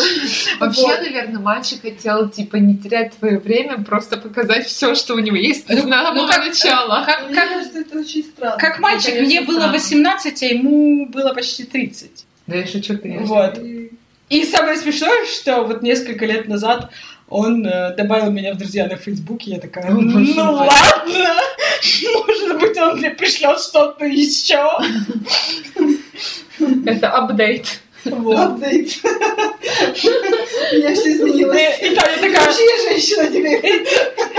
Вообще, 0.58 0.82
Вот. 0.82 1.00
наверное, 1.00 1.40
мальчик 1.40 1.82
хотел, 1.82 2.28
типа, 2.28 2.56
не 2.56 2.76
терять 2.76 3.12
твое 3.18 3.38
время, 3.38 3.84
просто 3.84 4.16
показать 4.16 4.66
все, 4.66 4.94
что 4.94 5.14
у 5.14 5.18
него 5.18 5.36
есть 5.36 5.68
Ну, 5.68 5.76
с 5.76 5.82
самого 5.82 6.14
ну, 6.14 6.26
как- 6.28 6.44
начала. 6.78 7.04
Как, 7.04 7.26
Мне 7.26 7.34
как, 7.34 7.48
кажется, 7.48 7.78
это 7.80 7.98
очень 7.98 8.24
странно. 8.24 8.56
как 8.58 8.78
мальчик, 8.78 9.06
конечно, 9.14 9.26
мне 9.26 9.40
было 9.40 9.56
странно. 9.58 9.72
18, 9.72 10.42
а 10.42 10.46
ему 10.46 11.06
было 11.06 11.34
почти 11.34 11.64
30. 11.64 12.10
Да 12.46 12.56
я 12.56 12.66
шучу, 12.66 12.98
конечно. 12.98 13.26
Вот. 13.26 13.58
И 14.28 14.44
самое 14.44 14.76
смешное, 14.76 15.24
что 15.26 15.62
вот 15.62 15.82
несколько 15.82 16.26
лет 16.26 16.48
назад 16.48 16.90
он 17.28 17.66
э, 17.66 17.94
добавил 17.96 18.30
меня 18.30 18.54
в 18.54 18.58
друзья 18.58 18.86
на 18.86 18.96
Фейсбуке, 18.96 19.52
я 19.52 19.60
такая, 19.60 19.90
ну 19.90 20.00
мой. 20.00 20.34
ладно, 20.34 21.34
может 22.26 22.58
быть, 22.60 22.76
он 22.78 22.98
мне 22.98 23.10
пришлет 23.10 23.60
что-то 23.60 24.04
еще. 24.06 24.66
Это 26.86 27.10
апдейт. 27.10 27.80
Апдейт. 28.04 28.92
Я 30.72 30.94
все 30.94 31.12
изменилось. 31.12 31.78
И 31.82 31.94
Таня 31.94 32.16
такая, 32.16 32.46
Вообще 32.46 32.62
женщина 32.88 33.26
теперь. 33.26 33.86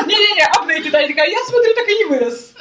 Не-не-не, 0.09 0.45
апдейт, 0.45 0.85
и 0.85 0.89
Таня 0.89 1.07
такая, 1.07 1.29
я 1.29 1.39
смотрю, 1.45 1.73
так 1.75 1.87
и 1.87 1.95
не 1.95 2.05
вырос. 2.05 2.53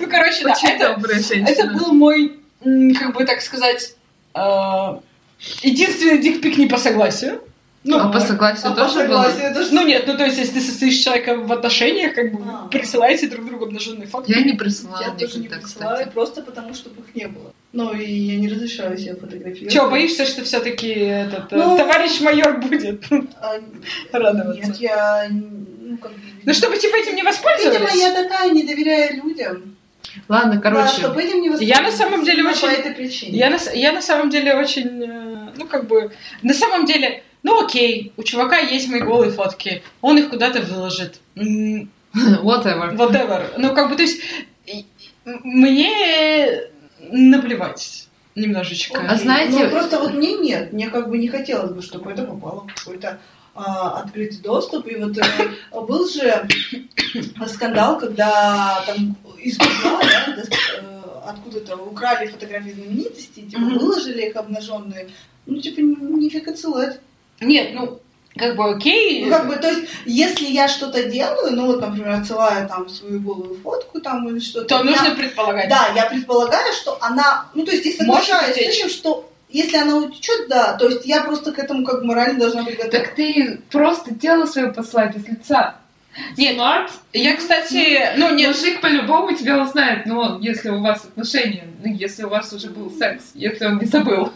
Ну, 0.00 0.08
короче, 0.08 0.44
да, 0.44 0.54
это, 1.46 1.66
был 1.72 1.92
мой, 1.92 2.40
как 2.98 3.14
бы 3.14 3.24
так 3.24 3.42
сказать, 3.42 3.94
э, 4.34 4.40
единственный 5.62 6.18
дикпик 6.18 6.56
не 6.58 6.66
по 6.66 6.78
согласию. 6.78 7.42
Ну, 7.84 7.98
а 7.98 8.08
по 8.12 8.20
согласию 8.20 8.68
А 8.68 8.70
по 8.70 8.76
тоже 8.82 9.08
было? 9.08 9.24
согласию 9.24 9.54
тоже 9.54 9.72
Ну 9.72 9.84
нет, 9.86 10.04
ну 10.06 10.16
то 10.16 10.24
есть, 10.24 10.38
если 10.38 10.54
ты 10.54 10.60
состоишь 10.60 10.98
с 11.00 11.02
человеком 11.02 11.46
в 11.46 11.52
отношениях, 11.52 12.14
как 12.14 12.32
бы 12.32 12.38
вы 12.42 12.50
А. 12.52 12.68
присылаете 12.68 13.26
друг 13.28 13.44
другу 13.46 13.64
обнаженные 13.64 14.06
фотки. 14.06 14.30
Я 14.30 14.42
не 14.42 14.52
присылала 14.52 15.02
Я 15.02 15.10
тоже 15.10 15.38
не 15.40 15.48
присылаю, 15.48 15.96
кстати. 15.96 16.08
просто 16.10 16.42
потому, 16.42 16.74
чтобы 16.74 17.00
их 17.02 17.14
не 17.16 17.26
было. 17.26 17.52
Ну, 17.72 17.92
и 17.92 18.04
я 18.08 18.38
не 18.38 18.48
разрешаю 18.48 18.96
себе 18.98 19.16
фотографировать. 19.16 19.72
Чего, 19.72 19.88
боишься, 19.90 20.26
что 20.26 20.44
все-таки 20.44 20.88
этот 20.90 21.52
э, 21.52 21.56
Ну. 21.56 21.76
товарищ 21.76 22.20
майор 22.20 22.60
будет 22.60 23.02
А, 23.40 23.58
радоваться? 24.12 24.66
Нет, 24.68 24.76
я... 24.76 25.26
Ну, 25.30 25.96
как 25.98 26.12
бы, 26.12 26.18
Ну, 26.44 26.54
чтобы 26.54 26.76
типа 26.78 26.96
этим 26.96 27.16
не 27.16 27.22
Видимо, 27.22 27.30
воспользовались. 27.30 27.94
я 28.00 28.12
такая, 28.14 28.50
не 28.50 28.62
доверяю 28.62 29.16
людям. 29.24 29.76
Ладно, 30.28 30.54
Да, 30.56 30.60
короче. 30.60 30.98
чтобы 31.00 31.22
этим 31.22 31.40
не 31.40 31.64
Я 31.64 31.80
на 31.80 31.90
самом 31.90 32.24
деле 32.24 32.44
очень- 32.46 32.60
По 32.60 32.66
этой 32.72 32.92
причине. 32.92 33.38
Я 33.38 33.50
на, 33.50 33.58
я 33.74 33.92
на 33.92 34.02
самом 34.02 34.30
деле 34.30 34.54
очень, 34.54 35.02
э, 35.02 35.52
ну 35.56 35.66
как 35.66 35.86
бы, 35.88 36.12
на 36.42 36.54
самом 36.54 36.84
деле, 36.84 37.22
ну 37.42 37.64
окей, 37.64 38.12
у 38.16 38.22
чувака 38.22 38.58
есть 38.58 38.88
мои 38.88 39.00
голые 39.00 39.32
фотки, 39.32 39.82
он 40.00 40.18
их 40.18 40.30
куда-то 40.30 40.60
выложит. 40.62 41.20
Whatever. 41.36 42.94
Whatever. 42.96 43.54
Ну 43.58 43.74
как 43.74 43.88
бы, 43.88 43.96
то 43.96 44.02
есть, 44.02 44.20
мне 45.24 46.62
наплевать 47.10 48.08
немножечко. 48.34 49.00
А 49.08 49.16
знаете- 49.16 49.64
Ну, 49.64 49.70
просто 49.70 49.98
вот 49.98 50.14
мне 50.14 50.34
нет. 50.38 50.72
Мне 50.72 50.88
как 50.88 51.08
бы 51.08 51.18
не 51.18 51.28
хотелось 51.28 51.72
бы, 51.72 51.82
чтобы 51.82 52.10
это 52.12 52.24
попало 52.24 52.66
в 52.66 52.74
какой-то 52.74 53.18
а, 53.54 54.00
открытый 54.02 54.38
доступ. 54.38 54.86
И 54.86 54.96
вот 54.96 55.16
э, 55.18 55.22
был 55.72 56.08
же 56.08 56.48
скандал, 57.48 57.98
когда 57.98 58.82
там 58.86 59.16
из 59.38 59.58
Гугла, 59.58 60.00
да, 60.36 60.42
э, 60.78 61.02
откуда-то 61.26 61.76
украли 61.76 62.28
фотографии 62.28 62.70
знаменитостей, 62.70 63.42
типа 63.42 63.62
выложили 63.62 64.22
их 64.28 64.36
обнаженные. 64.36 65.10
Ну, 65.44 65.60
типа, 65.60 65.80
нифиг 65.80 66.48
отсылать. 66.48 67.00
Нет, 67.40 67.70
ну, 67.74 67.98
как 68.36 68.56
бы 68.56 68.70
окей. 68.70 69.24
Ну, 69.24 69.30
как 69.30 69.46
бы, 69.46 69.56
то 69.56 69.68
есть, 69.70 69.90
если 70.06 70.46
я 70.46 70.68
что-то 70.68 71.04
делаю, 71.04 71.54
ну, 71.54 71.66
вот, 71.66 71.80
например, 71.80 72.10
отсылаю 72.10 72.68
там 72.68 72.88
свою 72.88 73.20
голую 73.20 73.58
фотку 73.62 74.00
там 74.00 74.28
или 74.28 74.38
что-то, 74.38 74.66
то 74.66 74.84
я- 74.84 74.90
нужно 74.90 75.14
предполагать. 75.14 75.68
Да, 75.68 75.88
я 75.94 76.06
предполагаю, 76.06 76.72
что 76.72 76.96
она, 77.00 77.46
ну 77.54 77.64
то 77.64 77.72
есть 77.72 77.84
я 77.84 77.92
Может 78.06 78.24
соглашаюсь 78.26 78.54
с 78.54 78.58
этим, 78.58 78.88
что 78.88 79.28
если 79.50 79.76
она 79.76 79.96
утечет, 79.96 80.48
да, 80.48 80.74
то 80.74 80.88
есть 80.88 81.04
я 81.04 81.22
просто 81.22 81.52
к 81.52 81.58
этому 81.58 81.84
как 81.84 82.02
морально 82.02 82.38
должна 82.40 82.62
быть 82.62 82.76
готова. 82.76 82.90
Так 82.92 83.14
ты 83.14 83.60
просто 83.70 84.14
тело 84.14 84.46
свое 84.46 84.72
послать 84.72 85.14
без 85.14 85.28
лица. 85.28 85.76
Нет, 86.36 86.56
Смарт. 86.56 86.90
Я, 87.14 87.36
кстати, 87.36 88.14
ну 88.16 88.34
нет, 88.34 88.54
Мужик 88.54 88.80
по-любому 88.82 89.34
тебя 89.36 89.62
узнает, 89.62 90.04
но 90.06 90.38
если 90.40 90.68
у 90.70 90.80
вас 90.82 91.04
отношения, 91.04 91.64
ну, 91.82 91.92
если 91.94 92.24
у 92.24 92.28
вас 92.28 92.52
уже 92.52 92.68
был 92.68 92.90
секс, 92.90 93.24
если 93.34 93.66
он 93.66 93.78
не 93.78 93.86
забыл. 93.86 94.30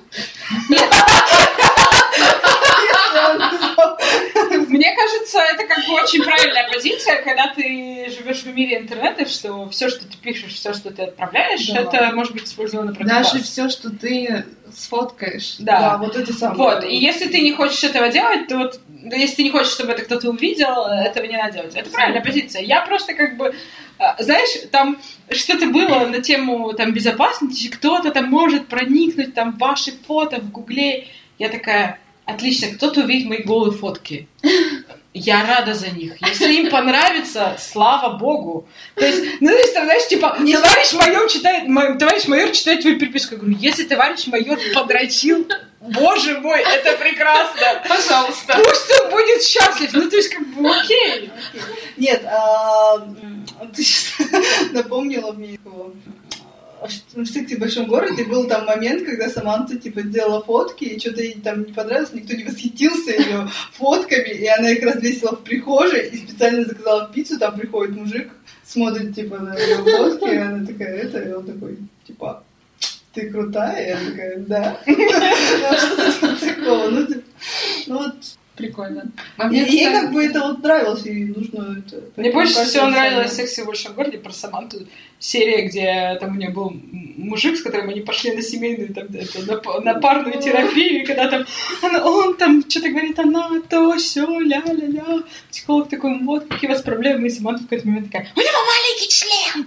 Мне 4.86 4.94
кажется, 4.94 5.40
это 5.40 5.64
как 5.66 5.84
бы 5.84 5.94
очень 5.94 6.22
правильная 6.22 6.68
позиция, 6.72 7.20
когда 7.22 7.48
ты 7.52 8.08
живешь 8.16 8.42
в 8.44 8.54
мире 8.54 8.78
интернета, 8.78 9.26
что 9.28 9.68
все, 9.68 9.88
что 9.88 10.06
ты 10.06 10.16
пишешь, 10.16 10.54
все, 10.54 10.72
что 10.74 10.92
ты 10.92 11.02
отправляешь, 11.02 11.66
Да. 11.66 11.80
это 11.80 12.12
может 12.14 12.32
быть 12.34 12.44
использовано 12.44 12.94
против 12.94 13.08
Даже 13.12 13.38
вас. 13.38 13.42
все, 13.48 13.68
что 13.68 13.90
ты 13.90 14.44
сфоткаешь. 14.72 15.56
Да, 15.58 15.80
Да. 15.80 15.98
вот 15.98 16.16
эти 16.16 16.30
самые. 16.30 16.56
Вот, 16.58 16.84
и 16.84 16.94
если 16.94 17.26
ты 17.26 17.40
не 17.40 17.50
хочешь 17.52 17.82
этого 17.82 18.10
делать, 18.10 18.46
то 18.46 18.58
вот, 18.58 18.80
если 19.02 19.34
ты 19.36 19.42
не 19.42 19.50
хочешь, 19.50 19.72
чтобы 19.72 19.90
это 19.90 20.02
кто-то 20.02 20.30
увидел, 20.30 20.84
этого 20.86 21.24
не 21.24 21.36
надо 21.36 21.54
делать. 21.54 21.74
Это 21.74 21.90
правильная 21.90 22.22
позиция. 22.22 22.62
Я 22.62 22.82
просто 22.82 23.14
как 23.14 23.36
бы, 23.36 23.56
а, 23.98 24.22
знаешь, 24.22 24.68
там 24.70 24.98
что-то 25.32 25.66
было 25.66 26.06
на 26.06 26.20
тему 26.22 26.72
там 26.74 26.92
безопасности, 26.92 27.66
кто-то 27.66 28.12
там 28.12 28.26
может 28.30 28.68
проникнуть 28.68 29.34
там 29.34 29.56
ваши 29.58 29.90
фото 30.06 30.36
в 30.40 30.52
Гугле. 30.52 31.08
Я 31.40 31.48
такая, 31.48 31.98
отлично, 32.26 32.68
кто-то 32.74 33.00
увидит 33.00 33.28
мои 33.28 33.42
голые 33.42 33.72
фотки. 33.72 34.28
Я 35.14 35.46
рада 35.46 35.72
за 35.72 35.88
них. 35.88 36.16
Если 36.20 36.52
им 36.52 36.68
понравится, 36.70 37.56
слава 37.58 38.18
богу. 38.18 38.68
То 38.96 39.06
есть, 39.06 39.40
ну, 39.40 39.48
то 39.48 39.56
есть, 39.56 39.72
там, 39.72 39.84
знаешь, 39.86 40.06
типа, 40.08 40.36
Не 40.40 40.52
товарищ 40.52 40.92
майор 40.92 41.26
читает, 41.30 41.68
мо- 41.68 41.94
товарищ 41.94 42.26
майор 42.26 42.50
читает 42.50 42.82
твою 42.82 42.98
переписку. 42.98 43.34
Я 43.34 43.40
говорю, 43.40 43.56
если 43.58 43.84
товарищ 43.84 44.26
майор 44.26 44.58
подрочил, 44.74 45.48
боже 45.80 46.38
мой, 46.40 46.60
это 46.60 46.98
прекрасно. 46.98 47.82
Пожалуйста. 47.88 48.60
Пусть 48.62 49.00
он 49.00 49.10
будет 49.10 49.42
счастлив. 49.42 49.90
Ну, 49.94 50.10
то 50.10 50.16
есть, 50.16 50.28
как 50.28 50.46
бы, 50.48 50.68
окей. 50.68 51.30
Нет, 51.96 52.22
а, 52.26 52.98
ты 53.74 53.82
сейчас 53.82 54.28
напомнила 54.72 55.32
мне 55.32 55.54
его. 55.54 55.92
В 57.14 57.26
секте 57.26 57.56
в 57.56 57.60
большом 57.60 57.86
городе 57.86 58.24
был 58.24 58.46
там 58.46 58.66
момент, 58.66 59.04
когда 59.04 59.28
Саманта 59.28 59.76
типа 59.76 60.02
сделала 60.02 60.42
фотки, 60.42 60.84
и 60.84 60.98
что-то 60.98 61.22
ей 61.22 61.40
там 61.40 61.64
не 61.64 61.72
понравилось, 61.72 62.12
никто 62.12 62.34
не 62.34 62.44
восхитился 62.44 63.10
ее 63.10 63.48
фотками, 63.72 64.28
и 64.28 64.46
она 64.46 64.70
их 64.70 64.82
развесила 64.82 65.36
в 65.36 65.42
прихожей 65.42 66.08
и 66.08 66.16
специально 66.18 66.64
заказала 66.64 67.10
пиццу, 67.12 67.38
там 67.38 67.58
приходит 67.58 67.96
мужик, 67.96 68.30
смотрит 68.64 69.14
типа 69.14 69.38
на 69.38 69.56
ее 69.56 69.76
фотки, 69.76 70.28
и 70.28 70.36
она 70.36 70.66
такая, 70.66 70.96
это, 70.96 71.20
и 71.20 71.32
он 71.32 71.46
такой, 71.46 71.78
типа, 72.06 72.44
ты 73.12 73.30
крутая? 73.30 73.88
Я 73.88 74.10
такая, 74.10 74.38
да. 74.38 74.80
Ну. 76.58 76.90
Ну, 76.90 77.06
типа, 77.06 77.22
ну 77.86 77.98
вот, 77.98 78.14
Прикольно. 78.56 79.00
И 79.00 79.20
А 79.36 79.46
мне, 79.48 79.60
ей 79.60 79.86
кстати, 79.86 80.02
как 80.02 80.12
бы 80.12 80.24
это 80.24 80.40
вот 80.40 80.62
нравилось, 80.62 81.04
и 81.04 81.24
нужно 81.26 81.76
это... 81.78 82.02
Мне 82.16 82.32
больше 82.32 82.64
всего 82.64 82.86
нравилась 82.86 83.32
«Секси 83.32 83.60
в 83.60 83.66
большом 83.66 83.92
городе» 83.92 84.18
про 84.18 84.32
Саманту. 84.32 84.86
Серия, 85.18 85.66
где 85.66 86.16
там 86.20 86.36
у 86.36 86.38
нее 86.38 86.50
был 86.50 86.74
мужик, 87.16 87.56
с 87.58 87.62
которым 87.62 87.90
они 87.90 88.00
пошли 88.00 88.32
на 88.32 88.42
семейную, 88.42 88.94
там, 88.94 89.06
это, 89.12 89.42
на, 89.46 89.80
на 89.80 90.00
парную 90.00 90.40
терапию, 90.40 91.02
и 91.02 91.06
когда 91.06 91.28
там 91.28 91.46
она- 91.82 92.04
он 92.04 92.36
там 92.36 92.62
что-то 92.68 92.88
говорит, 92.90 93.18
она 93.18 93.60
то, 93.68 93.96
все, 93.96 94.26
ля-ля-ля. 94.40 95.22
Психолог 95.50 95.88
такой, 95.88 96.18
вот, 96.20 96.46
какие 96.48 96.70
у 96.70 96.72
вас 96.72 96.82
проблемы, 96.82 97.26
и 97.26 97.30
Саманта 97.30 97.62
в 97.62 97.64
какой-то 97.64 97.88
момент 97.88 98.06
такая, 98.10 98.30
у 98.34 98.40
него 98.40 98.58
маленький 98.66 99.08
член! 99.08 99.66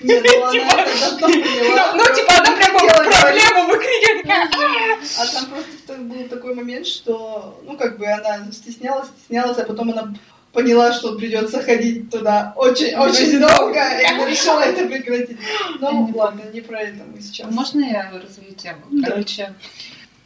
Нет, 0.00 0.24
ну 0.24 0.42
она 0.42 0.52
Типа. 0.52 0.76
Ну, 1.20 1.28
ну, 1.28 2.14
типа, 2.14 2.32
она 2.38 2.56
прямо 2.56 2.78
проблему 2.78 3.68
выкрикивает, 3.68 4.26
«А!» 4.26 5.22
А 5.22 5.26
там 5.26 5.46
просто 5.46 6.02
был 6.02 6.28
такой 6.28 6.54
момент, 6.54 6.86
что, 6.86 7.60
ну, 7.64 7.76
как 7.76 7.98
бы 7.98 8.06
она 8.06 8.50
стеснялась, 8.52 9.08
стеснялась, 9.08 9.58
а 9.58 9.64
потом 9.64 9.90
она 9.90 10.14
поняла, 10.52 10.92
что 10.92 11.16
придется 11.16 11.62
ходить 11.62 12.10
туда 12.10 12.52
очень, 12.56 12.94
очень 12.94 13.38
долго, 13.40 13.80
и 14.00 14.30
решила 14.30 14.60
это 14.60 14.86
прекратить. 14.86 15.38
Ну, 15.80 16.10
ладно, 16.14 16.42
не 16.52 16.60
про 16.60 16.80
это 16.80 17.02
мы 17.04 17.20
сейчас. 17.20 17.50
Можно 17.50 17.84
я 17.84 18.10
развею 18.10 18.54
тему? 18.54 18.82
Да. 18.90 19.10
Короче, 19.10 19.54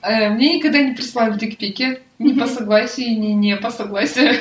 э, 0.02 0.28
мне 0.28 0.56
никогда 0.56 0.80
не 0.80 0.94
присылали 0.94 1.38
дикпики, 1.38 2.00
ни 2.18 2.38
по 2.38 2.46
согласию, 2.46 3.18
ни 3.18 3.28
не 3.28 3.56
по 3.56 3.70
согласию. 3.70 4.34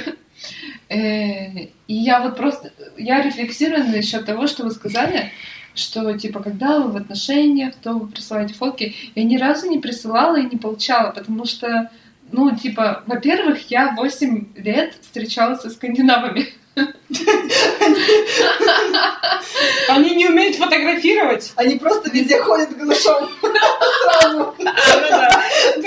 Э, 0.90 1.66
И 1.88 1.94
я 1.94 2.22
вот 2.22 2.38
просто, 2.38 2.72
я 2.98 3.22
рефлексирую 3.22 3.86
насчет 3.86 4.26
того, 4.26 4.48
что 4.48 4.64
вы 4.64 4.72
сказали, 4.72 5.32
что, 5.76 6.18
типа, 6.18 6.42
когда 6.42 6.80
вы 6.80 6.92
в 6.92 6.98
отношениях, 6.98 7.76
то 7.76 7.94
вы 7.94 8.08
присылаете 8.08 8.54
фотки. 8.54 8.96
Я 9.16 9.24
ни 9.24 9.38
разу 9.38 9.70
не 9.70 9.80
присылала 9.80 10.40
и 10.40 10.50
не 10.50 10.58
получала, 10.58 11.12
потому 11.12 11.46
что, 11.46 11.92
ну, 12.32 12.56
типа, 12.56 13.04
во-первых, 13.06 13.70
я 13.70 13.94
8 13.96 14.54
лет 14.56 14.96
встречалась 15.02 15.62
со 15.62 15.70
скандинавами. 15.70 16.48
Они 19.90 20.16
не 20.16 20.28
умеют 20.28 20.58
фотографировать. 20.58 21.54
Они 21.56 21.78
просто 21.78 22.12
везде 22.12 22.40
ходят 22.40 22.78
голышом. 22.78 23.30
Сразу. 24.22 24.56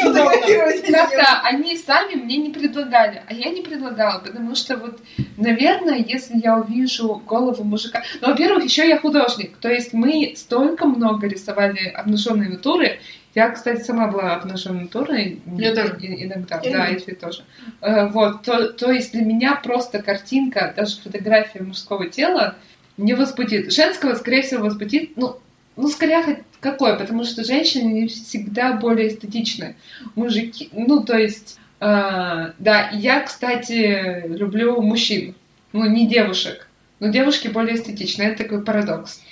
Фотографировать. 0.01 0.87
Как-то 0.91 1.41
они 1.45 1.77
сами 1.77 2.15
мне 2.15 2.39
не 2.39 2.51
предлагали, 2.51 3.23
а 3.29 3.35
я 3.35 3.51
не 3.51 3.63
предлагала, 3.63 4.19
потому 4.19 4.57
что 4.57 4.77
вот, 4.77 5.01
наверное, 5.37 5.99
если 5.99 6.39
я 6.43 6.57
увижу 6.57 7.23
голову 7.27 7.63
мужика... 7.63 8.03
Ну, 8.21 8.29
во-первых, 8.29 8.65
еще 8.65 8.89
я 8.89 8.99
художник, 8.99 9.57
то 9.59 9.69
есть 9.69 9.93
мы 9.93 10.35
столько 10.37 10.87
много 10.87 11.29
рисовали 11.29 11.89
обнаженные 11.89 12.49
натуры. 12.49 13.01
Я, 13.35 13.51
кстати, 13.51 13.83
сама 13.83 14.09
была 14.09 14.35
обнаженной 14.35 14.83
натурой. 14.83 15.41
Я 15.57 15.75
тоже. 15.75 15.97
Иногда, 16.01 16.61
Я 16.63 16.71
да, 16.73 16.87
и 16.89 16.99
ты 16.99 17.15
тоже. 17.15 17.45
Э, 17.81 18.09
Вот, 18.09 18.43
то, 18.43 18.73
то 18.73 18.91
есть 18.91 19.13
для 19.13 19.23
меня 19.23 19.55
просто 19.55 20.03
картинка, 20.03 20.73
даже 20.77 21.01
фотография 21.01 21.63
мужского 21.63 22.09
тела 22.09 22.57
не 22.97 23.15
возбудит. 23.15 23.73
Женского, 23.73 24.15
скорее 24.15 24.43
всего, 24.43 24.65
возбудит, 24.65 25.17
ну, 25.17 25.37
ну, 25.77 25.89
скорее, 25.89 26.23
хоть 26.23 26.39
какое, 26.61 26.97
потому 26.97 27.25
что 27.25 27.45
женщины 27.45 28.09
всегда 28.09 28.73
более 28.75 29.09
эстетичны. 29.09 29.77
Мужики, 30.15 30.69
ну, 30.73 31.03
то 31.03 31.17
есть, 31.17 31.59
э, 31.81 32.53
да, 32.59 32.91
я, 32.93 33.21
кстати, 33.21 34.25
люблю 34.27 34.83
мужчин, 34.83 35.35
ну, 35.73 35.87
не 35.87 36.07
девушек, 36.07 36.69
но 36.99 37.09
девушки 37.09 37.49
более 37.49 37.77
эстичны, 37.77 38.25
это 38.25 38.43
такой 38.43 38.63
парадокс. 38.63 39.23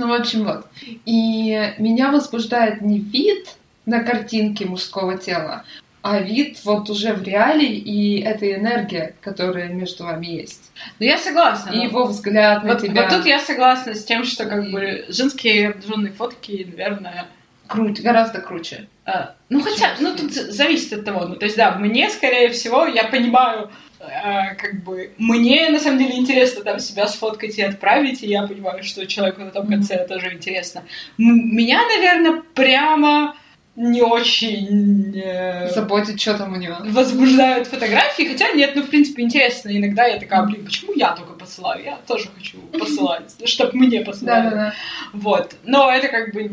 Ну, 0.00 0.08
в 0.08 0.12
общем, 0.12 0.44
вот. 0.44 0.66
И 1.04 1.74
меня 1.78 2.10
возбуждает 2.10 2.80
не 2.80 2.98
вид 2.98 3.48
на 3.84 4.02
картинке 4.02 4.64
мужского 4.64 5.18
тела, 5.18 5.64
а 6.02 6.20
вид 6.20 6.58
вот 6.64 6.88
уже 6.88 7.12
в 7.12 7.22
реале 7.22 7.66
и 7.66 8.20
эта 8.22 8.54
энергия, 8.54 9.14
которая 9.20 9.68
между 9.68 10.04
вами 10.04 10.26
есть. 10.26 10.70
Ну, 10.98 11.04
я 11.04 11.18
согласна. 11.18 11.70
И 11.72 11.76
но- 11.76 11.84
его 11.84 12.04
взгляд 12.06 12.64
на 12.64 12.72
Вот, 12.72 12.82
тебя. 12.82 13.02
вот 13.02 13.10
тут 13.14 13.26
я 13.26 13.38
согласна 13.40 13.94
с 13.94 14.04
тем, 14.04 14.24
что 14.24 14.46
как 14.46 14.70
бы 14.70 15.04
женские 15.08 15.68
обнаженные 15.70 16.12
фотки, 16.12 16.66
наверное, 16.70 17.26
круть, 17.66 18.00
гораздо 18.02 18.40
круче. 18.40 18.88
а, 19.04 19.34
ну 19.50 19.60
хотя, 19.60 19.90
ну 20.00 20.16
тут 20.16 20.32
за- 20.32 20.50
зависит 20.50 20.92
от 20.94 21.04
того. 21.04 21.26
Ну 21.26 21.34
то 21.36 21.44
есть 21.44 21.56
да, 21.58 21.72
мне 21.72 22.08
скорее 22.08 22.48
всего, 22.50 22.86
я 22.86 23.04
понимаю, 23.04 23.70
а, 24.00 24.54
как 24.54 24.82
бы 24.82 25.12
мне 25.18 25.68
на 25.70 25.78
самом 25.78 25.98
деле 25.98 26.16
интересно 26.16 26.64
там 26.64 26.78
себя 26.78 27.06
сфоткать 27.06 27.58
и 27.58 27.62
отправить, 27.62 28.22
и 28.22 28.26
я 28.28 28.42
понимаю, 28.46 28.82
что 28.82 29.06
человеку 29.06 29.42
на 29.42 29.50
том 29.50 29.66
конце 29.66 30.06
тоже 30.06 30.32
интересно. 30.32 30.82
М- 31.18 31.54
Меня, 31.54 31.80
наверное, 31.86 32.42
прямо 32.54 33.36
не 33.76 34.02
очень 34.02 35.16
э, 35.16 35.68
Заботит, 35.70 36.20
что 36.20 36.34
там 36.36 36.52
у 36.52 36.56
него. 36.56 36.76
возбуждают 36.84 37.68
фотографии, 37.68 38.24
хотя 38.24 38.50
нет, 38.52 38.72
ну, 38.74 38.82
в 38.82 38.90
принципе, 38.90 39.22
интересно. 39.22 39.70
Иногда 39.74 40.06
я 40.06 40.18
такая, 40.18 40.42
блин, 40.42 40.64
почему 40.64 40.92
я 40.94 41.12
только 41.12 41.32
посылаю? 41.32 41.84
Я 41.84 41.96
тоже 42.06 42.28
хочу 42.36 42.58
посылать, 42.78 43.36
чтобы 43.48 43.76
мне 43.78 44.00
посылали. 44.00 44.44
Да-да-да. 44.44 44.74
Вот. 45.12 45.54
Но 45.64 45.90
это 45.90 46.08
как 46.08 46.34
бы... 46.34 46.50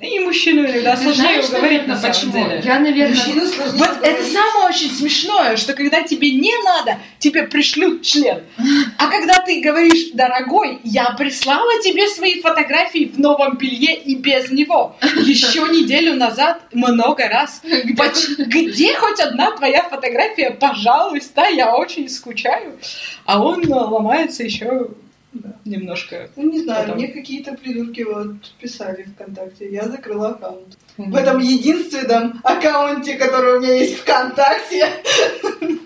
И 0.00 0.18
мужчину 0.18 0.64
иногда 0.64 0.96
Ты 0.96 1.02
сложнее 1.02 1.42
знаешь, 1.42 1.48
уговорить 1.50 1.86
на 1.86 1.96
самом 1.96 2.14
почему? 2.14 2.32
деле. 2.32 2.62
Я, 2.64 2.78
наверное... 2.78 3.16
Мужчину 3.16 3.46
сложнее 3.46 3.78
Вот 3.78 3.98
это 4.02 4.24
самое 4.24 4.68
очень 4.68 4.90
смешное, 4.90 5.56
что 5.56 5.74
когда 5.74 6.02
тебе 6.02 6.32
не 6.32 6.52
надо, 6.64 6.98
тебе 7.18 7.42
пришлют 7.42 8.02
член. 8.02 8.42
А 8.96 9.08
когда 9.08 9.40
ты 9.40 9.60
говоришь, 9.60 10.12
дорогой, 10.14 10.78
я 10.84 11.10
прислала 11.10 11.82
тебе 11.82 12.08
свои 12.08 12.40
фотографии 12.40 13.12
в 13.14 13.18
новом 13.18 13.58
белье 13.58 13.94
и 13.94 14.14
без 14.16 14.50
него. 14.50 14.96
Еще 15.02 15.60
неделю 15.68 16.14
назад 16.14 16.62
много 16.72 17.28
раз. 17.28 17.60
Где 17.62 18.94
хоть 18.94 19.20
одна 19.20 19.50
твоя 19.50 19.82
фотография? 19.82 20.50
Пожалуйста, 20.50 21.46
я 21.50 21.76
очень 21.76 22.08
скучаю. 22.08 22.78
А 23.26 23.42
он 23.42 23.64
э, 23.64 23.74
ломается 23.74 24.44
еще 24.44 24.88
немножко. 25.64 26.28
Ну, 26.36 26.50
не 26.50 26.60
знаю, 26.62 26.82
Потом. 26.86 26.96
мне 26.98 27.08
какие-то 27.08 27.52
придурки 27.54 28.02
вот 28.02 28.36
писали 28.60 29.04
ВКонтакте. 29.14 29.70
Я 29.70 29.88
закрыла 29.88 30.30
аккаунт. 30.30 30.76
Мгм. 30.96 31.10
В 31.12 31.16
этом 31.16 31.38
единственном 31.38 32.40
аккаунте, 32.44 33.16
который 33.16 33.58
у 33.58 33.60
меня 33.60 33.74
есть 33.74 33.98
ВКонтакте. 33.98 34.88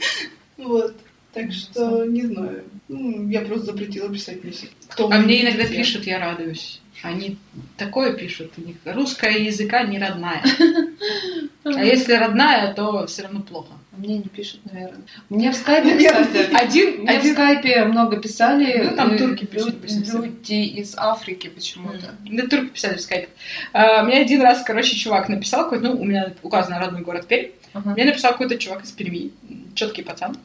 Вот. 0.57 0.95
Так 1.34 1.53
что, 1.53 2.05
не 2.07 2.22
знаю. 2.22 2.64
Ну, 2.88 3.28
я 3.28 3.40
просто 3.42 3.66
запретила 3.66 4.09
писать 4.09 4.42
мне. 4.42 4.53
Кто 4.88 5.11
А 5.11 5.18
мне 5.18 5.42
иногда 5.42 5.64
где. 5.64 5.76
пишут, 5.76 6.05
я 6.07 6.20
радуюсь. 6.20 6.80
Они 7.03 7.36
такое 7.76 8.14
пишут, 8.14 8.53
у 8.57 8.62
них 8.62 8.76
русская 8.86 9.36
языка 9.38 9.82
не 9.82 9.99
родная. 9.99 10.42
А 11.64 11.82
если 11.82 12.12
родная, 12.12 12.72
то 12.74 13.07
все 13.07 13.22
равно 13.22 13.40
плохо. 13.40 13.72
Мне 13.97 14.18
не 14.18 14.24
пишут, 14.24 14.61
наверное. 14.70 15.03
Мне 15.28 15.51
в 15.51 15.55
скайпе, 15.55 15.97
кстати... 15.97 16.55
Один, 16.55 17.03
Мне 17.03 17.12
в 17.12 17.18
один, 17.20 17.34
скайпе 17.34 17.84
много 17.84 18.16
писали 18.18 18.88
Ну, 18.90 18.97
там 18.97 19.12
э, 19.12 19.18
турки 19.18 19.45
пишут, 19.45 19.76
люди 19.82 20.53
из 20.53 20.95
Африки 20.97 21.49
почему-то. 21.49 22.14
Да, 22.24 22.47
турки 22.47 22.70
писали 22.70 22.97
в 22.97 23.01
скайпе. 23.01 23.28
А, 23.72 24.03
Мне 24.03 24.18
один 24.20 24.42
раз, 24.42 24.62
короче, 24.64 24.97
чувак 24.97 25.28
написал, 25.28 25.64
какой-то, 25.64 25.88
ну, 25.88 26.01
у 26.01 26.05
меня 26.05 26.32
указан 26.42 26.74
родной 26.78 27.03
город 27.03 27.26
Пермь. 27.26 27.51
Ага. 27.72 27.90
Мне 27.90 28.05
написал 28.05 28.32
какой-то 28.32 28.57
чувак 28.59 28.84
из 28.84 28.90
Перми, 28.92 29.32
четкий 29.74 30.03
пацан. 30.03 30.36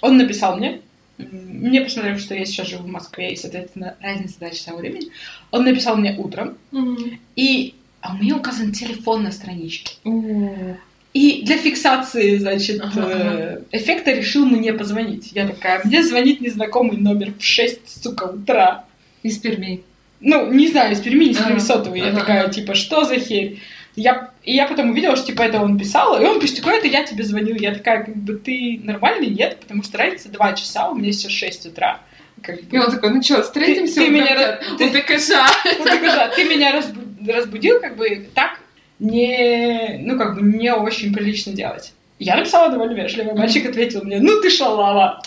Он 0.00 0.16
написал 0.16 0.56
мне, 0.56 0.80
мне 1.18 1.80
посмотрев, 1.80 2.20
что 2.20 2.34
я 2.34 2.44
сейчас 2.44 2.68
живу 2.68 2.84
в 2.84 2.90
Москве, 2.90 3.32
и, 3.32 3.36
соответственно, 3.36 3.96
разница 4.00 4.38
до 4.40 4.50
часового 4.50 4.80
времени. 4.80 5.10
Он 5.50 5.64
написал 5.64 5.96
мне 5.96 6.16
утром, 6.16 6.56
Мгм. 6.70 7.18
и 7.36 7.74
а 8.00 8.14
у 8.14 8.18
меня 8.18 8.36
указан 8.36 8.72
телефон 8.72 9.24
на 9.24 9.32
страничке. 9.32 9.96
О, 10.04 10.76
И 11.18 11.42
для 11.42 11.56
фиксации, 11.56 12.36
значит, 12.36 12.80
Ага, 12.80 13.08
э, 13.10 13.60
эффекта 13.72 14.12
решил 14.12 14.46
мне 14.46 14.72
позвонить. 14.72 15.32
Я 15.32 15.48
такая, 15.48 15.80
мне 15.82 16.04
звонит 16.04 16.40
незнакомый 16.40 16.96
номер 16.96 17.32
в 17.36 17.42
6, 17.42 18.02
сука, 18.02 18.24
утра. 18.24 18.84
Из 19.24 19.36
Перми. 19.38 19.82
Ну, 20.20 20.52
не 20.52 20.68
знаю, 20.68 20.92
из 20.92 21.00
Перми, 21.00 21.24
из 21.24 21.38
Ага, 21.38 21.48
Перми 21.48 21.58
сотовый. 21.58 22.00
Я 22.02 22.10
ага. 22.10 22.20
такая, 22.20 22.48
типа, 22.50 22.76
что 22.76 23.04
за 23.04 23.18
херь? 23.18 23.58
Я, 23.96 24.30
и 24.44 24.54
я 24.54 24.68
потом 24.68 24.90
увидела, 24.90 25.16
что, 25.16 25.26
типа, 25.26 25.42
это 25.42 25.60
он 25.60 25.76
писал, 25.76 26.22
и 26.22 26.24
он 26.24 26.38
пишет, 26.38 26.58
такой, 26.58 26.78
это 26.78 26.86
я 26.86 27.02
тебе 27.02 27.24
звонил. 27.24 27.56
Я 27.56 27.74
такая, 27.74 28.04
как 28.04 28.16
бы, 28.16 28.34
ты 28.36 28.80
нормальный? 28.84 29.26
Нет, 29.26 29.58
потому 29.60 29.82
что 29.82 29.98
разница 29.98 30.28
2 30.28 30.52
часа, 30.52 30.88
у 30.88 30.94
меня 30.94 31.10
сейчас 31.10 31.32
6 31.32 31.66
утра. 31.66 32.00
Как 32.42 32.62
бы. 32.62 32.76
И 32.76 32.78
он 32.78 32.92
такой, 32.92 33.10
ну 33.10 33.20
что, 33.24 33.42
встретимся? 33.42 33.96
Ты- 33.96 34.02
ты 34.02 34.08
у 34.08 34.12
меня 34.12 34.60
конца?» 35.02 35.42
раз- 35.42 35.62
ты-. 35.64 35.78
Ну, 35.80 35.84
так 35.84 36.00
уже, 36.00 36.12
а 36.12 36.28
ты 36.28 36.44
меня 36.44 36.76
разбу- 36.76 37.32
разбудил, 37.32 37.80
как 37.80 37.96
бы, 37.96 38.28
так 38.36 38.57
не, 38.98 39.98
ну, 40.00 40.18
как 40.18 40.34
бы, 40.34 40.42
не 40.42 40.74
очень 40.74 41.12
прилично 41.12 41.52
делать. 41.52 41.92
Я 42.18 42.36
написала 42.36 42.68
довольно 42.68 42.94
вежливо. 42.94 43.34
Мальчик 43.34 43.68
ответил 43.68 44.04
мне, 44.04 44.18
ну 44.18 44.40
ты 44.40 44.50
шалава. 44.50 45.22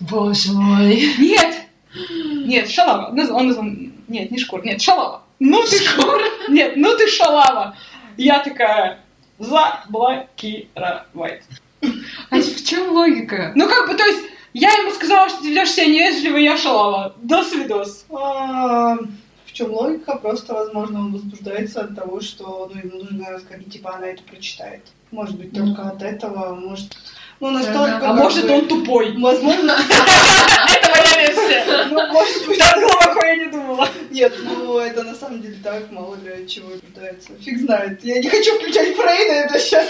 Боже 0.00 0.52
мой. 0.52 1.14
Нет! 1.18 1.54
Нет, 2.44 2.68
шалава. 2.68 3.08
Он 3.08 3.48
назвал... 3.48 3.66
Нет, 4.08 4.30
не 4.30 4.38
шкур. 4.38 4.64
Нет, 4.64 4.82
шалава. 4.82 5.22
Ну 5.38 5.62
ты 5.64 5.78
шкур. 5.78 6.20
Нет, 6.48 6.76
ну 6.76 6.96
ты 6.96 7.08
шалава. 7.08 7.76
Я 8.16 8.40
такая, 8.40 9.00
заблокировать. 9.38 11.42
А 12.30 12.36
в 12.36 12.64
чем 12.64 12.90
логика? 12.90 13.52
Ну, 13.54 13.68
как 13.68 13.88
бы, 13.88 13.94
то 13.94 14.04
есть, 14.04 14.24
я 14.52 14.70
ему 14.70 14.90
сказала, 14.90 15.28
что 15.28 15.40
ты 15.40 15.50
ведешь 15.50 15.70
себя 15.70 15.86
невежливо, 15.86 16.36
я 16.36 16.56
шалава. 16.56 17.14
До 17.22 17.44
свидос. 17.44 18.04
Чем 19.58 19.72
логика? 19.72 20.14
Просто, 20.14 20.54
возможно, 20.54 21.00
он 21.00 21.12
возбуждается 21.14 21.80
от 21.80 21.96
того, 21.96 22.20
что 22.20 22.70
ну, 22.72 22.80
ему 22.80 23.02
нужно 23.02 23.28
рассказать, 23.32 23.68
типа 23.68 23.96
она 23.96 24.06
это 24.06 24.22
прочитает. 24.22 24.82
Может 25.10 25.36
быть, 25.36 25.52
только 25.52 25.82
от 25.82 26.00
этого, 26.00 26.54
может. 26.54 26.96
Ну, 27.40 27.50
настолько... 27.50 27.80
Да-да. 27.80 28.10
А 28.10 28.12
может, 28.12 28.46
бы, 28.46 28.52
он 28.52 28.68
тупой. 28.68 29.16
Возможно, 29.20 29.72
Это 30.76 30.90
моя 30.90 31.26
версия. 31.26 31.86
ну, 31.90 32.06
может 32.06 32.46
быть, 32.46 32.58
Так 32.60 32.76
глубоко 32.76 33.26
я 33.26 33.36
не 33.36 33.46
думала. 33.46 33.88
Нет, 34.12 34.32
ну 34.44 34.78
это 34.78 35.02
на 35.02 35.14
самом 35.16 35.42
деле 35.42 35.56
так, 35.60 35.90
мало 35.90 36.14
ли 36.14 36.46
чего 36.46 36.68
пытается. 36.70 37.30
Фиг 37.40 37.58
знает. 37.58 38.04
Я 38.04 38.20
не 38.20 38.28
хочу 38.28 38.54
включать 38.60 38.94
Фрейда, 38.94 39.32
это 39.32 39.58
сейчас... 39.58 39.88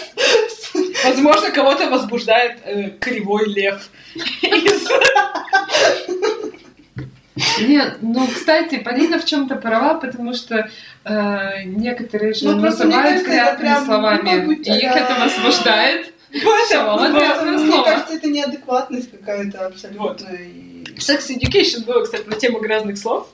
Возможно, 1.05 1.51
кого-то 1.51 1.91
возбуждает 1.91 2.61
э, 2.65 2.91
кривой 3.01 3.49
лев. 3.51 3.91
Из- 4.15 4.89
Нет, 7.61 7.99
ну, 8.01 8.27
кстати, 8.27 8.79
Полина 8.79 9.19
в 9.19 9.25
чем-то 9.25 9.57
права, 9.57 9.95
потому 9.95 10.35
что 10.35 10.69
э, 11.05 11.63
некоторые 11.65 12.35
же 12.35 12.47
Ну, 12.47 12.57
называют 12.57 13.27
грязными 13.27 13.79
ну, 13.79 13.85
словами, 13.85 14.55
и 14.55 14.71
их 14.71 14.91
это 14.97 15.15
возбуждает. 15.21 16.13
Поэтому, 16.33 16.99
Мне 17.65 17.83
кажется, 17.85 18.15
это 18.15 18.29
неадекватность 18.29 19.11
какая-то 19.11 19.67
абсолютно. 19.67 20.29
Sex 20.99 21.31
Education 21.31 21.85
было, 21.87 22.03
кстати, 22.03 22.27
на 22.27 22.37
тему 22.37 22.61
грязных 22.61 22.99
слов. 22.99 23.29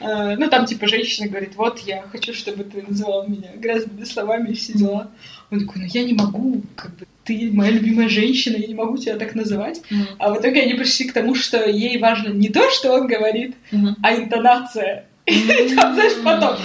Э, 0.00 0.36
Ну, 0.36 0.48
там, 0.48 0.66
типа, 0.66 0.86
женщина 0.86 1.28
говорит, 1.28 1.54
вот, 1.56 1.78
я 1.80 2.02
хочу, 2.12 2.34
чтобы 2.34 2.64
ты 2.64 2.82
называл 2.82 3.26
меня 3.26 3.50
грязными 3.54 4.04
словами 4.04 4.50
и 4.50 4.54
все 4.54 4.72
дела. 4.74 5.10
Он 5.50 5.60
такой, 5.60 5.82
ну, 5.82 5.86
я 5.88 6.04
не 6.04 6.14
могу, 6.14 6.62
как 6.74 6.90
бы, 6.96 7.06
ты 7.26 7.50
моя 7.52 7.72
любимая 7.72 8.08
женщина, 8.08 8.56
я 8.56 8.66
не 8.66 8.74
могу 8.74 8.96
тебя 8.96 9.16
так 9.16 9.34
называть. 9.34 9.80
Мгм. 9.90 10.06
А 10.18 10.32
в 10.32 10.40
итоге 10.40 10.62
они 10.62 10.74
пришли 10.74 11.06
к 11.08 11.12
тому, 11.12 11.34
что 11.34 11.68
ей 11.68 11.98
важно 11.98 12.28
не 12.28 12.48
то, 12.48 12.70
что 12.70 12.92
он 12.92 13.06
говорит, 13.06 13.56
Мгм. 13.72 13.96
а 14.02 14.14
интонация. 14.14 15.06
Там, 15.26 15.94
знаешь, 15.94 16.12
потом 16.22 16.56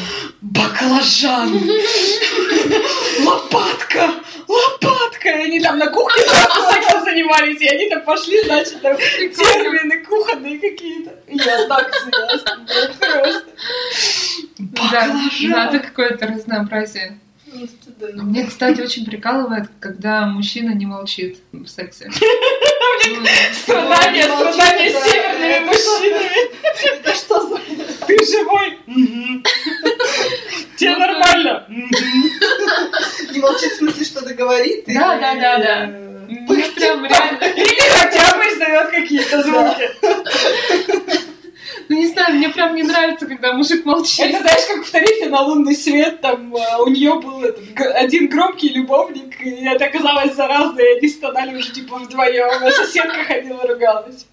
баклажан, 0.42 1.52
лопатка, 3.26 4.12
лопатка. 4.48 5.30
И 5.30 5.44
они 5.46 5.60
там 5.60 5.78
на 5.80 5.88
кухне 5.88 6.24
сексом 6.72 7.04
занимались, 7.04 7.60
и 7.62 7.68
они 7.68 7.90
там 7.90 8.02
пошли, 8.04 8.44
значит, 8.44 8.82
там 8.82 8.96
термины 8.98 10.04
кухонные 10.06 10.60
какие-то. 10.60 11.12
И 11.28 11.38
Я 11.38 11.68
так 11.68 11.92
было 12.12 12.38
просто. 13.00 13.44
Баклажан. 14.60 15.50
надо 15.50 15.80
какое-то 15.80 16.28
разнообразие. 16.28 17.18
Просто, 17.52 17.92
да. 18.00 18.24
Мне, 18.24 18.46
кстати, 18.46 18.82
очень 18.82 19.06
прикалывает, 19.06 19.70
когда 19.80 20.26
мужчина 20.26 20.74
не 20.74 20.86
молчит 20.86 21.40
в 21.52 21.68
сексе. 21.68 22.10
Ну, 23.04 23.26
Страдания, 23.64 24.28
Ну, 24.28 24.36
страдания 24.54 24.92
да, 24.94 25.00
с 25.00 25.10
северными 25.10 25.74
что? 25.74 25.92
мужчинами. 26.00 27.00
Это 27.00 27.14
что 27.16 27.48
за... 27.48 27.58
Ты 28.06 28.26
живой? 28.26 28.78
Тебе 30.78 30.92
Ну, 30.92 31.00
нормально? 31.00 31.66
Не 31.68 33.40
молчит 33.40 33.72
в 33.74 33.78
смысле, 33.78 34.06
что-то 34.06 34.34
говорит? 34.36 34.88
или, 34.88 34.94
Да, 34.98 35.18
да, 35.18 35.34
да, 35.36 35.58
да. 35.58 35.86
э, 35.90 36.72
прям 36.76 37.06
реально... 37.06 37.44
Или 37.56 37.90
хотя 37.90 38.38
бы 38.38 38.44
издает 38.44 38.90
какие-то 38.92 39.42
звуки. 39.42 39.90
Ну, 41.90 41.96
не 41.98 42.08
знаю, 42.08 42.36
мне 42.36 42.50
прям 42.50 42.76
не 42.76 42.84
нравится, 42.84 43.26
когда 43.26 43.54
мужик 43.54 43.86
молчит. 43.86 44.26
Это 44.26 44.40
знаешь, 44.40 44.66
как 44.68 44.86
в 44.86 44.92
тарифе 44.92 45.30
на 45.30 45.42
лунный 45.42 45.76
свет, 45.76 46.22
там 46.22 46.56
а, 46.56 46.82
у 46.82 46.88
нее 46.88 47.16
был 47.20 47.44
этот, 47.44 47.64
один 47.96 48.28
громкий 48.30 48.70
любовник, 48.70 49.42
и 49.42 49.66
это 49.66 49.86
оказалось 49.86 50.36
заразно, 50.36 50.80
и 50.80 50.98
они 50.98 51.08
стонали 51.08 51.56
уже 51.58 51.72
типа 51.72 51.98
вдвоем, 52.00 52.50
а 52.64 52.72
соседка 52.72 53.24
ходила 53.26 53.64
ругалась. 53.68 54.26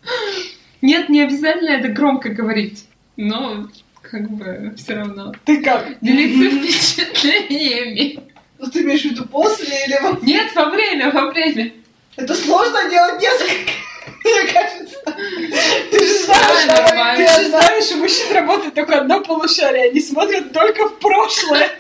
Нет, 0.83 1.09
не 1.09 1.23
обязательно 1.23 1.71
это 1.71 1.89
громко 1.89 2.29
говорить. 2.29 2.85
Но, 3.17 3.67
как 4.03 4.31
бы, 4.31 4.75
все 4.77 4.95
равно. 4.95 5.33
Ты 5.45 5.61
как? 5.63 5.99
Делиться 6.01 6.57
впечатлениями. 6.57 8.21
Ну, 8.59 8.67
ты 8.71 8.83
имеешь 8.83 9.03
в 9.03 9.07
виду 9.07 9.25
после 9.27 9.67
или... 9.87 9.99
во- 10.03 10.19
Нет, 10.23 10.55
во 10.55 10.67
время, 10.71 11.11
во 11.11 11.31
время. 11.31 11.73
Это 12.17 12.35
сложно 12.35 12.89
делать 12.91 13.21
несколько, 13.21 13.73
мне 14.25 14.53
кажется. 14.53 14.88
Ты 15.05 16.07
же 16.07 16.19
знаешь, 16.25 17.17
ты 17.17 17.49
знаешь, 17.49 17.93
у 17.93 17.97
мужчин 17.97 18.33
работает 18.33 18.75
только 18.75 19.01
одно 19.01 19.21
полушарие, 19.21 19.91
они 19.91 20.01
смотрят 20.01 20.53
только 20.53 20.89
в 20.89 20.99
прошлое. 20.99 21.71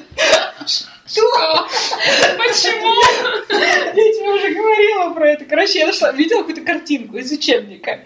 Что? 1.06 1.66
Почему? 2.36 2.94
Я 3.48 4.12
тебе 4.12 4.30
уже 4.30 4.50
говорила 4.50 5.14
про 5.14 5.30
это. 5.30 5.44
Короче, 5.46 5.78
я 5.78 5.86
нашла, 5.86 6.12
видела 6.12 6.40
какую-то 6.40 6.62
картинку 6.62 7.16
из 7.16 7.32
учебника. 7.32 8.00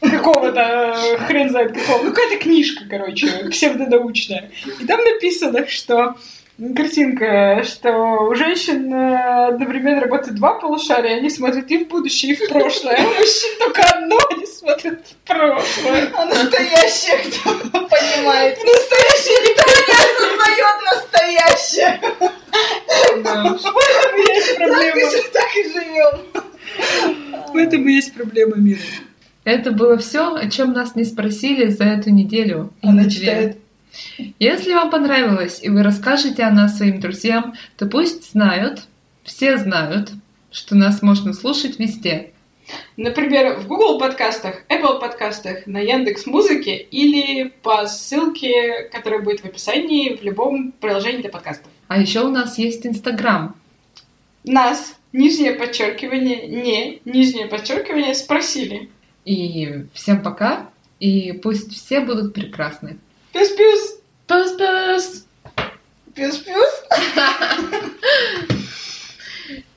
Какого-то, 0.00 0.60
э, 0.60 1.18
хрен 1.26 1.50
знает 1.50 1.74
какого. 1.74 2.02
Ну, 2.02 2.10
какая-то 2.10 2.38
книжка, 2.38 2.84
короче, 2.88 3.26
псевдонаучная. 3.50 4.50
И 4.80 4.86
там 4.86 5.04
написано, 5.04 5.66
что 5.66 6.14
картинка, 6.76 7.62
что 7.64 8.28
у 8.28 8.34
женщин 8.34 8.92
э, 8.92 9.48
одновременно 9.48 10.00
работают 10.00 10.36
два 10.36 10.54
полушария, 10.58 11.16
они 11.16 11.30
смотрят 11.30 11.70
и 11.70 11.84
в 11.84 11.88
будущее, 11.88 12.32
и 12.32 12.36
в 12.36 12.48
прошлое. 12.48 12.96
А 12.98 13.02
у 13.02 13.08
мужчин 13.14 13.58
только 13.58 13.82
одно, 13.82 14.18
они 14.30 14.46
смотрят 14.46 15.00
в 15.06 15.14
прошлое. 15.26 16.10
А 16.14 16.24
настоящее 16.26 17.18
кто 17.18 17.50
понимает? 17.88 18.58
Настоящее 18.58 19.38
никто 19.48 19.70
Не 19.70 19.94
осознает 20.00 20.76
настоящее. 20.92 22.00
Да 23.24 23.44
уж. 23.44 23.60
В 23.62 23.76
этом 23.76 24.16
и 24.16 24.34
есть 24.34 24.56
Так 24.58 24.68
и, 24.68 24.70
проблема. 24.70 25.10
ж- 25.10 25.30
так 25.32 25.56
и 25.56 25.62
живем. 25.64 27.52
В 27.52 27.56
этом 27.56 27.88
и 27.88 27.92
есть 27.92 28.14
проблема 28.14 28.56
мира. 28.56 28.80
Это 29.44 29.70
было 29.72 29.96
все, 29.98 30.34
о 30.34 30.48
чем 30.50 30.72
нас 30.72 30.94
не 30.94 31.04
спросили 31.04 31.68
за 31.68 31.84
эту 31.84 32.10
неделю. 32.10 32.72
Она 32.82 33.08
читает. 33.08 33.58
Если 34.38 34.72
вам 34.72 34.90
понравилось, 34.90 35.60
и 35.62 35.68
вы 35.68 35.82
расскажете 35.82 36.42
о 36.44 36.50
нас 36.50 36.76
своим 36.76 37.00
друзьям, 37.00 37.54
то 37.76 37.86
пусть 37.86 38.30
знают, 38.32 38.82
все 39.24 39.56
знают, 39.58 40.10
что 40.50 40.74
нас 40.74 41.02
можно 41.02 41.32
слушать 41.32 41.78
везде. 41.78 42.32
Например, 42.96 43.58
в 43.58 43.66
Google 43.66 43.98
подкастах, 43.98 44.62
Apple 44.68 45.00
подкастах, 45.00 45.66
на 45.66 45.78
Яндекс 45.78 46.26
Музыке 46.26 46.76
или 46.76 47.52
по 47.62 47.86
ссылке, 47.86 48.88
которая 48.92 49.20
будет 49.20 49.40
в 49.40 49.44
описании 49.44 50.16
в 50.16 50.22
любом 50.22 50.72
приложении 50.72 51.22
для 51.22 51.30
подкастов. 51.30 51.70
А 51.88 52.00
еще 52.00 52.20
у 52.20 52.28
нас 52.28 52.58
есть 52.58 52.86
Инстаграм. 52.86 53.56
Нас, 54.44 54.96
нижнее 55.12 55.52
подчеркивание, 55.52 56.46
не, 56.46 57.02
нижнее 57.04 57.46
подчеркивание, 57.46 58.14
спросили. 58.14 58.90
И 59.24 59.84
всем 59.92 60.22
пока, 60.22 60.70
и 60.98 61.32
пусть 61.32 61.74
все 61.74 62.00
будут 62.00 62.32
прекрасны. 62.32 62.98
Pius, 63.32 63.52
pius. 63.52 63.96
Pius, 64.26 64.52
pius. 64.56 65.26
Pius, 66.14 66.38
pius. 66.42 66.74